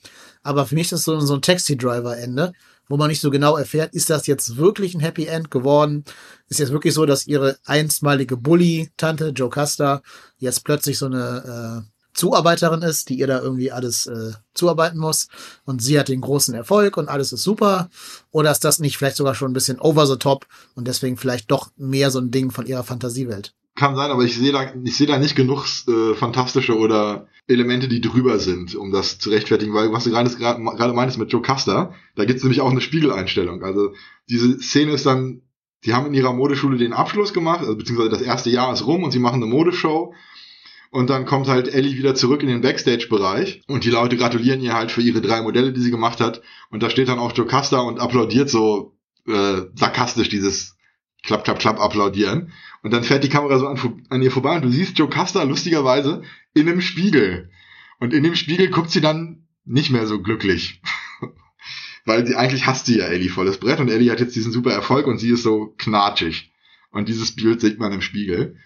aber 0.42 0.66
für 0.66 0.74
mich 0.74 0.86
ist 0.86 0.92
das 0.92 1.04
so, 1.04 1.20
so 1.20 1.34
ein 1.34 1.42
Taxi-Driver-Ende, 1.42 2.52
wo 2.88 2.96
man 2.96 3.08
nicht 3.08 3.20
so 3.20 3.30
genau 3.30 3.56
erfährt, 3.56 3.94
ist 3.94 4.10
das 4.10 4.26
jetzt 4.26 4.56
wirklich 4.56 4.94
ein 4.94 5.00
Happy 5.00 5.26
End 5.26 5.50
geworden? 5.50 6.04
Ist 6.48 6.60
jetzt 6.60 6.72
wirklich 6.72 6.94
so, 6.94 7.06
dass 7.06 7.26
ihre 7.26 7.58
einstmalige 7.64 8.36
Bully-Tante, 8.36 9.28
Joe 9.28 9.50
Custer, 9.50 10.02
jetzt 10.38 10.64
plötzlich 10.64 10.98
so 10.98 11.06
eine 11.06 11.84
äh, 11.84 11.88
Zuarbeiterin 12.14 12.82
ist, 12.82 13.08
die 13.10 13.18
ihr 13.18 13.26
da 13.26 13.40
irgendwie 13.40 13.70
alles 13.70 14.06
äh, 14.06 14.32
zuarbeiten 14.52 14.98
muss 14.98 15.28
und 15.64 15.82
sie 15.82 15.98
hat 15.98 16.08
den 16.08 16.20
großen 16.20 16.54
Erfolg 16.54 16.96
und 16.96 17.08
alles 17.08 17.32
ist 17.32 17.42
super? 17.42 17.90
Oder 18.30 18.50
ist 18.50 18.64
das 18.64 18.80
nicht 18.80 18.98
vielleicht 18.98 19.16
sogar 19.16 19.34
schon 19.34 19.50
ein 19.50 19.54
bisschen 19.54 19.78
over 19.78 20.06
the 20.06 20.16
top 20.16 20.46
und 20.74 20.88
deswegen 20.88 21.16
vielleicht 21.16 21.50
doch 21.50 21.70
mehr 21.76 22.10
so 22.10 22.18
ein 22.18 22.30
Ding 22.30 22.50
von 22.50 22.66
ihrer 22.66 22.82
Fantasiewelt? 22.82 23.54
Kann 23.76 23.94
sein, 23.94 24.10
aber 24.10 24.24
ich 24.24 24.36
sehe 24.36 24.50
da, 24.50 24.72
ich 24.82 24.96
sehe 24.96 25.06
da 25.06 25.18
nicht 25.18 25.36
genug 25.36 25.64
äh, 25.86 26.14
fantastische 26.14 26.76
oder 26.76 27.28
Elemente, 27.48 27.88
die 27.88 28.00
drüber 28.00 28.38
sind, 28.38 28.74
um 28.74 28.92
das 28.92 29.18
zu 29.18 29.30
rechtfertigen, 29.30 29.74
weil 29.74 29.92
was 29.92 30.04
du 30.04 30.10
gerade 30.10 30.30
gerade 30.30 30.92
meintest 30.92 31.18
mit 31.18 31.32
Joe 31.32 31.42
Custer, 31.42 31.94
da 32.14 32.24
gibt's 32.24 32.42
nämlich 32.42 32.60
auch 32.60 32.70
eine 32.70 32.82
Spiegeleinstellung. 32.82 33.64
Also 33.64 33.94
diese 34.28 34.60
Szene 34.60 34.92
ist 34.92 35.06
dann, 35.06 35.42
die 35.84 35.94
haben 35.94 36.06
in 36.06 36.14
ihrer 36.14 36.34
Modeschule 36.34 36.76
den 36.76 36.92
Abschluss 36.92 37.32
gemacht, 37.32 37.60
also 37.60 37.76
beziehungsweise 37.76 38.10
das 38.10 38.22
erste 38.22 38.50
Jahr 38.50 38.72
ist 38.72 38.86
rum 38.86 39.02
und 39.02 39.12
sie 39.12 39.18
machen 39.18 39.42
eine 39.42 39.50
Modeshow 39.50 40.14
und 40.90 41.10
dann 41.10 41.26
kommt 41.26 41.48
halt 41.48 41.68
Ellie 41.68 41.98
wieder 41.98 42.14
zurück 42.14 42.42
in 42.42 42.48
den 42.48 42.60
Backstage-Bereich 42.60 43.62
und 43.66 43.84
die 43.84 43.90
Leute 43.90 44.16
gratulieren 44.16 44.60
ihr 44.60 44.74
halt 44.74 44.90
für 44.90 45.02
ihre 45.02 45.20
drei 45.20 45.42
Modelle, 45.42 45.72
die 45.72 45.80
sie 45.80 45.90
gemacht 45.90 46.20
hat. 46.20 46.40
Und 46.70 46.82
da 46.82 46.88
steht 46.88 47.08
dann 47.08 47.18
auch 47.18 47.36
Jocasta 47.36 47.80
und 47.80 48.00
applaudiert 48.00 48.48
so 48.48 48.96
äh, 49.26 49.62
sarkastisch 49.74 50.30
dieses 50.30 50.77
Klapp, 51.22 51.44
Klapp, 51.44 51.58
Klapp 51.58 51.80
applaudieren. 51.80 52.52
Und 52.82 52.92
dann 52.92 53.04
fährt 53.04 53.24
die 53.24 53.28
Kamera 53.28 53.58
so 53.58 53.66
an, 53.66 54.04
an 54.08 54.22
ihr 54.22 54.30
vorbei 54.30 54.56
und 54.56 54.62
du 54.62 54.70
siehst 54.70 54.98
Jocasta 54.98 55.42
lustigerweise 55.42 56.22
in 56.54 56.68
einem 56.68 56.80
Spiegel. 56.80 57.50
Und 58.00 58.14
in 58.14 58.22
dem 58.22 58.34
Spiegel 58.34 58.68
guckt 58.70 58.90
sie 58.90 59.00
dann 59.00 59.46
nicht 59.64 59.90
mehr 59.90 60.06
so 60.06 60.20
glücklich. 60.20 60.80
Weil 62.04 62.26
sie 62.26 62.36
eigentlich 62.36 62.66
hasst 62.66 62.86
sie 62.86 62.98
ja 62.98 63.06
Ellie 63.06 63.28
volles 63.28 63.58
Brett 63.58 63.80
und 63.80 63.90
Ellie 63.90 64.10
hat 64.10 64.20
jetzt 64.20 64.36
diesen 64.36 64.52
super 64.52 64.72
Erfolg 64.72 65.06
und 65.06 65.18
sie 65.18 65.30
ist 65.30 65.42
so 65.42 65.74
knatschig. 65.78 66.52
Und 66.90 67.08
dieses 67.08 67.34
Bild 67.34 67.60
sieht 67.60 67.78
man 67.78 67.92
im 67.92 68.00
Spiegel. 68.00 68.56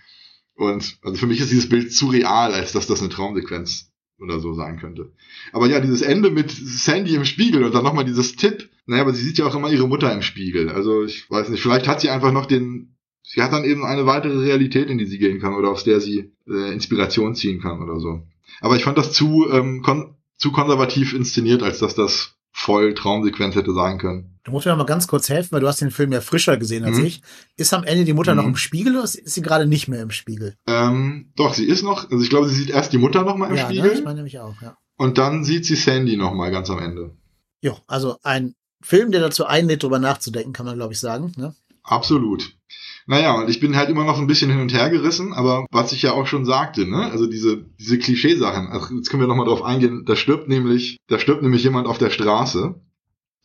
Und 0.55 0.99
also 1.03 1.17
für 1.17 1.27
mich 1.27 1.41
ist 1.41 1.51
dieses 1.51 1.69
Bild 1.69 1.93
zu 1.93 2.09
real, 2.09 2.55
als 2.55 2.73
dass 2.73 2.87
das 2.87 3.01
eine 3.01 3.09
Traumsequenz 3.09 3.92
oder 4.23 4.41
so 4.41 4.55
sein 4.55 4.79
könnte. 4.79 5.13
Aber 5.53 5.67
ja, 5.67 5.81
dieses 5.81 6.03
Ende 6.03 6.31
mit 6.31 6.51
Sandy 6.51 7.15
im 7.15 7.25
Spiegel 7.25 7.65
und 7.65 7.75
dann 7.75 7.85
nochmal 7.85 8.05
dieses 8.05 8.37
Tipp. 8.37 8.71
Naja, 8.87 9.03
aber 9.03 9.13
sie 9.13 9.23
sieht 9.23 9.39
ja 9.39 9.47
auch 9.47 9.55
immer 9.55 9.71
ihre 9.71 9.89
Mutter 9.89 10.13
im 10.13 10.23
Spiegel. 10.23 10.69
Also 10.69 11.05
ich 11.05 11.31
weiß 11.31 11.49
nicht, 11.49 11.63
vielleicht 11.63 11.89
hat 11.89 12.01
sie 12.01 12.11
einfach 12.11 12.33
noch 12.33 12.47
den, 12.47 12.97
sie 13.23 13.43
hat 13.43 13.53
dann 13.53 13.65
eben 13.65 13.85
eine 13.85 14.07
weitere 14.07 14.39
Realität, 14.39 14.89
in 14.89 14.99
die 14.99 15.07
sie 15.07 15.19
gehen 15.19 15.41
kann 15.41 15.55
oder 15.55 15.71
aus 15.71 15.85
der 15.85 16.01
sie 16.01 16.33
äh, 16.49 16.73
Inspiration 16.73 17.35
ziehen 17.35 17.61
kann 17.61 17.83
oder 17.83 18.01
so. 18.01 18.23
Aber 18.61 18.77
ich 18.77 18.85
fand 18.85 18.99
das 18.99 19.13
zu, 19.13 19.49
ähm, 19.51 19.83
kon 19.83 20.17
zu 20.37 20.51
konservativ 20.51 21.15
inszeniert, 21.15 21.63
als 21.63 21.79
dass 21.79 21.95
das 21.95 22.32
voll 22.63 22.95
Traumsequenz 22.95 23.57
hätte 23.57 23.75
sein 23.75 23.99
können. 23.99 24.39
Du 24.45 24.53
musst 24.53 24.67
mir 24.67 24.77
mal 24.77 24.85
ganz 24.85 25.09
kurz 25.09 25.29
helfen, 25.29 25.53
weil 25.53 25.61
du 25.61 25.69
hast 25.69 25.81
den 25.81 25.91
Film 25.91 26.13
ja 26.13 26.21
frischer 26.21 26.57
gesehen 26.57 26.85
als 26.85 26.99
mhm. 26.99 27.07
ich. 27.07 27.23
Ist 27.57 27.75
am 27.75 27.85
Ende 27.85 28.05
die 28.05 28.13
Mutter 28.13 28.35
mhm. 28.35 28.41
noch 28.41 28.47
im 28.47 28.57
Spiegel 28.57 28.95
oder 28.95 29.05
ist 29.05 29.19
sie 29.25 29.43
gerade 29.43 29.67
nicht 29.67 29.89
mehr 29.89 30.03
im 30.03 30.11
Spiegel? 30.11 30.57
Ähm, 30.67 31.33
doch, 31.37 31.55
sie 31.55 31.67
ist 31.67 31.83
noch, 31.83 32.11
also 32.11 32.23
ich 32.23 32.31
glaube, 32.31 32.49
sie 32.49 32.55
sieht 32.55 32.71
erst 32.71 32.93
die 32.93 32.99
Mutter 32.99 33.25
noch 33.25 33.37
mal 33.37 33.51
im 33.51 33.57
ja, 33.57 33.65
Spiegel. 33.65 33.87
Ja, 33.87 33.93
ich 33.93 34.05
meine 34.05 34.17
nämlich 34.17 34.39
auch, 34.39 34.61
ja. 34.63 34.77
Und 34.97 35.19
dann 35.19 35.45
sieht 35.45 35.65
sie 35.67 35.75
Sandy 35.75 36.17
noch 36.17 36.35
mal 36.35 36.51
ganz 36.51 36.71
am 36.71 36.79
Ende. 36.79 37.17
Ja, 37.61 37.77
also 37.89 38.17
ein 38.23 38.55
Film, 38.81 39.11
der 39.11 39.21
dazu 39.21 39.45
einlädt, 39.45 39.83
darüber 39.83 39.99
nachzudenken, 39.99 40.53
kann 40.53 40.67
man 40.67 40.77
glaube 40.77 40.93
ich 40.93 41.01
sagen. 41.01 41.33
Ne? 41.37 41.55
Absolut. 41.83 42.57
Naja, 43.07 43.35
und 43.35 43.51
ich 43.51 43.61
bin 43.61 43.77
halt 43.77 43.91
immer 43.91 44.05
noch 44.05 44.19
ein 44.19 44.27
bisschen 44.27 44.51
hin 44.51 44.61
und 44.61 44.73
her 44.73 44.91
gerissen, 44.91 45.33
aber 45.33 45.67
was 45.71 45.93
ich 45.93 46.03
ja 46.03 46.13
auch 46.13 46.27
schon 46.27 46.45
sagte, 46.45 46.87
ne, 46.87 47.11
also 47.11 47.27
diese, 47.27 47.67
diese 47.79 47.99
Klischeesachen, 47.99 48.69
also 48.69 48.95
jetzt 48.95 49.11
können 49.11 49.23
wir 49.23 49.27
nochmal 49.27 49.47
drauf 49.47 49.63
eingehen, 49.63 50.05
da 50.07 50.15
stirbt 50.15 50.49
nämlich, 50.49 50.99
da 51.09 51.19
stirbt 51.19 51.43
nämlich 51.43 51.65
jemand 51.65 51.87
auf 51.87 51.99
der 51.99 52.11
Straße. 52.11 52.81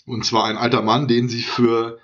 Und 0.06 0.26
zwar 0.26 0.46
ein 0.46 0.58
alter 0.58 0.82
Mann, 0.82 1.08
den 1.08 1.28
sie 1.28 1.42
für 1.42 2.00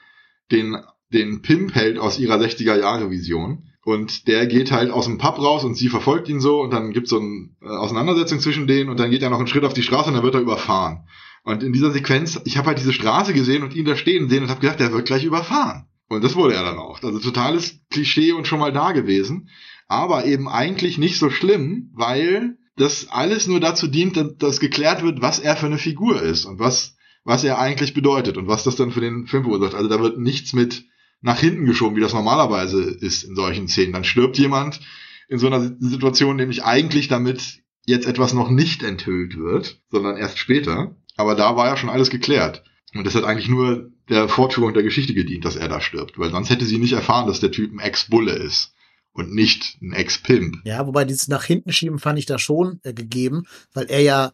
den, 0.51 0.77
den 1.13 1.41
Pimp 1.41 1.73
hält 1.73 1.99
aus 1.99 2.19
ihrer 2.19 2.35
60er 2.35 2.77
Jahre 2.77 3.09
Vision. 3.09 3.69
Und 3.85 4.27
der 4.27 4.47
geht 4.47 4.71
halt 4.71 4.91
aus 4.91 5.05
dem 5.05 5.17
Pub 5.17 5.37
raus 5.39 5.63
und 5.63 5.75
sie 5.75 5.89
verfolgt 5.89 6.29
ihn 6.29 6.39
so 6.39 6.61
und 6.61 6.71
dann 6.71 6.91
gibt's 6.91 7.09
so 7.09 7.19
eine 7.19 7.49
äh, 7.61 7.67
Auseinandersetzung 7.67 8.39
zwischen 8.39 8.65
denen 8.65 8.89
und 8.89 8.99
dann 8.99 9.11
geht 9.11 9.21
er 9.21 9.29
noch 9.29 9.39
einen 9.39 9.47
Schritt 9.47 9.65
auf 9.65 9.73
die 9.73 9.83
Straße 9.83 10.09
und 10.09 10.15
dann 10.15 10.23
wird 10.23 10.35
er 10.35 10.41
überfahren. 10.41 11.07
Und 11.43 11.63
in 11.63 11.73
dieser 11.73 11.91
Sequenz, 11.91 12.39
ich 12.45 12.57
habe 12.57 12.67
halt 12.67 12.79
diese 12.79 12.93
Straße 12.93 13.33
gesehen 13.33 13.63
und 13.63 13.75
ihn 13.75 13.85
da 13.85 13.97
stehen 13.97 14.29
sehen 14.29 14.43
und 14.43 14.49
habe 14.49 14.61
gedacht, 14.61 14.79
der 14.79 14.93
wird 14.93 15.05
gleich 15.05 15.25
überfahren. 15.25 15.87
Und 16.09 16.23
das 16.23 16.35
wurde 16.35 16.55
er 16.55 16.63
dann 16.63 16.77
auch. 16.77 17.01
Also 17.01 17.19
totales 17.19 17.79
Klischee 17.89 18.33
und 18.33 18.47
schon 18.47 18.59
mal 18.59 18.71
da 18.71 18.91
gewesen. 18.91 19.49
Aber 19.87 20.25
eben 20.25 20.47
eigentlich 20.47 20.97
nicht 20.97 21.17
so 21.17 21.29
schlimm, 21.29 21.91
weil 21.93 22.57
das 22.75 23.07
alles 23.09 23.47
nur 23.47 23.59
dazu 23.59 23.87
dient, 23.87 24.19
dass 24.39 24.59
geklärt 24.59 25.03
wird, 25.03 25.21
was 25.21 25.39
er 25.39 25.55
für 25.55 25.67
eine 25.67 25.77
Figur 25.77 26.21
ist 26.21 26.45
und 26.45 26.59
was, 26.59 26.95
was 27.23 27.43
er 27.43 27.59
eigentlich 27.59 27.93
bedeutet 27.93 28.37
und 28.37 28.47
was 28.47 28.63
das 28.63 28.75
dann 28.75 28.91
für 28.91 29.01
den 29.01 29.27
Film 29.27 29.43
verursacht. 29.43 29.75
Also 29.75 29.89
da 29.89 29.99
wird 29.99 30.17
nichts 30.17 30.53
mit 30.53 30.85
nach 31.21 31.39
hinten 31.39 31.65
geschoben, 31.65 31.95
wie 31.95 32.01
das 32.01 32.13
normalerweise 32.13 32.83
ist 32.83 33.23
in 33.23 33.35
solchen 33.35 33.67
Szenen. 33.67 33.93
Dann 33.93 34.03
stirbt 34.03 34.37
jemand 34.37 34.81
in 35.29 35.39
so 35.39 35.47
einer 35.47 35.75
Situation, 35.79 36.35
nämlich 36.35 36.63
eigentlich 36.63 37.07
damit 37.07 37.61
jetzt 37.85 38.07
etwas 38.07 38.33
noch 38.33 38.49
nicht 38.49 38.83
enthüllt 38.83 39.37
wird, 39.37 39.81
sondern 39.89 40.17
erst 40.17 40.37
später. 40.37 40.95
Aber 41.15 41.35
da 41.35 41.55
war 41.55 41.67
ja 41.67 41.77
schon 41.77 41.89
alles 41.89 42.09
geklärt. 42.09 42.63
Und 42.93 43.05
das 43.05 43.15
hat 43.15 43.23
eigentlich 43.23 43.49
nur 43.49 43.92
der 44.09 44.27
Fortführung 44.27 44.73
der 44.73 44.83
Geschichte 44.83 45.13
gedient, 45.13 45.45
dass 45.45 45.55
er 45.55 45.69
da 45.69 45.81
stirbt, 45.81 46.19
weil 46.19 46.31
sonst 46.31 46.49
hätte 46.49 46.65
sie 46.65 46.77
nicht 46.77 46.93
erfahren, 46.93 47.27
dass 47.27 47.39
der 47.39 47.51
Typ 47.51 47.73
ein 47.73 47.79
Ex-Bulle 47.79 48.33
ist 48.33 48.73
und 49.13 49.33
nicht 49.33 49.77
ein 49.81 49.93
Ex-Pimp. 49.93 50.57
Ja, 50.65 50.85
wobei 50.85 51.05
dieses 51.05 51.27
nach 51.27 51.43
hinten 51.43 51.71
schieben 51.71 51.99
fand 51.99 52.19
ich 52.19 52.25
da 52.25 52.39
schon 52.39 52.79
äh, 52.83 52.93
gegeben, 52.93 53.45
weil 53.73 53.85
er 53.85 54.01
ja, 54.01 54.31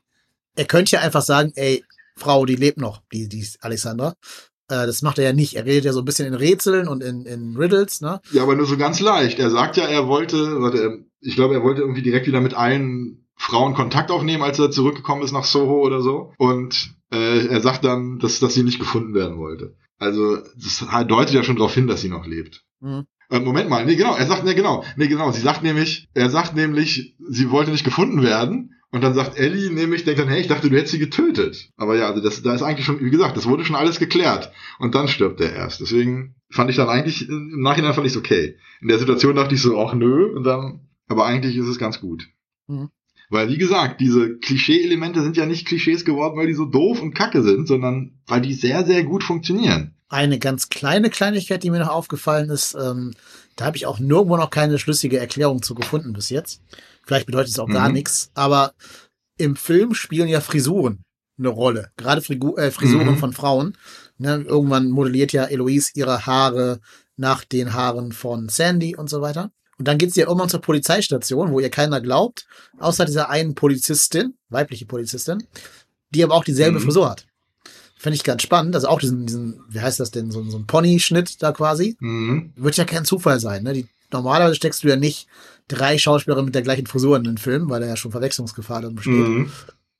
er 0.56 0.66
könnte 0.66 0.96
ja 0.96 1.02
einfach 1.02 1.22
sagen, 1.22 1.52
ey, 1.56 1.84
Frau, 2.16 2.46
die 2.46 2.56
lebt 2.56 2.78
noch, 2.78 3.02
die, 3.14 3.30
die 3.30 3.40
ist 3.40 3.64
Alexandra. 3.64 4.16
Äh, 4.68 4.86
das 4.86 5.02
macht 5.02 5.18
er 5.20 5.26
ja 5.26 5.34
nicht. 5.34 5.56
Er 5.56 5.66
redet 5.66 5.86
ja 5.86 5.94
so 5.94 6.00
ein 6.00 6.06
bisschen 6.06 6.28
in 6.28 6.34
Rätseln 6.34 6.88
und 6.88 7.04
in, 7.04 7.26
in 7.26 7.56
Riddles, 7.56 8.02
ne? 8.02 8.22
Ja, 8.32 8.44
aber 8.44 8.56
nur 8.56 8.66
so 8.66 8.78
ganz 8.78 9.00
leicht. 9.00 9.40
Er 9.40 9.50
sagt 9.50 9.78
ja, 9.78 9.86
er 9.86 10.08
wollte, 10.08 10.62
warte, 10.62 11.06
ich 11.22 11.36
glaube, 11.36 11.54
er 11.56 11.64
wollte 11.64 11.82
irgendwie 11.82 12.02
direkt 12.02 12.28
wieder 12.28 12.42
mit 12.42 12.54
allen 12.54 13.26
Frauen 13.40 13.74
Kontakt 13.74 14.12
aufnehmen, 14.12 14.44
als 14.44 14.60
er 14.60 14.70
zurückgekommen 14.70 15.24
ist 15.24 15.32
nach 15.32 15.46
Soho 15.46 15.82
oder 15.82 16.02
so. 16.02 16.34
Und 16.38 16.94
äh, 17.12 17.48
er 17.48 17.62
sagt 17.62 17.86
dann, 17.86 18.20
dass, 18.20 18.40
dass 18.40 18.54
sie 18.54 18.64
nicht 18.64 18.80
gefunden 18.80 19.14
werden 19.14 19.38
wollte. 19.38 19.76
Also 19.98 20.38
das 20.38 20.86
deutet 21.08 21.34
ja 21.34 21.44
schon 21.44 21.56
darauf 21.56 21.74
hin, 21.74 21.88
dass 21.88 22.02
sie 22.02 22.10
noch 22.10 22.28
lebt. 22.28 22.64
Mhm. 22.82 23.06
Äh, 23.30 23.40
Moment 23.40 23.70
mal, 23.70 23.86
nee, 23.86 23.96
genau, 23.96 24.16
er 24.16 24.26
sagt, 24.26 24.44
nee, 24.44 24.56
genau, 24.56 24.84
nee, 24.98 25.08
genau, 25.08 25.32
sie 25.32 25.42
sagt 25.42 25.64
nämlich, 25.64 26.10
er 26.14 26.30
sagt 26.30 26.56
nämlich, 26.56 27.16
sie 27.30 27.50
wollte 27.50 27.72
nicht 27.72 27.86
gefunden 27.86 28.22
werden. 28.22 28.76
Und 28.92 29.04
dann 29.04 29.14
sagt 29.14 29.38
Ellie 29.38 29.70
nämlich, 29.70 30.04
denkt 30.04 30.20
dann, 30.20 30.28
hey, 30.28 30.42
ich 30.42 30.48
dachte, 30.48 30.70
du 30.70 30.76
hättest 30.76 30.94
sie 30.94 31.00
getötet. 31.00 31.70
Aber 31.78 31.96
ja, 31.96 32.08
also 32.08 32.22
das, 32.22 32.42
da 32.42 32.54
ist 32.56 32.64
eigentlich 32.64 32.86
schon, 32.86 33.00
wie 33.00 33.12
gesagt, 33.12 33.38
das 33.38 33.46
wurde 33.46 33.64
schon 33.64 33.76
alles 33.76 34.00
geklärt. 34.00 34.52
Und 34.80 34.96
dann 34.96 35.08
stirbt 35.08 35.40
er 35.42 35.54
erst. 35.54 35.80
Deswegen 35.80 36.36
fand 36.50 36.72
ich 36.72 36.76
dann 36.76 36.90
eigentlich, 36.90 37.30
im 37.30 37.62
Nachhinein 37.62 37.94
fand 37.94 38.08
ich 38.08 38.14
es 38.14 38.18
okay. 38.18 38.58
In 38.82 38.88
der 38.88 38.98
Situation 38.98 39.36
dachte 39.36 39.54
ich 39.54 39.62
so, 39.62 39.80
ach 39.80 39.94
nö, 39.94 40.34
und 40.36 40.44
dann, 40.44 40.90
aber 41.08 41.26
eigentlich 41.26 41.56
ist 41.56 41.68
es 41.68 41.78
ganz 41.78 42.02
gut. 42.02 42.28
Mhm. 42.68 42.90
Weil, 43.30 43.50
wie 43.50 43.58
gesagt, 43.58 44.02
diese 44.02 44.38
Klischee-Elemente 44.38 45.22
sind 45.22 45.38
ja 45.38 45.46
nicht 45.46 45.68
Klischees 45.68 46.04
geworden, 46.04 46.38
weil 46.38 46.48
die 46.48 46.56
so 46.56 46.66
doof 46.66 47.02
und 47.02 47.14
kacke 47.14 47.44
sind, 47.44 47.68
sondern 47.68 48.20
weil 48.26 48.42
die 48.42 48.54
sehr, 48.54 48.86
sehr 48.86 49.04
gut 49.04 49.24
funktionieren. 49.24 49.94
Eine 50.10 50.40
ganz 50.40 50.70
kleine 50.70 51.12
Kleinigkeit, 51.12 51.62
die 51.62 51.70
mir 51.70 51.80
noch 51.80 51.90
aufgefallen 51.90 52.50
ist, 52.50 52.76
ähm, 52.76 53.14
da 53.56 53.66
habe 53.66 53.78
ich 53.78 53.86
auch 53.86 54.00
nirgendwo 54.00 54.38
noch 54.38 54.50
keine 54.50 54.80
schlüssige 54.80 55.20
Erklärung 55.20 55.62
zu 55.62 55.76
gefunden 55.76 56.14
bis 56.14 56.30
jetzt. 56.30 56.64
Vielleicht 57.06 57.28
bedeutet 57.28 57.52
es 57.52 57.60
auch 57.60 57.68
mhm. 57.68 57.74
gar 57.74 57.92
nichts, 57.92 58.32
aber 58.34 58.74
im 59.38 59.56
Film 59.56 59.94
spielen 59.94 60.28
ja 60.28 60.42
Frisuren 60.42 61.04
eine 61.40 61.50
Rolle. 61.50 61.92
Gerade 61.98 62.22
Frigu 62.22 62.56
äh, 62.58 62.72
Frisuren 62.72 63.08
mhm. 63.08 63.18
von 63.18 63.34
Frauen. 63.34 63.78
Ne, 64.18 64.44
irgendwann 64.46 64.90
modelliert 64.90 65.32
ja 65.32 65.46
Eloise 65.46 65.92
ihre 65.96 66.26
Haare 66.26 66.82
nach 67.16 67.44
den 67.44 67.74
Haaren 67.74 68.12
von 68.12 68.50
Sandy 68.50 68.96
und 68.96 69.10
so 69.10 69.22
weiter. 69.22 69.52
Und 69.80 69.88
dann 69.88 69.98
geht 69.98 70.14
sie 70.14 70.20
ja 70.20 70.28
irgendwann 70.28 70.50
zur 70.50 70.62
Polizeistation, 70.62 71.52
wo 71.52 71.60
ihr 71.62 71.70
keiner 71.70 72.02
glaubt, 72.02 72.46
außer 72.80 73.06
dieser 73.06 73.30
einen 73.30 73.56
Polizistin, 73.56 74.36
weibliche 74.50 74.86
Polizistin, 74.86 75.42
die 76.12 76.24
aber 76.24 76.36
auch 76.36 76.44
dieselbe 76.44 76.80
mhm. 76.80 76.84
Frisur 76.84 77.10
hat. 77.10 77.26
Finde 77.98 78.18
ich 78.18 78.24
ganz 78.24 78.44
spannend. 78.44 78.76
Also 78.76 78.90
auch 78.90 79.00
diesen, 79.00 79.26
diesen, 79.26 79.62
wie 79.70 79.80
heißt 79.80 80.00
das 80.00 80.12
denn, 80.12 80.32
so, 80.32 80.44
so 80.44 80.58
ein 80.58 80.68
Pony-Schnitt 80.68 81.42
da 81.42 81.54
quasi. 81.54 81.96
Mhm. 82.00 82.52
Wird 82.56 82.76
ja 82.76 82.86
kein 82.86 83.06
Zufall 83.06 83.40
sein. 83.40 83.64
Ne? 83.64 83.74
Die, 83.74 83.88
normalerweise 84.12 84.56
steckst 84.56 84.84
du 84.84 84.90
ja 84.90 84.98
nicht 84.98 85.28
drei 85.70 85.98
Schauspielerinnen 85.98 86.46
mit 86.46 86.56
der 86.56 86.62
gleichen 86.62 86.86
Frisur 86.86 87.16
in 87.16 87.24
den 87.24 87.38
Film, 87.38 87.70
weil 87.70 87.80
da 87.80 87.88
ja 87.88 87.96
schon 87.96 88.12
Verwechslungsgefahr 88.12 88.82
dann 88.82 88.96
besteht. 88.96 89.14
Mhm. 89.14 89.52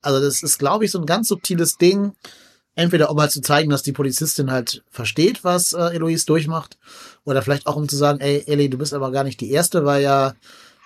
Also 0.02 0.20
das 0.20 0.42
ist, 0.42 0.58
glaube 0.58 0.84
ich, 0.84 0.90
so 0.90 0.98
ein 0.98 1.06
ganz 1.06 1.28
subtiles 1.28 1.78
Ding. 1.78 2.12
Entweder 2.74 3.10
um 3.10 3.20
halt 3.20 3.32
zu 3.32 3.40
zeigen, 3.40 3.70
dass 3.70 3.82
die 3.82 3.92
Polizistin 3.92 4.50
halt 4.50 4.84
versteht, 4.90 5.44
was 5.44 5.72
äh, 5.72 5.94
Eloise 5.94 6.26
durchmacht, 6.26 6.78
oder 7.24 7.42
vielleicht 7.42 7.66
auch 7.66 7.76
um 7.76 7.88
zu 7.88 7.96
sagen, 7.96 8.20
ey, 8.20 8.44
Ellie, 8.46 8.70
du 8.70 8.78
bist 8.78 8.94
aber 8.94 9.10
gar 9.10 9.24
nicht 9.24 9.40
die 9.40 9.50
Erste, 9.50 9.84
weil 9.84 10.02
ja 10.02 10.34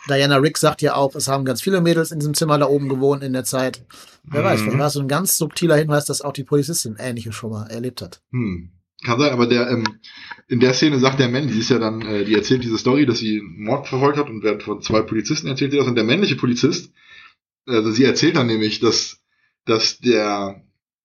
Diana 0.09 0.37
Rick 0.37 0.59
sagt 0.59 0.83
ja 0.83 0.95
auch, 0.97 1.15
es 1.15 1.29
haben 1.29 1.45
ganz 1.45 1.63
viele 1.63 1.81
Mädels 1.81 2.11
in 2.11 2.19
diesem 2.19 2.35
Zimmer 2.35 2.59
da 2.59 2.67
oben 2.67 2.89
gewohnt 2.89 3.23
in 3.23 3.33
der 3.33 3.45
Zeit. 3.45 3.85
Wer 4.25 4.43
mhm. 4.43 4.45
weiß, 4.45 4.61
vielleicht 4.63 4.79
war 4.79 4.87
es 4.89 4.93
so 4.95 5.01
ein 5.01 5.09
ganz 5.09 5.37
subtiler 5.37 5.77
Hinweis, 5.77 6.05
dass 6.05 6.21
auch 6.21 6.33
die 6.33 6.45
Polizistin 6.45 6.97
Ähnliches 6.99 7.35
schon 7.35 7.51
mal 7.51 7.67
erlebt 7.67 8.03
hat. 8.03 8.23
Hm. 8.31 8.71
Kann 9.03 9.21
sein, 9.21 9.33
aber 9.33 9.47
der, 9.47 9.69
ähm, 9.69 9.85
in 10.49 10.61
der 10.61 10.73
Szene 10.73 10.99
sagt 10.99 11.21
der 11.21 11.29
Mann, 11.29 11.49
die 11.49 11.59
ist 11.59 11.69
ja 11.69 11.79
dann, 11.79 12.01
äh, 12.03 12.25
die 12.25 12.35
erzählt 12.35 12.65
diese 12.65 12.79
Story, 12.79 13.05
dass 13.05 13.19
sie 13.19 13.41
einen 13.41 13.65
Mord 13.65 13.87
verfolgt 13.87 14.19
hat 14.19 14.31
und 14.31 14.43
wird 14.43 14.63
von 14.63 14.81
zwei 14.81 15.03
Polizisten 15.03 15.49
erzählt 15.49 15.73
sie 15.73 15.79
das 15.79 15.87
und 15.87 15.95
der 15.95 16.05
männliche 16.05 16.37
Polizist, 16.37 16.93
also 17.67 17.91
sie 17.91 18.05
erzählt 18.05 18.37
dann 18.37 18.47
nämlich, 18.47 18.81
dass, 18.81 19.19
dass 19.67 19.99
der, 19.99 20.64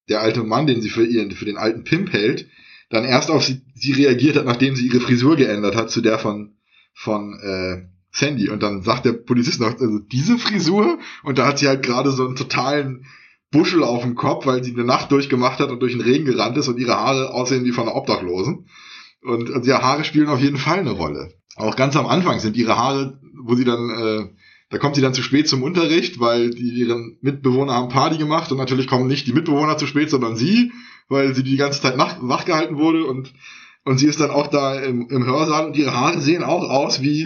der 0.10 0.22
alte 0.22 0.44
Mann, 0.44 0.68
den 0.68 0.82
sie 0.82 0.90
für 0.90 1.06
ihren, 1.06 1.32
für 1.32 1.46
den 1.46 1.58
alten 1.58 1.84
Pimp 1.84 2.12
hält, 2.12 2.48
dann 2.90 3.06
erst 3.06 3.30
auf 3.30 3.44
sie, 3.44 3.62
sie 3.76 3.94
reagiert 3.94 4.36
hat, 4.36 4.46
nachdem 4.46 4.76
sie 4.76 4.88
ihre 4.88 5.00
Frisur 5.00 5.36
geändert 5.36 5.76
hat 5.76 5.92
zu 5.92 6.02
der 6.02 6.20
von, 6.20 6.56
von, 6.94 7.40
äh, 7.40 7.88
Sandy. 8.12 8.50
Und 8.50 8.64
dann 8.64 8.82
sagt 8.82 9.06
der 9.06 9.14
Polizist 9.14 9.60
noch, 9.60 9.80
also 9.80 10.00
diese 10.00 10.38
Frisur, 10.38 11.00
und 11.24 11.38
da 11.38 11.48
hat 11.48 11.60
sie 11.60 11.68
halt 11.68 11.84
gerade 11.84 12.12
so 12.12 12.26
einen 12.26 12.36
totalen 12.36 13.06
Buschel 13.52 13.84
auf 13.84 14.04
dem 14.04 14.16
Kopf, 14.16 14.46
weil 14.46 14.64
sie 14.64 14.74
eine 14.74 14.84
Nacht 14.84 15.12
durchgemacht 15.12 15.60
hat 15.60 15.70
und 15.72 15.80
durch 15.80 15.94
den 15.94 16.02
Regen 16.02 16.26
gerannt 16.26 16.58
ist 16.58 16.68
und 16.68 16.80
ihre 16.80 16.96
Haare 16.96 17.34
aussehen 17.34 17.66
wie 17.66 17.72
von 17.72 17.88
einer 17.88 17.96
Obdachlosen. 17.96 18.68
Und 19.22 19.52
also 19.52 19.70
ihre 19.70 19.82
Haare 19.82 20.04
spielen 20.04 20.28
auf 20.28 20.40
jeden 20.40 20.58
Fall 20.58 20.80
eine 20.80 20.92
Rolle. 20.92 21.34
Auch 21.56 21.76
ganz 21.76 21.96
am 21.96 22.06
Anfang 22.06 22.40
sind 22.40 22.56
ihre 22.56 22.78
Haare, 22.78 23.20
wo 23.44 23.56
sie 23.56 23.66
dann, 23.66 23.90
äh, 23.90 24.30
da 24.70 24.78
kommt 24.78 24.96
sie 24.96 25.02
dann 25.02 25.14
zu 25.14 25.24
spät 25.24 25.48
zum 25.48 25.64
Unterricht, 25.64 26.20
weil 26.20 26.52
die 26.52 26.70
ihren 26.70 27.18
Mitbewohner 27.22 27.74
haben 27.74 27.90
Party 27.90 28.18
gemacht 28.18 28.52
und 28.52 28.58
natürlich 28.58 28.88
kommen 28.88 29.08
nicht 29.08 29.28
die 29.28 29.34
Mitbewohner 29.34 29.78
zu 29.78 29.88
spät, 29.88 30.10
sondern 30.10 30.36
sie, 30.36 30.72
weil 31.08 31.34
sie 31.34 31.44
die 31.44 31.58
ganze 31.58 31.82
Zeit 31.82 31.98
nach, 31.98 32.18
wach 32.22 32.46
gehalten 32.46 32.78
wurde 32.78 33.06
und 33.06 33.34
und 33.86 33.98
sie 33.98 34.08
ist 34.08 34.20
dann 34.20 34.30
auch 34.30 34.48
da 34.48 34.80
im, 34.80 35.10
im 35.10 35.26
Hörsaal 35.26 35.66
und 35.66 35.78
ihre 35.78 35.94
Haare 35.94 36.22
sehen 36.22 36.44
auch 36.44 36.70
aus 36.70 37.02
wie 37.02 37.24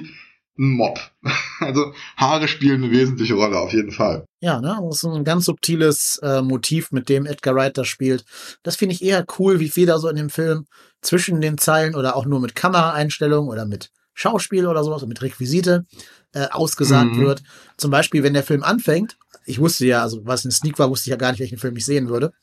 ein 0.58 0.70
Mob. 0.70 1.00
Also 1.60 1.94
Haare 2.18 2.50
spielen 2.50 2.84
eine 2.84 2.92
wesentliche 2.92 3.36
Rolle, 3.36 3.58
auf 3.58 3.72
jeden 3.72 3.92
Fall. 3.92 4.26
Ja, 4.42 4.60
ne, 4.60 4.78
das 4.90 4.98
ist 4.98 5.06
ein 5.06 5.24
ganz 5.24 5.46
subtiles 5.46 6.20
äh, 6.22 6.42
Motiv, 6.42 6.92
mit 6.92 7.08
dem 7.08 7.26
Edgar 7.26 7.56
Wright 7.56 7.78
das 7.78 7.88
spielt. 7.88 8.26
Das 8.64 8.76
finde 8.76 8.96
ich 8.96 9.02
eher 9.02 9.26
cool, 9.40 9.62
wie 9.62 9.70
viel 9.70 9.86
da 9.86 9.98
so 9.98 10.10
in 10.10 10.18
dem 10.18 10.30
Film 10.30 10.66
zwischen 11.02 11.40
den 11.40 11.58
Zeilen 11.58 11.96
oder 11.96 12.18
auch 12.18 12.26
nur 12.26 12.42
mit 12.42 12.54
Kameraeinstellungen 12.54 13.50
oder 13.50 13.66
mit 13.66 13.92
Schauspiel 14.14 14.68
oder 14.68 14.84
sowas, 14.84 15.06
mit 15.06 15.22
Requisite 15.22 15.86
äh, 16.34 16.48
ausgesagt 16.52 17.14
mhm. 17.14 17.22
wird. 17.22 17.44
Zum 17.78 17.92
Beispiel, 17.92 18.24
wenn 18.24 18.34
der 18.34 18.44
Film 18.44 18.64
anfängt, 18.64 19.18
ich 19.46 19.60
wusste 19.60 19.86
ja, 19.86 20.02
also 20.02 20.26
was 20.26 20.46
ein 20.46 20.52
Sneak 20.52 20.80
war, 20.80 20.90
wusste 20.90 21.08
ich 21.08 21.12
ja 21.12 21.18
gar 21.18 21.32
nicht, 21.32 21.40
welchen 21.40 21.58
Film 21.58 21.76
ich 21.76 21.86
sehen 21.86 22.10
würde. 22.10 22.34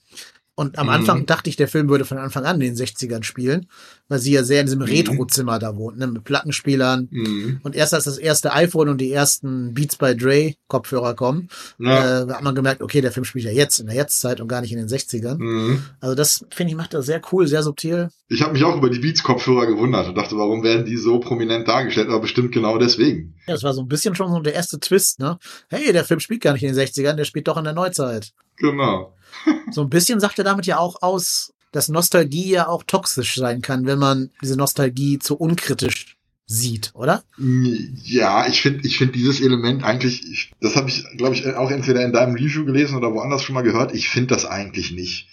Und 0.61 0.78
am 0.78 0.90
Anfang 0.90 1.20
mhm. 1.20 1.26
dachte 1.26 1.48
ich, 1.48 1.56
der 1.56 1.68
Film 1.68 1.88
würde 1.88 2.04
von 2.04 2.18
Anfang 2.18 2.44
an 2.44 2.61
in 2.61 2.74
den 2.74 2.76
60ern 2.76 3.22
spielen, 3.22 3.66
weil 4.08 4.18
sie 4.18 4.32
ja 4.32 4.44
sehr 4.44 4.61
in 4.61 4.66
diesem 4.66 4.80
mhm. 4.80 4.88
Retro-Zimmer 4.88 5.58
da 5.58 5.74
wohnt, 5.74 5.96
ne, 5.96 6.06
mit 6.06 6.22
Plattenspielern. 6.22 7.08
Mhm. 7.11 7.61
Und 7.62 7.74
erst 7.74 7.94
als 7.94 8.04
das 8.04 8.18
erste 8.18 8.52
iPhone 8.52 8.90
und 8.90 8.98
die 8.98 9.11
ersten 9.11 9.72
Beats 9.72 9.96
by 9.96 10.14
Dre 10.14 10.52
Kopfhörer 10.68 11.14
kommen, 11.14 11.48
ja. 11.78 12.24
äh, 12.24 12.30
hat 12.30 12.42
man 12.42 12.54
gemerkt, 12.54 12.82
okay, 12.82 13.00
der 13.00 13.11
Film 13.11 13.24
spielt 13.24 13.46
ja 13.46 13.52
jetzt, 13.52 13.80
in 13.80 13.86
der 13.86 13.96
Jetztzeit 13.96 14.38
und 14.42 14.48
gar 14.48 14.61
nicht 14.61 14.70
in 14.70 14.76
den 14.76 14.88
60ern. 14.88 15.38
Mhm. 15.38 15.82
Also 15.98 16.14
das, 16.14 16.44
finde 16.50 16.72
ich, 16.72 16.76
macht 16.76 16.92
er 16.92 17.00
sehr 17.00 17.22
cool, 17.32 17.46
sehr 17.46 17.62
subtil. 17.62 18.11
Ich 18.28 18.42
habe 18.42 18.52
mich 18.52 18.62
auch 18.62 18.76
über 18.76 18.90
die 18.90 18.98
Beats 18.98 19.22
Kopfhörer 19.22 19.66
gewundert 19.66 20.08
und 20.08 20.14
dachte, 20.14 20.36
warum 20.36 20.62
werden 20.62 20.84
die 20.84 20.98
so 20.98 21.20
prominent 21.20 21.68
dargestellt? 21.68 22.08
Aber 22.08 22.20
bestimmt 22.20 22.52
genau 22.52 22.76
deswegen. 22.76 23.34
Ja, 23.46 23.54
das 23.54 23.62
war 23.62 23.72
so 23.72 23.80
ein 23.80 23.88
bisschen 23.88 24.14
schon 24.14 24.30
so 24.30 24.40
der 24.40 24.52
erste 24.52 24.78
Twist, 24.78 25.20
ne? 25.20 25.38
Hey, 25.70 25.90
der 25.94 26.04
Film 26.04 26.20
spielt 26.20 26.42
gar 26.42 26.52
nicht 26.52 26.64
in 26.64 26.74
den 26.74 26.86
60ern, 26.86 27.14
der 27.14 27.24
spielt 27.24 27.48
doch 27.48 27.56
in 27.56 27.64
der 27.64 27.72
Neuzeit. 27.72 28.34
Genau. 28.58 29.14
so 29.70 29.82
ein 29.82 29.90
bisschen 29.90 30.20
sagt 30.20 30.38
er 30.38 30.44
damit 30.44 30.66
ja 30.66 30.78
auch 30.78 31.02
aus, 31.02 31.52
dass 31.72 31.88
Nostalgie 31.88 32.50
ja 32.50 32.68
auch 32.68 32.82
toxisch 32.84 33.36
sein 33.36 33.62
kann, 33.62 33.86
wenn 33.86 33.98
man 33.98 34.30
diese 34.42 34.56
Nostalgie 34.56 35.18
zu 35.18 35.36
unkritisch 35.36 36.16
sieht, 36.46 36.90
oder? 36.94 37.22
Ja, 37.38 38.48
ich 38.48 38.60
finde 38.60 38.84
ich 38.84 38.98
finde 38.98 39.12
dieses 39.12 39.40
Element 39.40 39.84
eigentlich, 39.84 40.28
ich, 40.28 40.50
das 40.60 40.74
habe 40.74 40.88
ich, 40.88 41.04
glaube 41.16 41.36
ich, 41.36 41.46
auch 41.46 41.70
entweder 41.70 42.04
in 42.04 42.12
deinem 42.12 42.34
Review 42.34 42.64
gelesen 42.64 42.96
oder 42.96 43.12
woanders 43.12 43.44
schon 43.44 43.54
mal 43.54 43.62
gehört. 43.62 43.94
Ich 43.94 44.08
finde 44.08 44.34
das 44.34 44.46
eigentlich 44.46 44.90
nicht. 44.90 45.28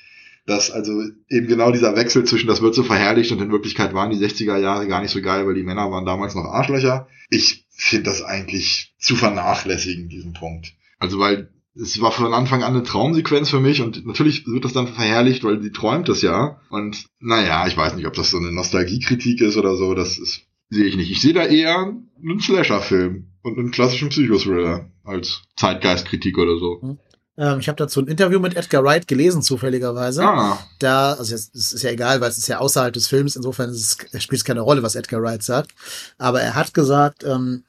Dass 0.45 0.71
also 0.71 1.03
eben 1.27 1.47
genau 1.47 1.71
dieser 1.71 1.95
Wechsel 1.95 2.23
zwischen, 2.23 2.47
das 2.47 2.61
wird 2.61 2.75
so 2.75 2.83
verherrlicht 2.83 3.31
und 3.31 3.41
in 3.41 3.51
Wirklichkeit 3.51 3.93
waren 3.93 4.11
die 4.11 4.23
60er 4.23 4.57
Jahre 4.57 4.87
gar 4.87 5.01
nicht 5.01 5.11
so 5.11 5.21
geil, 5.21 5.45
weil 5.45 5.55
die 5.55 5.63
Männer 5.63 5.91
waren 5.91 6.05
damals 6.05 6.35
noch 6.35 6.45
Arschlöcher. 6.45 7.07
Ich 7.29 7.65
finde 7.71 8.03
das 8.03 8.21
eigentlich 8.21 8.93
zu 8.99 9.15
vernachlässigen, 9.15 10.07
diesen 10.09 10.33
Punkt. 10.33 10.73
Also 10.99 11.19
weil 11.19 11.49
es 11.81 12.01
war 12.01 12.11
von 12.11 12.33
Anfang 12.33 12.63
an 12.63 12.73
eine 12.73 12.83
Traumsequenz 12.83 13.49
für 13.49 13.59
mich 13.59 13.81
und 13.81 14.05
natürlich 14.05 14.47
wird 14.47 14.65
das 14.65 14.73
dann 14.73 14.87
verherrlicht, 14.87 15.43
weil 15.43 15.61
sie 15.61 15.71
träumt 15.71 16.09
das 16.09 16.21
ja. 16.21 16.59
Und 16.69 17.05
naja, 17.19 17.67
ich 17.67 17.77
weiß 17.77 17.95
nicht, 17.95 18.07
ob 18.07 18.13
das 18.13 18.31
so 18.31 18.37
eine 18.37 18.51
Nostalgiekritik 18.51 19.41
ist 19.41 19.57
oder 19.57 19.75
so, 19.75 19.93
das 19.93 20.17
ist, 20.17 20.41
sehe 20.69 20.85
ich 20.85 20.97
nicht. 20.97 21.11
Ich 21.11 21.21
sehe 21.21 21.33
da 21.33 21.45
eher 21.45 21.93
einen 22.21 22.39
Slasher-Film 22.39 23.27
und 23.43 23.57
einen 23.57 23.71
klassischen 23.71 24.09
Psychothriller 24.09 24.89
als 25.03 25.43
Zeitgeistkritik 25.55 26.37
oder 26.37 26.57
so. 26.57 26.79
Mhm. 26.81 26.97
Ähm, 27.37 27.59
ich 27.59 27.67
habe 27.67 27.77
dazu 27.77 28.01
ein 28.01 28.07
Interview 28.07 28.39
mit 28.39 28.55
Edgar 28.55 28.83
Wright 28.83 29.07
gelesen, 29.07 29.43
zufälligerweise. 29.43 30.23
Ah. 30.23 30.57
Da, 30.79 31.13
also 31.13 31.35
es 31.35 31.49
ist 31.49 31.83
ja 31.83 31.91
egal, 31.91 32.19
weil 32.19 32.29
es 32.29 32.37
ist 32.37 32.47
ja 32.47 32.57
außerhalb 32.57 32.93
des 32.93 33.07
Films, 33.07 33.35
insofern 33.35 33.73
spielt 33.75 34.33
es 34.33 34.43
keine 34.43 34.61
Rolle, 34.61 34.81
was 34.81 34.95
Edgar 34.95 35.21
Wright 35.21 35.43
sagt. 35.43 35.71
Aber 36.17 36.41
er 36.41 36.55
hat 36.55 36.73
gesagt, 36.73 37.23
ähm, 37.23 37.63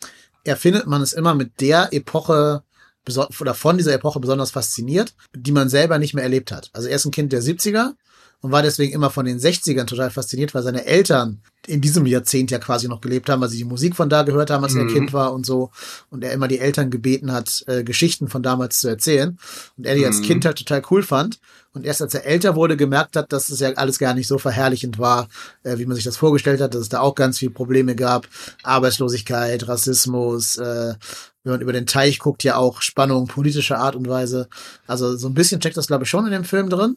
er 0.45 0.57
findet 0.57 0.87
man 0.87 1.03
es 1.03 1.13
immer 1.13 1.35
mit 1.35 1.61
der 1.61 1.93
Epoche 1.93 2.63
oder 3.17 3.55
von 3.55 3.79
dieser 3.79 3.95
Epoche 3.95 4.21
besonders 4.21 4.51
fasziniert, 4.51 5.15
die 5.35 5.53
man 5.53 5.69
selber 5.69 5.99
nicht 5.99 6.15
mehr 6.15 6.25
erlebt 6.25 6.53
hat. 6.53 6.71
Also 6.73 6.89
er 6.89 6.97
ist 6.97 7.05
ein 7.05 7.13
Kind 7.13 7.33
der 7.33 7.43
70er 7.43 7.95
und 8.41 8.53
war 8.53 8.63
deswegen 8.63 8.93
immer 8.93 9.11
von 9.11 9.27
den 9.27 9.39
60ern 9.39 9.87
total 9.87 10.11
fasziniert, 10.11 10.55
weil 10.55 10.63
seine 10.63 10.85
Eltern 10.87 11.41
in 11.67 11.81
diesem 11.81 12.07
Jahrzehnt 12.07 12.51
ja 12.51 12.59
quasi 12.59 12.89
noch 12.89 13.01
gelebt 13.01 13.29
haben, 13.29 13.43
weil 13.43 13.49
sie 13.49 13.59
die 13.59 13.65
Musik 13.65 13.97
von 13.97 14.09
da 14.09 14.23
gehört 14.23 14.51
haben, 14.51 14.63
als 14.63 14.75
mhm. 14.75 14.89
er 14.89 14.95
Kind 14.95 15.13
war 15.13 15.35
und 15.35 15.45
so. 15.45 15.71
Und 16.09 16.25
er 16.25 16.33
immer 16.33 16.49
die 16.49 16.61
Eltern 16.61 16.91
gebeten 16.91 17.33
hat, 17.33 17.65
äh, 17.67 17.83
Geschichten 17.83 18.29
von 18.29 18.43
damals 18.43 18.79
zu 18.79 18.89
erzählen. 18.89 19.39
Und 19.77 19.87
er 19.87 19.95
die 19.95 20.01
mhm. 20.03 20.07
als 20.07 20.23
Kind 20.23 20.45
halt 20.45 20.59
total 20.59 20.83
cool 20.91 21.03
fand. 21.03 21.41
Und 21.75 21.85
erst 21.85 22.01
als 22.01 22.15
er 22.15 22.25
älter 22.25 22.57
wurde, 22.57 22.77
gemerkt 22.77 23.17
hat, 23.17 23.33
dass 23.33 23.51
es 23.51 23.61
ja 23.61 23.73
alles 23.75 23.99
gar 23.99 24.15
nicht 24.15 24.27
so 24.27 24.39
verherrlichend 24.39 24.99
war, 24.99 25.29
äh, 25.63 25.79
wie 25.79 25.87
man 25.87 25.97
sich 25.97 26.05
das 26.05 26.17
vorgestellt 26.17 26.61
hat, 26.61 26.75
dass 26.75 26.83
es 26.83 26.89
da 26.89 27.01
auch 27.01 27.15
ganz 27.15 27.39
viele 27.39 27.51
Probleme 27.51 27.95
gab. 27.95 28.27
Arbeitslosigkeit, 28.63 29.69
Rassismus, 29.69 30.57
äh, 30.57 30.95
wenn 31.45 31.53
man 31.53 31.61
über 31.61 31.73
den 31.73 31.87
Teich 31.87 32.19
guckt, 32.19 32.45
ja 32.45 32.57
auch 32.57 32.83
Spannung 32.83 33.27
politischer 33.27 33.79
Art 33.79 33.97
und 33.97 34.09
Weise. 34.09 34.49
Also 34.87 35.17
so 35.17 35.29
ein 35.29 35.35
bisschen 35.35 35.61
checkt 35.61 35.77
das, 35.77 35.87
glaube 35.87 36.05
ich, 36.05 36.11
schon 36.11 36.27
in 36.27 36.33
dem 36.33 36.45
Film 36.45 36.69
drin. 36.69 36.97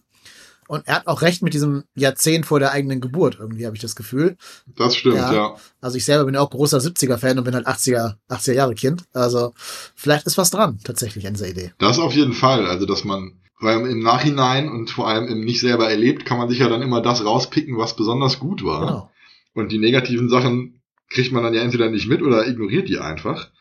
Und 0.68 0.88
er 0.88 0.96
hat 0.96 1.08
auch 1.08 1.22
recht 1.22 1.42
mit 1.42 1.54
diesem 1.54 1.84
Jahrzehnt 1.96 2.46
vor 2.46 2.60
der 2.60 2.72
eigenen 2.72 3.02
Geburt, 3.02 3.38
irgendwie 3.39 3.66
habe 3.66 3.76
ich 3.76 3.82
das 3.82 3.96
Gefühl. 3.96 4.38
Das 4.78 4.96
stimmt, 4.96 5.16
ja. 5.16 5.34
ja. 5.34 5.56
Also 5.82 5.98
ich 5.98 6.06
selber 6.06 6.26
bin 6.26 6.36
ja 6.36 6.39
auch 6.39 6.50
großer 6.50 6.78
70er-Fan 6.78 7.38
und 7.38 7.44
bin 7.44 7.56
halt 7.56 7.68
80er, 7.68 8.16
80er 8.30 8.54
Jahre 8.54 8.74
Kind. 8.76 9.04
Also 9.12 9.54
vielleicht 9.96 10.28
ist 10.28 10.38
was 10.38 10.50
dran, 10.50 10.80
tatsächlich 10.84 11.28
an 11.28 11.34
dieser 11.34 11.50
Idee. 11.50 11.74
Das 11.78 12.00
auf 12.00 12.14
jeden 12.14 12.32
Fall. 12.32 12.68
Also, 12.68 12.86
dass 12.86 13.04
man 13.04 13.42
weil 13.62 13.86
im 13.88 14.00
Nachhinein 14.00 14.70
und 14.70 14.89
vor 14.89 15.08
allem 15.08 15.28
im 15.28 15.42
nicht 15.42 15.60
selber 15.60 15.89
erlebt, 15.89 16.26
kann 16.26 16.39
man 16.39 16.50
sich 16.50 16.60
ja 16.60 16.68
dann 16.68 16.82
immer 16.82 17.02
das 17.02 17.24
rauspicken, 17.24 17.78
was 17.78 17.96
besonders 17.96 18.39
gut 18.39 18.64
war. 18.64 18.80
Genau. 18.80 19.12
Und 19.54 19.72
die 19.72 19.78
negativen 19.78 20.30
Sachen 20.30 20.82
kriegt 21.10 21.32
man 21.32 21.44
dann 21.44 21.54
ja 21.54 21.62
entweder 21.62 21.89
nicht 21.89 22.08
mit 22.08 22.22
oder 22.22 22.48
ignoriert 22.48 22.89
die 22.89 22.98
einfach. 22.98 23.52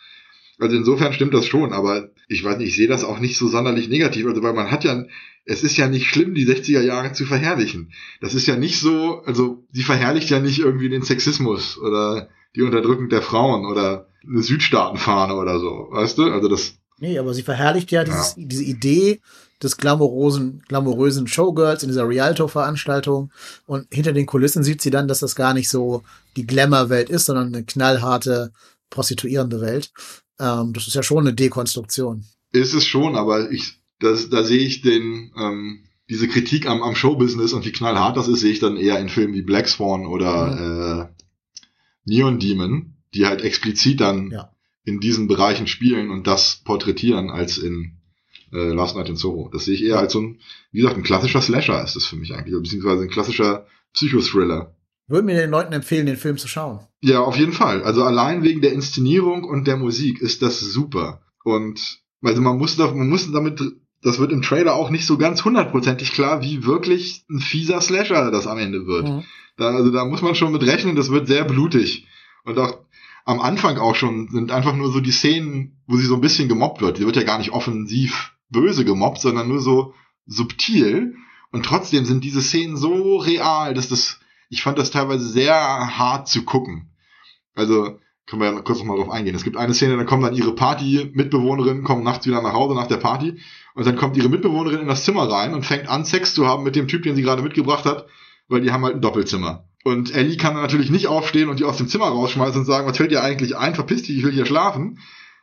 Also 0.61 0.77
insofern 0.77 1.13
stimmt 1.13 1.35
das 1.35 1.47
schon, 1.47 1.73
aber 1.73 2.11
ich 2.29 2.45
weiß 2.45 2.59
nicht, 2.59 2.69
ich 2.69 2.77
sehe 2.77 2.89
das 2.89 3.03
auch 3.03 3.19
nicht 3.19 3.37
so 3.39 3.49
sonderlich 3.49 3.89
negativ, 3.89 4.27
also 4.27 4.43
weil 4.43 4.53
man 4.53 4.71
hat 4.71 4.85
ja, 4.85 5.05
es 5.47 5.63
ist 5.63 5.77
ja 5.77 5.89
nicht 5.89 6.07
schlimm, 6.07 6.35
die 6.35 6.47
60er 6.47 6.83
Jahre 6.83 7.13
zu 7.13 7.25
verherrlichen. 7.25 7.93
Das 8.21 8.35
ist 8.35 8.47
ja 8.47 8.57
nicht 8.57 8.79
so, 8.79 9.23
also 9.25 9.65
sie 9.73 9.83
verherrlicht 9.83 10.29
ja 10.31 10.39
nicht 10.39 10.59
irgendwie 10.59 10.91
den 10.91 11.03
Sexismus 11.03 11.79
oder 11.79 12.29
die 12.55 12.63
Unterdrückung 12.63 13.09
der 13.09 13.23
Frauen 13.23 13.65
oder 13.65 14.07
eine 14.29 14.43
Südstaatenfahne 14.43 15.35
oder 15.35 15.59
so, 15.59 15.89
weißt 15.91 16.19
du? 16.19 16.25
Also 16.25 16.49
das. 16.49 16.75
Nee, 16.99 17.19
aber 17.19 17.33
sie 17.33 17.43
verherrlicht 17.43 17.91
ja, 17.91 18.05
dieses, 18.05 18.37
ja. 18.37 18.45
diese 18.45 18.65
Idee 18.65 19.21
des 19.63 19.77
glamourösen, 19.77 20.63
glamourösen 20.69 21.27
Showgirls 21.27 21.83
in 21.83 21.89
dieser 21.89 22.09
Rialto-Veranstaltung 22.09 23.31
und 23.67 23.87
hinter 23.91 24.13
den 24.13 24.27
Kulissen 24.27 24.63
sieht 24.63 24.83
sie 24.83 24.91
dann, 24.91 25.09
dass 25.09 25.21
das 25.21 25.35
gar 25.35 25.55
nicht 25.55 25.71
so 25.71 26.03
die 26.37 26.47
Glamour-Welt 26.47 27.09
ist, 27.11 27.27
sondern 27.27 27.49
eine 27.49 27.65
knallharte, 27.65 28.53
prostituierende 28.91 29.61
Welt. 29.61 29.93
Ähm, 30.41 30.73
das 30.73 30.87
ist 30.87 30.95
ja 30.95 31.03
schon 31.03 31.19
eine 31.19 31.35
Dekonstruktion. 31.35 32.25
Ist 32.53 32.75
es 32.75 32.87
schon, 32.87 33.15
aber 33.15 33.51
ich, 33.53 33.75
das, 34.01 34.31
da 34.31 34.43
sehe 34.43 34.61
ich 34.61 34.81
den, 34.81 35.33
ähm, 35.37 35.85
diese 36.09 36.27
Kritik 36.27 36.67
am, 36.67 36.83
am 36.83 36.97
Showbusiness 36.97 37.53
und 37.53 37.65
wie 37.65 37.73
knallhart 37.73 38.17
das 38.17 38.27
ist, 38.27 38.41
sehe 38.41 38.53
ich 38.53 38.59
dann 38.59 38.77
eher 38.77 38.99
in 38.99 39.09
Filmen 39.09 39.35
wie 39.35 39.43
Black 39.43 39.69
Swan 39.69 40.07
oder 40.07 40.47
mhm. 40.51 41.03
äh, 41.03 41.23
Neon 42.05 42.39
Demon, 42.41 42.95
die 43.15 43.27
halt 43.27 43.43
explizit 43.43 44.01
dann 44.01 44.31
ja. 44.31 44.51
in 44.85 44.99
diesen 44.99 45.29
Bereichen 45.29 45.67
spielen 45.67 46.11
und 46.11 46.27
das 46.27 46.63
porträtieren 46.65 47.31
als 47.31 47.59
in 47.59 47.99
äh, 48.53 48.73
Last 48.73 48.97
Night 48.97 49.09
in 49.09 49.17
Soho. 49.17 49.49
Das 49.53 49.67
sehe 49.67 49.75
ich 49.75 49.85
eher 49.85 49.99
als 49.99 50.13
so 50.13 50.21
ein, 50.21 50.41
wie 50.73 50.81
gesagt, 50.81 50.97
ein 50.97 51.03
klassischer 51.03 51.43
Slasher 51.43 51.83
ist 51.85 51.97
das 51.97 52.07
für 52.07 52.17
mich 52.17 52.35
eigentlich, 52.35 52.55
beziehungsweise 52.55 53.03
ein 53.03 53.11
klassischer 53.11 53.67
Psychothriller. 53.93 54.75
Würden 55.11 55.27
mir 55.27 55.35
den 55.35 55.51
Leuten 55.51 55.73
empfehlen, 55.73 56.07
den 56.07 56.17
Film 56.17 56.39
zu 56.39 56.47
schauen. 56.47 56.79
Ja, 57.01 57.19
auf 57.19 57.37
jeden 57.37 57.53
Fall. 57.53 57.83
Also 57.83 58.05
allein 58.05 58.45
wegen 58.45 58.61
der 58.61 58.73
Inszenierung 58.73 59.43
und 59.43 59.67
der 59.67 59.77
Musik 59.77 60.21
ist 60.21 60.41
das 60.41 60.61
super. 60.61 61.23
Und 61.43 62.01
also 62.23 62.41
man 62.41 62.59
muss 62.59 62.77
da, 62.77 62.93
man 62.95 63.09
muss 63.09 63.31
damit, 63.33 63.61
das 64.03 64.21
wird 64.21 64.31
im 64.31 64.41
Trailer 64.41 64.77
auch 64.77 64.89
nicht 64.89 65.07
so 65.07 65.19
ganz 65.19 65.45
hundertprozentig 65.45 66.13
klar, 66.13 66.43
wie 66.43 66.65
wirklich 66.65 67.25
ein 67.29 67.41
fieser 67.41 67.81
Slasher 67.81 68.31
das 68.31 68.47
am 68.47 68.59
Ende 68.59 68.87
wird. 68.87 69.09
Mhm. 69.09 69.25
Da, 69.57 69.71
also 69.71 69.91
da 69.91 70.05
muss 70.05 70.23
man 70.23 70.37
schon 70.37 70.53
mit 70.53 70.63
rechnen, 70.63 70.95
das 70.95 71.11
wird 71.11 71.27
sehr 71.27 71.45
blutig. 71.45 72.07
Und 72.45 72.57
auch 72.61 72.79
am 73.25 73.41
Anfang 73.41 73.79
auch 73.79 73.97
schon 73.97 74.29
sind 74.29 74.53
einfach 74.53 74.77
nur 74.77 74.93
so 74.93 75.01
die 75.01 75.11
Szenen, 75.11 75.83
wo 75.89 75.97
sie 75.97 76.07
so 76.07 76.15
ein 76.15 76.21
bisschen 76.21 76.49
gemobbt 76.49 76.83
wird. 76.83 76.99
Sie 76.99 77.05
wird 77.05 77.17
ja 77.17 77.25
gar 77.25 77.39
nicht 77.39 77.51
offensiv 77.51 78.33
böse 78.49 78.85
gemobbt, 78.85 79.21
sondern 79.21 79.49
nur 79.49 79.61
so 79.61 79.93
subtil. 80.27 81.17
Und 81.51 81.67
trotzdem 81.67 82.05
sind 82.05 82.23
diese 82.23 82.43
Szenen 82.43 82.77
so 82.77 83.17
real, 83.17 83.75
dass 83.75 83.89
das 83.89 84.20
ich 84.51 84.63
fand 84.63 84.79
das 84.79 84.91
teilweise 84.91 85.27
sehr 85.27 85.55
hart 85.55 86.29
zu 86.29 86.45
gucken. 86.45 86.91
Also, 87.55 87.99
können 88.27 88.43
wir 88.43 88.53
ja 88.53 88.61
kurz 88.61 88.79
noch 88.81 88.85
mal 88.85 88.97
drauf 88.97 89.11
eingehen. 89.11 89.35
Es 89.35 89.45
gibt 89.45 89.57
eine 89.57 89.75
Szene, 89.75 89.97
dann 89.97 90.07
kommen 90.07 90.23
dann 90.23 90.35
ihre 90.35 90.55
Party-Mitbewohnerinnen, 90.55 91.85
kommen 91.85 92.05
nachts 92.05 92.27
wieder 92.27 92.43
nach 92.43 92.53
Hause 92.53 92.75
nach 92.75 92.87
der 92.87 92.99
Party 92.99 93.41
und 93.75 93.87
dann 93.87 93.97
kommt 93.97 94.17
ihre 94.17 94.29
Mitbewohnerin 94.29 94.81
in 94.81 94.89
das 94.89 95.05
Zimmer 95.05 95.31
rein 95.31 95.55
und 95.55 95.65
fängt 95.65 95.89
an, 95.89 96.05
Sex 96.05 96.35
zu 96.35 96.47
haben 96.47 96.65
mit 96.65 96.77
dem 96.77 96.89
Typ, 96.89 97.03
den 97.03 97.17
sie 97.17 97.23
gerade 97.23 97.43
mitgebracht 97.43 97.85
hat, 97.85 98.07
weil 98.49 98.61
die 98.61 98.73
haben 98.73 98.85
halt 98.85 98.97
ein 98.97 99.01
Doppelzimmer. 99.01 99.65
Und 99.85 100.15
Ellie 100.15 100.37
kann 100.37 100.55
dann 100.55 100.63
natürlich 100.63 100.91
nicht 100.91 101.07
aufstehen 101.07 101.49
und 101.49 101.59
die 101.59 101.65
aus 101.65 101.79
dem 101.79 101.89
Zimmer 101.89 102.07
rausschmeißen 102.07 102.61
und 102.61 102.67
sagen, 102.67 102.87
was 102.87 102.97
fällt 102.97 103.13
dir 103.13 103.23
eigentlich 103.23 103.57
ein, 103.57 103.75
verpiss 103.75 104.03
dich, 104.03 104.19
ich 104.19 104.25
will 104.25 104.33
hier 104.33 104.47
schlafen. 104.47 104.99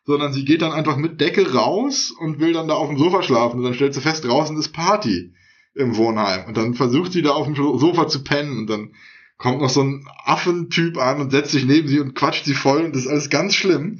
Sondern 0.05 0.31
sie 0.31 0.45
geht 0.45 0.61
dann 0.61 0.71
einfach 0.71 0.95
mit 0.95 1.19
Decke 1.19 1.53
raus 1.53 2.11
und 2.17 2.39
will 2.39 2.53
dann 2.53 2.69
da 2.69 2.75
auf 2.75 2.87
dem 2.87 2.97
Sofa 2.97 3.23
schlafen 3.23 3.57
und 3.57 3.63
dann 3.63 3.73
stellt 3.73 3.93
sie 3.93 3.99
fest, 3.99 4.23
draußen 4.23 4.57
ist 4.57 4.71
Party 4.71 5.33
im 5.77 5.95
Wohnheim. 5.95 6.45
Und 6.45 6.57
dann 6.57 6.73
versucht 6.73 7.11
sie 7.11 7.21
da 7.21 7.31
auf 7.31 7.45
dem 7.45 7.55
Sofa 7.55 8.07
zu 8.07 8.23
pennen 8.23 8.57
und 8.57 8.67
dann 8.67 8.93
kommt 9.37 9.61
noch 9.61 9.69
so 9.69 9.81
ein 9.81 10.07
Affentyp 10.25 10.97
an 10.97 11.21
und 11.21 11.31
setzt 11.31 11.51
sich 11.51 11.65
neben 11.65 11.87
sie 11.87 11.99
und 11.99 12.15
quatscht 12.15 12.45
sie 12.45 12.55
voll 12.55 12.85
und 12.85 12.95
das 12.95 13.03
ist 13.03 13.09
alles 13.09 13.29
ganz 13.29 13.53
schlimm. 13.53 13.99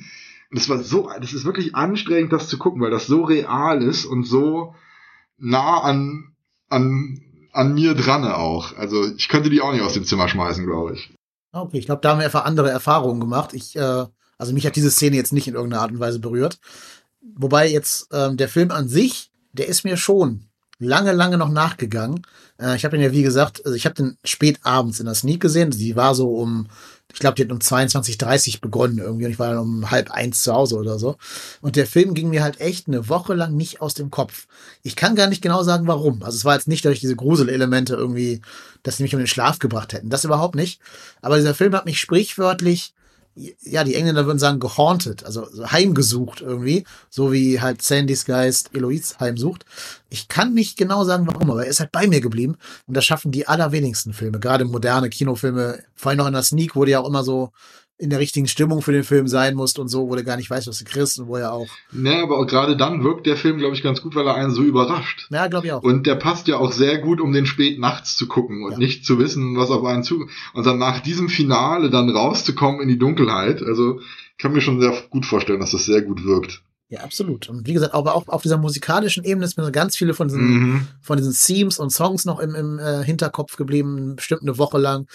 Und 0.49 0.59
das 0.59 0.69
war 0.69 0.79
so, 0.79 1.09
das 1.19 1.33
ist 1.33 1.45
wirklich 1.45 1.75
anstrengend, 1.75 2.33
das 2.33 2.47
zu 2.47 2.57
gucken, 2.57 2.81
weil 2.81 2.91
das 2.91 3.07
so 3.07 3.23
real 3.23 3.81
ist 3.81 4.05
und 4.05 4.23
so 4.23 4.73
nah 5.37 5.81
an, 5.81 6.33
an, 6.69 7.21
an 7.51 7.73
mir 7.73 7.93
dran 7.93 8.25
auch. 8.25 8.75
Also 8.77 9.05
ich 9.15 9.29
könnte 9.29 9.49
die 9.49 9.61
auch 9.61 9.73
nicht 9.73 9.83
aus 9.83 9.93
dem 9.93 10.05
Zimmer 10.05 10.27
schmeißen, 10.27 10.65
glaube 10.65 10.93
ich. 10.93 11.13
Okay, 11.51 11.77
ich 11.77 11.85
glaube, 11.85 12.01
da 12.01 12.11
haben 12.11 12.19
wir 12.19 12.25
einfach 12.25 12.45
andere 12.45 12.69
Erfahrungen 12.69 13.19
gemacht. 13.19 13.53
Ich, 13.53 13.75
äh, 13.75 14.05
also 14.37 14.53
mich 14.53 14.65
hat 14.65 14.75
diese 14.75 14.91
Szene 14.91 15.15
jetzt 15.15 15.33
nicht 15.33 15.47
in 15.47 15.55
irgendeiner 15.55 15.81
Art 15.81 15.91
und 15.91 15.99
Weise 15.99 16.19
berührt. 16.19 16.59
Wobei 17.35 17.69
jetzt 17.69 18.07
ähm, 18.11 18.37
der 18.37 18.49
Film 18.49 18.71
an 18.71 18.87
sich, 18.87 19.31
der 19.53 19.67
ist 19.67 19.83
mir 19.83 19.97
schon 19.97 20.46
lange, 20.79 21.11
lange 21.11 21.37
noch 21.37 21.49
nachgegangen. 21.49 22.21
Äh, 22.59 22.75
ich 22.75 22.85
habe 22.85 22.95
ihn 22.95 23.01
ja, 23.01 23.11
wie 23.11 23.23
gesagt, 23.23 23.65
also 23.65 23.75
ich 23.75 23.85
habe 23.85 23.95
den 23.95 24.17
spät 24.23 24.59
abends 24.63 24.99
in 24.99 25.05
der 25.05 25.15
Sneak 25.15 25.41
gesehen. 25.41 25.71
Sie 25.71 25.95
war 25.95 26.15
so 26.15 26.29
um, 26.35 26.67
ich 27.11 27.19
glaube, 27.19 27.35
die 27.35 27.43
hat 27.43 27.51
um 27.51 27.59
22.30 27.59 28.61
begonnen 28.61 28.99
irgendwie 28.99 29.25
und 29.25 29.31
ich 29.31 29.39
war 29.39 29.49
dann 29.49 29.59
um 29.59 29.91
halb 29.91 30.11
eins 30.11 30.43
zu 30.43 30.53
Hause 30.53 30.75
oder 30.75 30.99
so. 30.99 31.17
Und 31.61 31.75
der 31.75 31.87
Film 31.87 32.13
ging 32.13 32.29
mir 32.29 32.43
halt 32.43 32.59
echt 32.59 32.87
eine 32.87 33.09
Woche 33.09 33.33
lang 33.33 33.55
nicht 33.55 33.81
aus 33.81 33.93
dem 33.93 34.11
Kopf. 34.11 34.47
Ich 34.83 34.95
kann 34.95 35.15
gar 35.15 35.27
nicht 35.27 35.41
genau 35.41 35.63
sagen, 35.63 35.87
warum. 35.87 36.21
Also 36.23 36.35
es 36.35 36.45
war 36.45 36.55
jetzt 36.55 36.67
nicht 36.67 36.85
durch 36.85 36.99
diese 36.99 37.15
Gruselelemente 37.15 37.95
irgendwie, 37.95 38.41
dass 38.83 38.97
sie 38.97 39.03
mich 39.03 39.15
um 39.15 39.19
den 39.19 39.27
Schlaf 39.27 39.59
gebracht 39.59 39.93
hätten. 39.93 40.09
Das 40.09 40.25
überhaupt 40.25 40.55
nicht. 40.55 40.79
Aber 41.21 41.37
dieser 41.37 41.55
Film 41.55 41.73
hat 41.73 41.85
mich 41.85 41.99
sprichwörtlich 41.99 42.93
ja, 43.61 43.83
die 43.83 43.95
Engländer 43.95 44.25
würden 44.25 44.39
sagen 44.39 44.59
gehaunted, 44.59 45.23
also 45.23 45.47
heimgesucht 45.71 46.41
irgendwie, 46.41 46.85
so 47.09 47.31
wie 47.31 47.61
halt 47.61 47.81
Sandys 47.81 48.25
Geist 48.25 48.71
Eloise 48.73 49.19
heimsucht. 49.19 49.65
Ich 50.09 50.27
kann 50.27 50.53
nicht 50.53 50.77
genau 50.77 51.03
sagen, 51.03 51.27
warum, 51.27 51.51
aber 51.51 51.63
er 51.63 51.69
ist 51.69 51.79
halt 51.79 51.91
bei 51.91 52.07
mir 52.07 52.21
geblieben 52.21 52.57
und 52.87 52.97
das 52.97 53.05
schaffen 53.05 53.31
die 53.31 53.47
allerwenigsten 53.47 54.13
Filme, 54.13 54.39
gerade 54.39 54.65
moderne 54.65 55.09
Kinofilme, 55.09 55.83
vor 55.95 56.09
allem 56.09 56.17
noch 56.17 56.27
in 56.27 56.33
der 56.33 56.43
Sneak 56.43 56.75
wurde 56.75 56.91
ja 56.91 56.99
auch 56.99 57.07
immer 57.07 57.23
so 57.23 57.51
in 57.99 58.11
der 58.11 58.19
richtigen 58.19 58.47
Stimmung 58.47 58.81
für 58.81 58.91
den 58.91 59.03
Film 59.03 59.27
sein 59.27 59.55
musst 59.55 59.79
und 59.79 59.87
so, 59.87 60.07
wo 60.07 60.15
du 60.15 60.23
gar 60.23 60.37
nicht 60.37 60.49
weißt, 60.49 60.67
was 60.67 60.77
du 60.77 60.85
kriegst 60.85 61.19
und 61.19 61.27
wo 61.27 61.35
er 61.35 61.51
auch. 61.51 61.67
Ne, 61.91 62.21
aber 62.21 62.45
gerade 62.45 62.77
dann 62.77 63.03
wirkt 63.03 63.25
der 63.25 63.37
Film, 63.37 63.57
glaube 63.57 63.75
ich, 63.75 63.81
ganz 63.81 64.01
gut, 64.01 64.13
weil 64.15 64.27
er 64.27 64.35
einen 64.35 64.51
so 64.51 64.61
überrascht. 64.61 65.27
Ja, 65.31 65.47
glaube 65.47 65.67
ich 65.67 65.73
auch. 65.73 65.81
Und 65.81 66.05
der 66.05 66.15
passt 66.15 66.47
ja 66.47 66.57
auch 66.57 66.71
sehr 66.71 66.99
gut, 66.99 67.19
um 67.19 67.33
den 67.33 67.47
spät 67.47 67.79
nachts 67.79 68.15
zu 68.15 68.27
gucken 68.27 68.63
und 68.63 68.73
ja. 68.73 68.77
nicht 68.77 69.03
zu 69.03 69.17
wissen, 69.17 69.57
was 69.57 69.71
auf 69.71 69.83
einen 69.83 70.03
zu. 70.03 70.27
Und 70.53 70.65
dann 70.65 70.77
nach 70.77 70.99
diesem 70.99 71.27
Finale 71.27 71.89
dann 71.89 72.09
rauszukommen 72.09 72.81
in 72.81 72.87
die 72.87 72.99
Dunkelheit. 72.99 73.63
Also, 73.63 73.99
ich 73.99 74.37
kann 74.37 74.53
mir 74.53 74.61
schon 74.61 74.79
sehr 74.79 74.93
gut 75.09 75.25
vorstellen, 75.25 75.59
dass 75.59 75.71
das 75.71 75.85
sehr 75.85 76.03
gut 76.03 76.23
wirkt. 76.23 76.61
Ja, 76.89 77.01
absolut. 77.01 77.49
Und 77.49 77.67
wie 77.67 77.73
gesagt, 77.73 77.93
aber 77.93 78.15
auch 78.15 78.27
auf 78.27 78.43
dieser 78.43 78.57
musikalischen 78.57 79.25
Ebene 79.25 79.45
ist 79.45 79.57
mir 79.57 79.71
ganz 79.71 79.97
viele 79.97 80.13
von 80.13 80.29
diesen, 80.29 80.47
mhm. 80.47 80.87
von 81.01 81.17
diesen 81.17 81.33
Themes 81.33 81.79
und 81.79 81.89
Songs 81.89 82.23
noch 82.23 82.39
im, 82.39 82.55
im 82.55 82.79
äh, 82.79 83.03
Hinterkopf 83.03 83.57
geblieben, 83.57 84.15
bestimmt 84.15 84.43
eine 84.43 84.57
Woche 84.57 84.77
lang. 84.77 85.07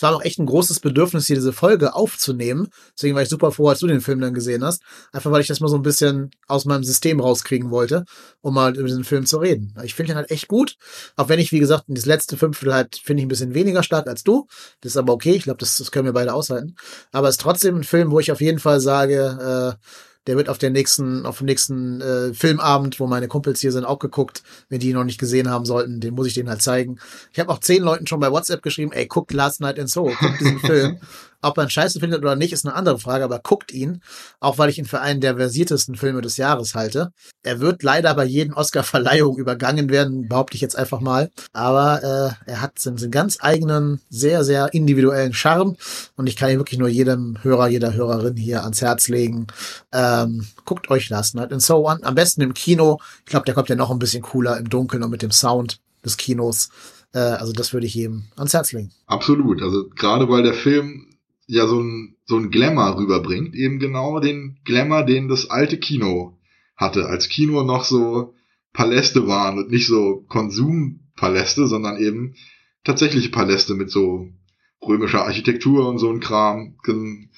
Es 0.00 0.02
war 0.02 0.16
auch 0.16 0.22
echt 0.22 0.38
ein 0.38 0.46
großes 0.46 0.80
Bedürfnis, 0.80 1.26
hier 1.26 1.36
diese 1.36 1.52
Folge 1.52 1.94
aufzunehmen. 1.94 2.68
Deswegen 2.96 3.14
war 3.14 3.20
ich 3.20 3.28
super 3.28 3.52
froh, 3.52 3.68
als 3.68 3.80
du 3.80 3.86
den 3.86 4.00
Film 4.00 4.18
dann 4.18 4.32
gesehen 4.32 4.64
hast. 4.64 4.80
Einfach 5.12 5.30
weil 5.30 5.42
ich 5.42 5.46
das 5.46 5.60
mal 5.60 5.68
so 5.68 5.76
ein 5.76 5.82
bisschen 5.82 6.30
aus 6.48 6.64
meinem 6.64 6.84
System 6.84 7.20
rauskriegen 7.20 7.70
wollte, 7.70 8.06
um 8.40 8.54
mal 8.54 8.74
über 8.78 8.88
diesen 8.88 9.04
Film 9.04 9.26
zu 9.26 9.36
reden. 9.36 9.74
Ich 9.82 9.94
finde 9.94 10.12
ihn 10.12 10.16
halt 10.16 10.30
echt 10.30 10.48
gut. 10.48 10.76
Auch 11.16 11.28
wenn 11.28 11.38
ich, 11.38 11.52
wie 11.52 11.58
gesagt, 11.58 11.84
das 11.88 12.06
letzte 12.06 12.38
Fünftel 12.38 12.72
halt 12.72 12.96
finde 12.96 13.20
ich 13.20 13.26
ein 13.26 13.28
bisschen 13.28 13.52
weniger 13.52 13.82
stark 13.82 14.06
als 14.06 14.24
du. 14.24 14.46
Das 14.80 14.92
ist 14.92 14.96
aber 14.96 15.12
okay. 15.12 15.32
Ich 15.32 15.42
glaube, 15.42 15.58
das, 15.58 15.76
das 15.76 15.92
können 15.92 16.06
wir 16.06 16.14
beide 16.14 16.32
aushalten. 16.32 16.76
Aber 17.12 17.28
es 17.28 17.34
ist 17.34 17.42
trotzdem 17.42 17.76
ein 17.76 17.84
Film, 17.84 18.10
wo 18.10 18.20
ich 18.20 18.32
auf 18.32 18.40
jeden 18.40 18.58
Fall 18.58 18.80
sage, 18.80 19.76
äh, 19.78 19.86
der 20.26 20.36
wird 20.36 20.48
auf 20.48 20.58
der 20.58 20.70
nächsten, 20.70 21.24
auf 21.24 21.38
dem 21.38 21.46
nächsten 21.46 22.00
äh, 22.00 22.34
Filmabend, 22.34 23.00
wo 23.00 23.06
meine 23.06 23.28
Kumpels 23.28 23.60
hier 23.60 23.72
sind, 23.72 23.84
auch 23.84 23.98
geguckt. 23.98 24.42
Wenn 24.68 24.80
die 24.80 24.90
ihn 24.90 24.94
noch 24.94 25.04
nicht 25.04 25.18
gesehen 25.18 25.50
haben 25.50 25.64
sollten, 25.64 26.00
den 26.00 26.14
muss 26.14 26.26
ich 26.26 26.34
denen 26.34 26.50
halt 26.50 26.62
zeigen. 26.62 26.98
Ich 27.32 27.40
habe 27.40 27.50
auch 27.50 27.58
zehn 27.58 27.82
Leuten 27.82 28.06
schon 28.06 28.20
bei 28.20 28.30
WhatsApp 28.30 28.62
geschrieben, 28.62 28.92
ey, 28.92 29.06
guckt 29.06 29.32
Last 29.32 29.60
Night 29.60 29.78
in 29.78 29.86
Soho, 29.86 30.12
guckt 30.18 30.40
diesen 30.40 30.58
Film. 30.60 30.98
Ob 31.42 31.56
man 31.56 31.70
Scheiße 31.70 32.00
findet 32.00 32.20
oder 32.20 32.36
nicht, 32.36 32.52
ist 32.52 32.66
eine 32.66 32.74
andere 32.74 32.98
Frage, 32.98 33.24
aber 33.24 33.38
guckt 33.38 33.72
ihn, 33.72 34.02
auch 34.40 34.58
weil 34.58 34.68
ich 34.68 34.78
ihn 34.78 34.84
für 34.84 35.00
einen 35.00 35.20
der 35.20 35.36
versiertesten 35.36 35.94
Filme 35.94 36.20
des 36.20 36.36
Jahres 36.36 36.74
halte. 36.74 37.12
Er 37.42 37.60
wird 37.60 37.82
leider 37.82 38.14
bei 38.14 38.24
jeden 38.24 38.52
Oscar-Verleihung 38.54 39.38
übergangen 39.38 39.88
werden, 39.88 40.28
behaupte 40.28 40.56
ich 40.56 40.60
jetzt 40.60 40.76
einfach 40.76 41.00
mal. 41.00 41.30
Aber 41.52 42.36
äh, 42.46 42.50
er 42.50 42.60
hat 42.60 42.78
seinen 42.78 43.10
ganz 43.10 43.38
eigenen, 43.40 44.00
sehr, 44.10 44.44
sehr 44.44 44.72
individuellen 44.74 45.32
Charme 45.32 45.76
und 46.16 46.28
ich 46.28 46.36
kann 46.36 46.50
ihn 46.50 46.58
wirklich 46.58 46.78
nur 46.78 46.88
jedem 46.88 47.38
Hörer, 47.42 47.68
jeder 47.68 47.94
Hörerin 47.94 48.36
hier 48.36 48.62
ans 48.62 48.82
Herz 48.82 49.08
legen. 49.08 49.46
Ähm, 49.92 50.46
guckt 50.64 50.90
euch 50.90 51.08
Last 51.08 51.34
Night 51.34 51.52
in 51.52 51.60
So 51.60 51.86
an. 51.86 52.02
Am 52.02 52.14
besten 52.14 52.42
im 52.42 52.54
Kino. 52.54 52.98
Ich 53.20 53.30
glaube, 53.30 53.46
der 53.46 53.54
kommt 53.54 53.68
ja 53.68 53.76
noch 53.76 53.90
ein 53.90 53.98
bisschen 53.98 54.22
cooler 54.22 54.58
im 54.58 54.68
Dunkeln 54.68 55.02
und 55.02 55.10
mit 55.10 55.22
dem 55.22 55.30
Sound 55.30 55.80
des 56.04 56.16
Kinos. 56.16 56.68
Äh, 57.12 57.18
also 57.18 57.52
das 57.52 57.72
würde 57.72 57.86
ich 57.86 57.94
jedem 57.94 58.24
ans 58.36 58.52
Herz 58.52 58.72
legen. 58.72 58.92
Absolut. 59.06 59.62
Also 59.62 59.88
gerade 59.94 60.28
weil 60.28 60.42
der 60.42 60.54
Film 60.54 61.06
ja 61.50 61.66
so 61.66 61.80
ein, 61.80 62.16
so 62.24 62.36
ein 62.36 62.50
Glamour 62.50 62.96
rüberbringt, 62.96 63.54
eben 63.54 63.78
genau 63.78 64.20
den 64.20 64.58
Glamour, 64.64 65.04
den 65.04 65.28
das 65.28 65.50
alte 65.50 65.78
Kino 65.78 66.38
hatte, 66.76 67.06
als 67.06 67.28
Kino 67.28 67.62
noch 67.64 67.84
so 67.84 68.34
Paläste 68.72 69.26
waren 69.26 69.58
und 69.58 69.70
nicht 69.70 69.86
so 69.86 70.24
Konsum 70.28 71.00
Paläste, 71.16 71.66
sondern 71.66 71.98
eben 71.98 72.34
tatsächliche 72.84 73.30
Paläste 73.30 73.74
mit 73.74 73.90
so 73.90 74.28
römischer 74.80 75.24
Architektur 75.24 75.88
und 75.88 75.98
so 75.98 76.10
ein 76.10 76.20
Kram. 76.20 76.76
Gen 76.84 77.30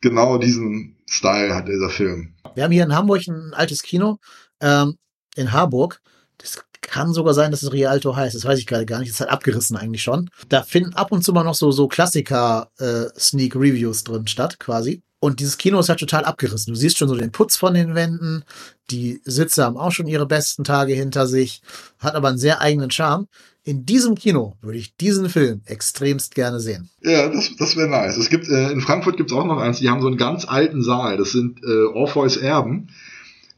genau 0.00 0.38
diesen 0.38 0.96
Style 1.06 1.54
hat 1.54 1.68
dieser 1.68 1.88
Film. 1.88 2.34
Wir 2.54 2.64
haben 2.64 2.72
hier 2.72 2.84
in 2.84 2.94
Hamburg 2.94 3.26
ein 3.26 3.54
altes 3.54 3.82
Kino, 3.82 4.18
ähm, 4.60 4.98
in 5.34 5.52
Harburg. 5.52 6.00
Das 6.38 6.64
kann 6.86 7.12
sogar 7.12 7.34
sein, 7.34 7.50
dass 7.50 7.62
es 7.62 7.72
Rialto 7.72 8.16
heißt. 8.16 8.34
Das 8.34 8.44
weiß 8.44 8.58
ich 8.58 8.66
gerade 8.66 8.86
gar 8.86 9.00
nicht. 9.00 9.10
Das 9.10 9.16
ist 9.16 9.20
halt 9.20 9.30
abgerissen 9.30 9.76
eigentlich 9.76 10.02
schon. 10.02 10.30
Da 10.48 10.62
finden 10.62 10.94
ab 10.94 11.12
und 11.12 11.22
zu 11.22 11.32
mal 11.32 11.44
noch 11.44 11.54
so, 11.54 11.70
so 11.72 11.88
Klassiker-Sneak-Reviews 11.88 14.00
äh, 14.00 14.04
drin 14.04 14.26
statt, 14.26 14.58
quasi. 14.58 15.02
Und 15.18 15.40
dieses 15.40 15.58
Kino 15.58 15.80
ist 15.80 15.88
halt 15.88 15.98
total 15.98 16.24
abgerissen. 16.24 16.72
Du 16.72 16.78
siehst 16.78 16.98
schon 16.98 17.08
so 17.08 17.16
den 17.16 17.32
Putz 17.32 17.56
von 17.56 17.74
den 17.74 17.94
Wänden. 17.94 18.44
Die 18.90 19.20
Sitze 19.24 19.64
haben 19.64 19.76
auch 19.76 19.90
schon 19.90 20.06
ihre 20.06 20.26
besten 20.26 20.62
Tage 20.62 20.92
hinter 20.92 21.26
sich. 21.26 21.62
Hat 21.98 22.14
aber 22.14 22.28
einen 22.28 22.38
sehr 22.38 22.60
eigenen 22.60 22.90
Charme. 22.90 23.26
In 23.64 23.84
diesem 23.84 24.14
Kino 24.14 24.56
würde 24.60 24.78
ich 24.78 24.94
diesen 24.96 25.28
Film 25.28 25.62
extremst 25.64 26.36
gerne 26.36 26.60
sehen. 26.60 26.88
Ja, 27.02 27.28
das, 27.28 27.50
das 27.58 27.76
wäre 27.76 27.88
nice. 27.88 28.16
Es 28.16 28.28
gibt, 28.28 28.48
äh, 28.48 28.70
in 28.70 28.80
Frankfurt 28.80 29.16
gibt 29.16 29.32
es 29.32 29.36
auch 29.36 29.44
noch 29.44 29.58
eins, 29.58 29.80
die 29.80 29.88
haben 29.88 30.02
so 30.02 30.06
einen 30.06 30.18
ganz 30.18 30.46
alten 30.46 30.84
Saal. 30.84 31.16
Das 31.16 31.32
sind 31.32 31.58
äh, 31.64 31.86
Orpheus 31.86 32.36
Erben. 32.36 32.90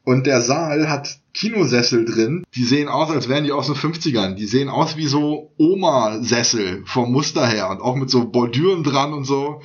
Und 0.09 0.26
der 0.26 0.40
Saal 0.40 0.88
hat 0.88 1.18
Kinosessel 1.34 2.06
drin. 2.06 2.42
Die 2.54 2.64
sehen 2.64 2.88
aus, 2.88 3.11
als 3.11 3.28
wären 3.28 3.44
die 3.44 3.52
aus 3.52 3.66
den 3.66 3.74
50ern. 3.74 4.36
Die 4.36 4.46
sehen 4.46 4.70
aus 4.70 4.96
wie 4.96 5.06
so 5.06 5.52
Oma-Sessel 5.59 6.82
vom 6.86 7.12
Muster 7.12 7.46
her 7.46 7.68
und 7.68 7.82
auch 7.82 7.94
mit 7.94 8.09
so 8.09 8.24
Bordüren 8.24 8.84
dran 8.84 9.12
und 9.12 9.26
so. 9.26 9.61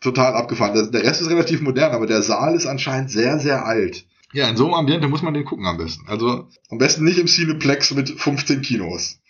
Total 0.00 0.34
abgefahren. 0.34 0.90
Der 0.90 1.04
Rest 1.04 1.20
ist 1.20 1.30
relativ 1.30 1.60
modern, 1.60 1.92
aber 1.92 2.08
der 2.08 2.22
Saal 2.22 2.56
ist 2.56 2.66
anscheinend 2.66 3.12
sehr, 3.12 3.38
sehr 3.38 3.66
alt. 3.66 4.04
Ja, 4.32 4.48
in 4.48 4.56
so 4.56 4.64
einem 4.64 4.74
Ambiente 4.74 5.06
muss 5.06 5.22
man 5.22 5.32
den 5.32 5.44
gucken 5.44 5.64
am 5.64 5.76
besten. 5.76 6.08
Also 6.08 6.48
am 6.70 6.78
besten 6.78 7.04
nicht 7.04 7.18
im 7.20 7.28
Cineplex 7.28 7.92
mit 7.92 8.10
15 8.10 8.62
Kinos. 8.62 9.20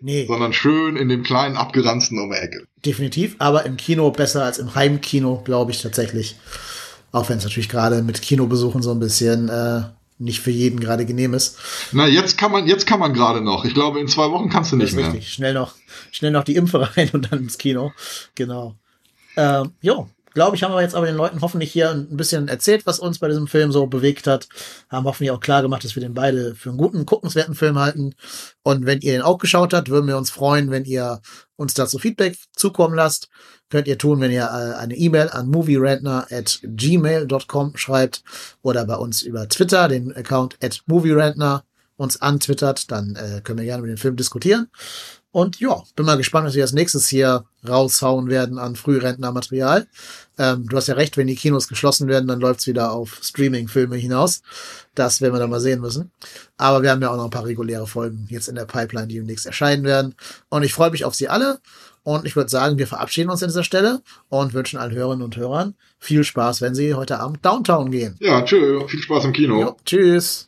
Nee. 0.00 0.26
Sondern 0.26 0.52
schön 0.52 0.96
in 0.96 1.08
dem 1.08 1.22
kleinen 1.22 1.56
abgeranzten 1.56 2.18
um 2.18 2.32
die 2.32 2.38
Ecke. 2.38 2.66
Definitiv, 2.84 3.36
aber 3.38 3.66
im 3.66 3.76
Kino 3.76 4.10
besser 4.10 4.42
als 4.42 4.58
im 4.58 4.74
Heimkino, 4.74 5.42
glaube 5.44 5.70
ich 5.70 5.80
tatsächlich. 5.80 6.34
Auch 7.12 7.28
wenn 7.28 7.38
es 7.38 7.44
natürlich 7.44 7.68
gerade 7.68 8.02
mit 8.02 8.20
Kinobesuchen 8.20 8.82
so 8.82 8.90
ein 8.90 8.98
bisschen 8.98 9.48
äh, 9.48 9.82
nicht 10.18 10.40
für 10.40 10.50
jeden 10.50 10.80
gerade 10.80 11.06
genehm 11.06 11.34
ist. 11.34 11.58
Na, 11.92 12.06
jetzt 12.06 12.38
kann 12.38 12.52
man, 12.52 12.66
jetzt 12.66 12.86
kann 12.86 13.00
man 13.00 13.14
gerade 13.14 13.40
noch. 13.40 13.64
Ich 13.64 13.74
glaube, 13.74 14.00
in 14.00 14.08
zwei 14.08 14.30
Wochen 14.30 14.48
kannst 14.48 14.72
du 14.72 14.76
nicht 14.76 14.94
mehr. 14.94 15.12
Richtig. 15.12 15.32
Schnell 15.32 15.54
noch, 15.54 15.74
schnell 16.10 16.30
noch 16.32 16.44
die 16.44 16.56
Impfe 16.56 16.80
rein 16.96 17.10
und 17.12 17.30
dann 17.30 17.40
ins 17.40 17.58
Kino. 17.58 17.92
Genau. 18.34 18.74
Ähm, 19.36 19.72
jo, 19.80 20.08
glaube 20.38 20.54
ich, 20.54 20.62
haben 20.62 20.72
wir 20.72 20.82
jetzt 20.82 20.94
aber 20.94 21.06
den 21.06 21.16
Leuten 21.16 21.40
hoffentlich 21.40 21.72
hier 21.72 21.90
ein 21.90 22.16
bisschen 22.16 22.46
erzählt, 22.46 22.86
was 22.86 23.00
uns 23.00 23.18
bei 23.18 23.26
diesem 23.26 23.48
Film 23.48 23.72
so 23.72 23.88
bewegt 23.88 24.28
hat. 24.28 24.46
Haben 24.88 25.04
hoffentlich 25.04 25.32
auch 25.32 25.40
klar 25.40 25.62
gemacht, 25.62 25.82
dass 25.82 25.96
wir 25.96 26.00
den 26.00 26.14
beide 26.14 26.54
für 26.54 26.68
einen 26.68 26.78
guten, 26.78 27.06
guckenswerten 27.06 27.56
Film 27.56 27.76
halten. 27.76 28.14
Und 28.62 28.86
wenn 28.86 29.00
ihr 29.00 29.14
den 29.14 29.22
auch 29.22 29.38
geschaut 29.38 29.74
habt, 29.74 29.88
würden 29.88 30.06
wir 30.06 30.16
uns 30.16 30.30
freuen, 30.30 30.70
wenn 30.70 30.84
ihr 30.84 31.20
uns 31.56 31.74
dazu 31.74 31.98
Feedback 31.98 32.38
zukommen 32.54 32.94
lasst. 32.94 33.30
Könnt 33.68 33.88
ihr 33.88 33.98
tun, 33.98 34.20
wenn 34.20 34.30
ihr 34.30 34.44
äh, 34.44 34.78
eine 34.78 34.94
E-Mail 34.94 35.28
an 35.28 35.48
movierantner 35.48 36.28
at 36.30 36.60
gmail.com 36.62 37.76
schreibt 37.76 38.22
oder 38.62 38.84
bei 38.84 38.94
uns 38.94 39.22
über 39.22 39.48
Twitter, 39.48 39.88
den 39.88 40.14
Account 40.14 40.56
at 40.62 40.84
movierantner 40.86 41.64
uns 41.96 42.22
antwittert, 42.22 42.92
dann 42.92 43.16
äh, 43.16 43.40
können 43.42 43.58
wir 43.58 43.66
gerne 43.66 43.82
mit 43.82 43.90
dem 43.90 43.98
Film 43.98 44.14
diskutieren. 44.14 44.68
Und 45.38 45.60
ja, 45.60 45.84
bin 45.94 46.04
mal 46.04 46.16
gespannt, 46.16 46.48
was 46.48 46.56
wir 46.56 46.64
als 46.64 46.72
nächstes 46.72 47.06
hier 47.06 47.44
raushauen 47.66 48.28
werden 48.28 48.58
an 48.58 48.74
Frührentnermaterial. 48.74 49.86
Ähm, 50.36 50.66
du 50.68 50.76
hast 50.76 50.88
ja 50.88 50.94
recht, 50.94 51.16
wenn 51.16 51.28
die 51.28 51.36
Kinos 51.36 51.68
geschlossen 51.68 52.08
werden, 52.08 52.26
dann 52.26 52.40
läuft's 52.40 52.66
wieder 52.66 52.90
auf 52.90 53.20
Streaming-Filme 53.22 53.94
hinaus. 53.94 54.42
Das 54.96 55.20
werden 55.20 55.34
wir 55.34 55.38
dann 55.38 55.50
mal 55.50 55.60
sehen 55.60 55.80
müssen. 55.80 56.10
Aber 56.56 56.82
wir 56.82 56.90
haben 56.90 57.00
ja 57.02 57.10
auch 57.10 57.16
noch 57.16 57.26
ein 57.26 57.30
paar 57.30 57.44
reguläre 57.44 57.86
Folgen 57.86 58.26
jetzt 58.30 58.48
in 58.48 58.56
der 58.56 58.64
Pipeline, 58.64 59.06
die 59.06 59.14
demnächst 59.14 59.46
erscheinen 59.46 59.84
werden. 59.84 60.16
Und 60.48 60.64
ich 60.64 60.74
freue 60.74 60.90
mich 60.90 61.04
auf 61.04 61.14
sie 61.14 61.28
alle. 61.28 61.60
Und 62.02 62.26
ich 62.26 62.34
würde 62.34 62.50
sagen, 62.50 62.76
wir 62.78 62.88
verabschieden 62.88 63.30
uns 63.30 63.40
an 63.40 63.50
dieser 63.50 63.62
Stelle 63.62 64.02
und 64.28 64.54
wünschen 64.54 64.80
allen 64.80 64.92
Hörerinnen 64.92 65.22
und 65.22 65.36
Hörern 65.36 65.76
viel 66.00 66.24
Spaß, 66.24 66.62
wenn 66.62 66.74
sie 66.74 66.94
heute 66.94 67.20
Abend 67.20 67.46
Downtown 67.46 67.92
gehen. 67.92 68.16
Ja, 68.18 68.42
tschö, 68.42 68.88
viel 68.88 69.00
Spaß 69.00 69.26
im 69.26 69.32
Kino. 69.32 69.60
Jo, 69.60 69.76
tschüss. 69.84 70.47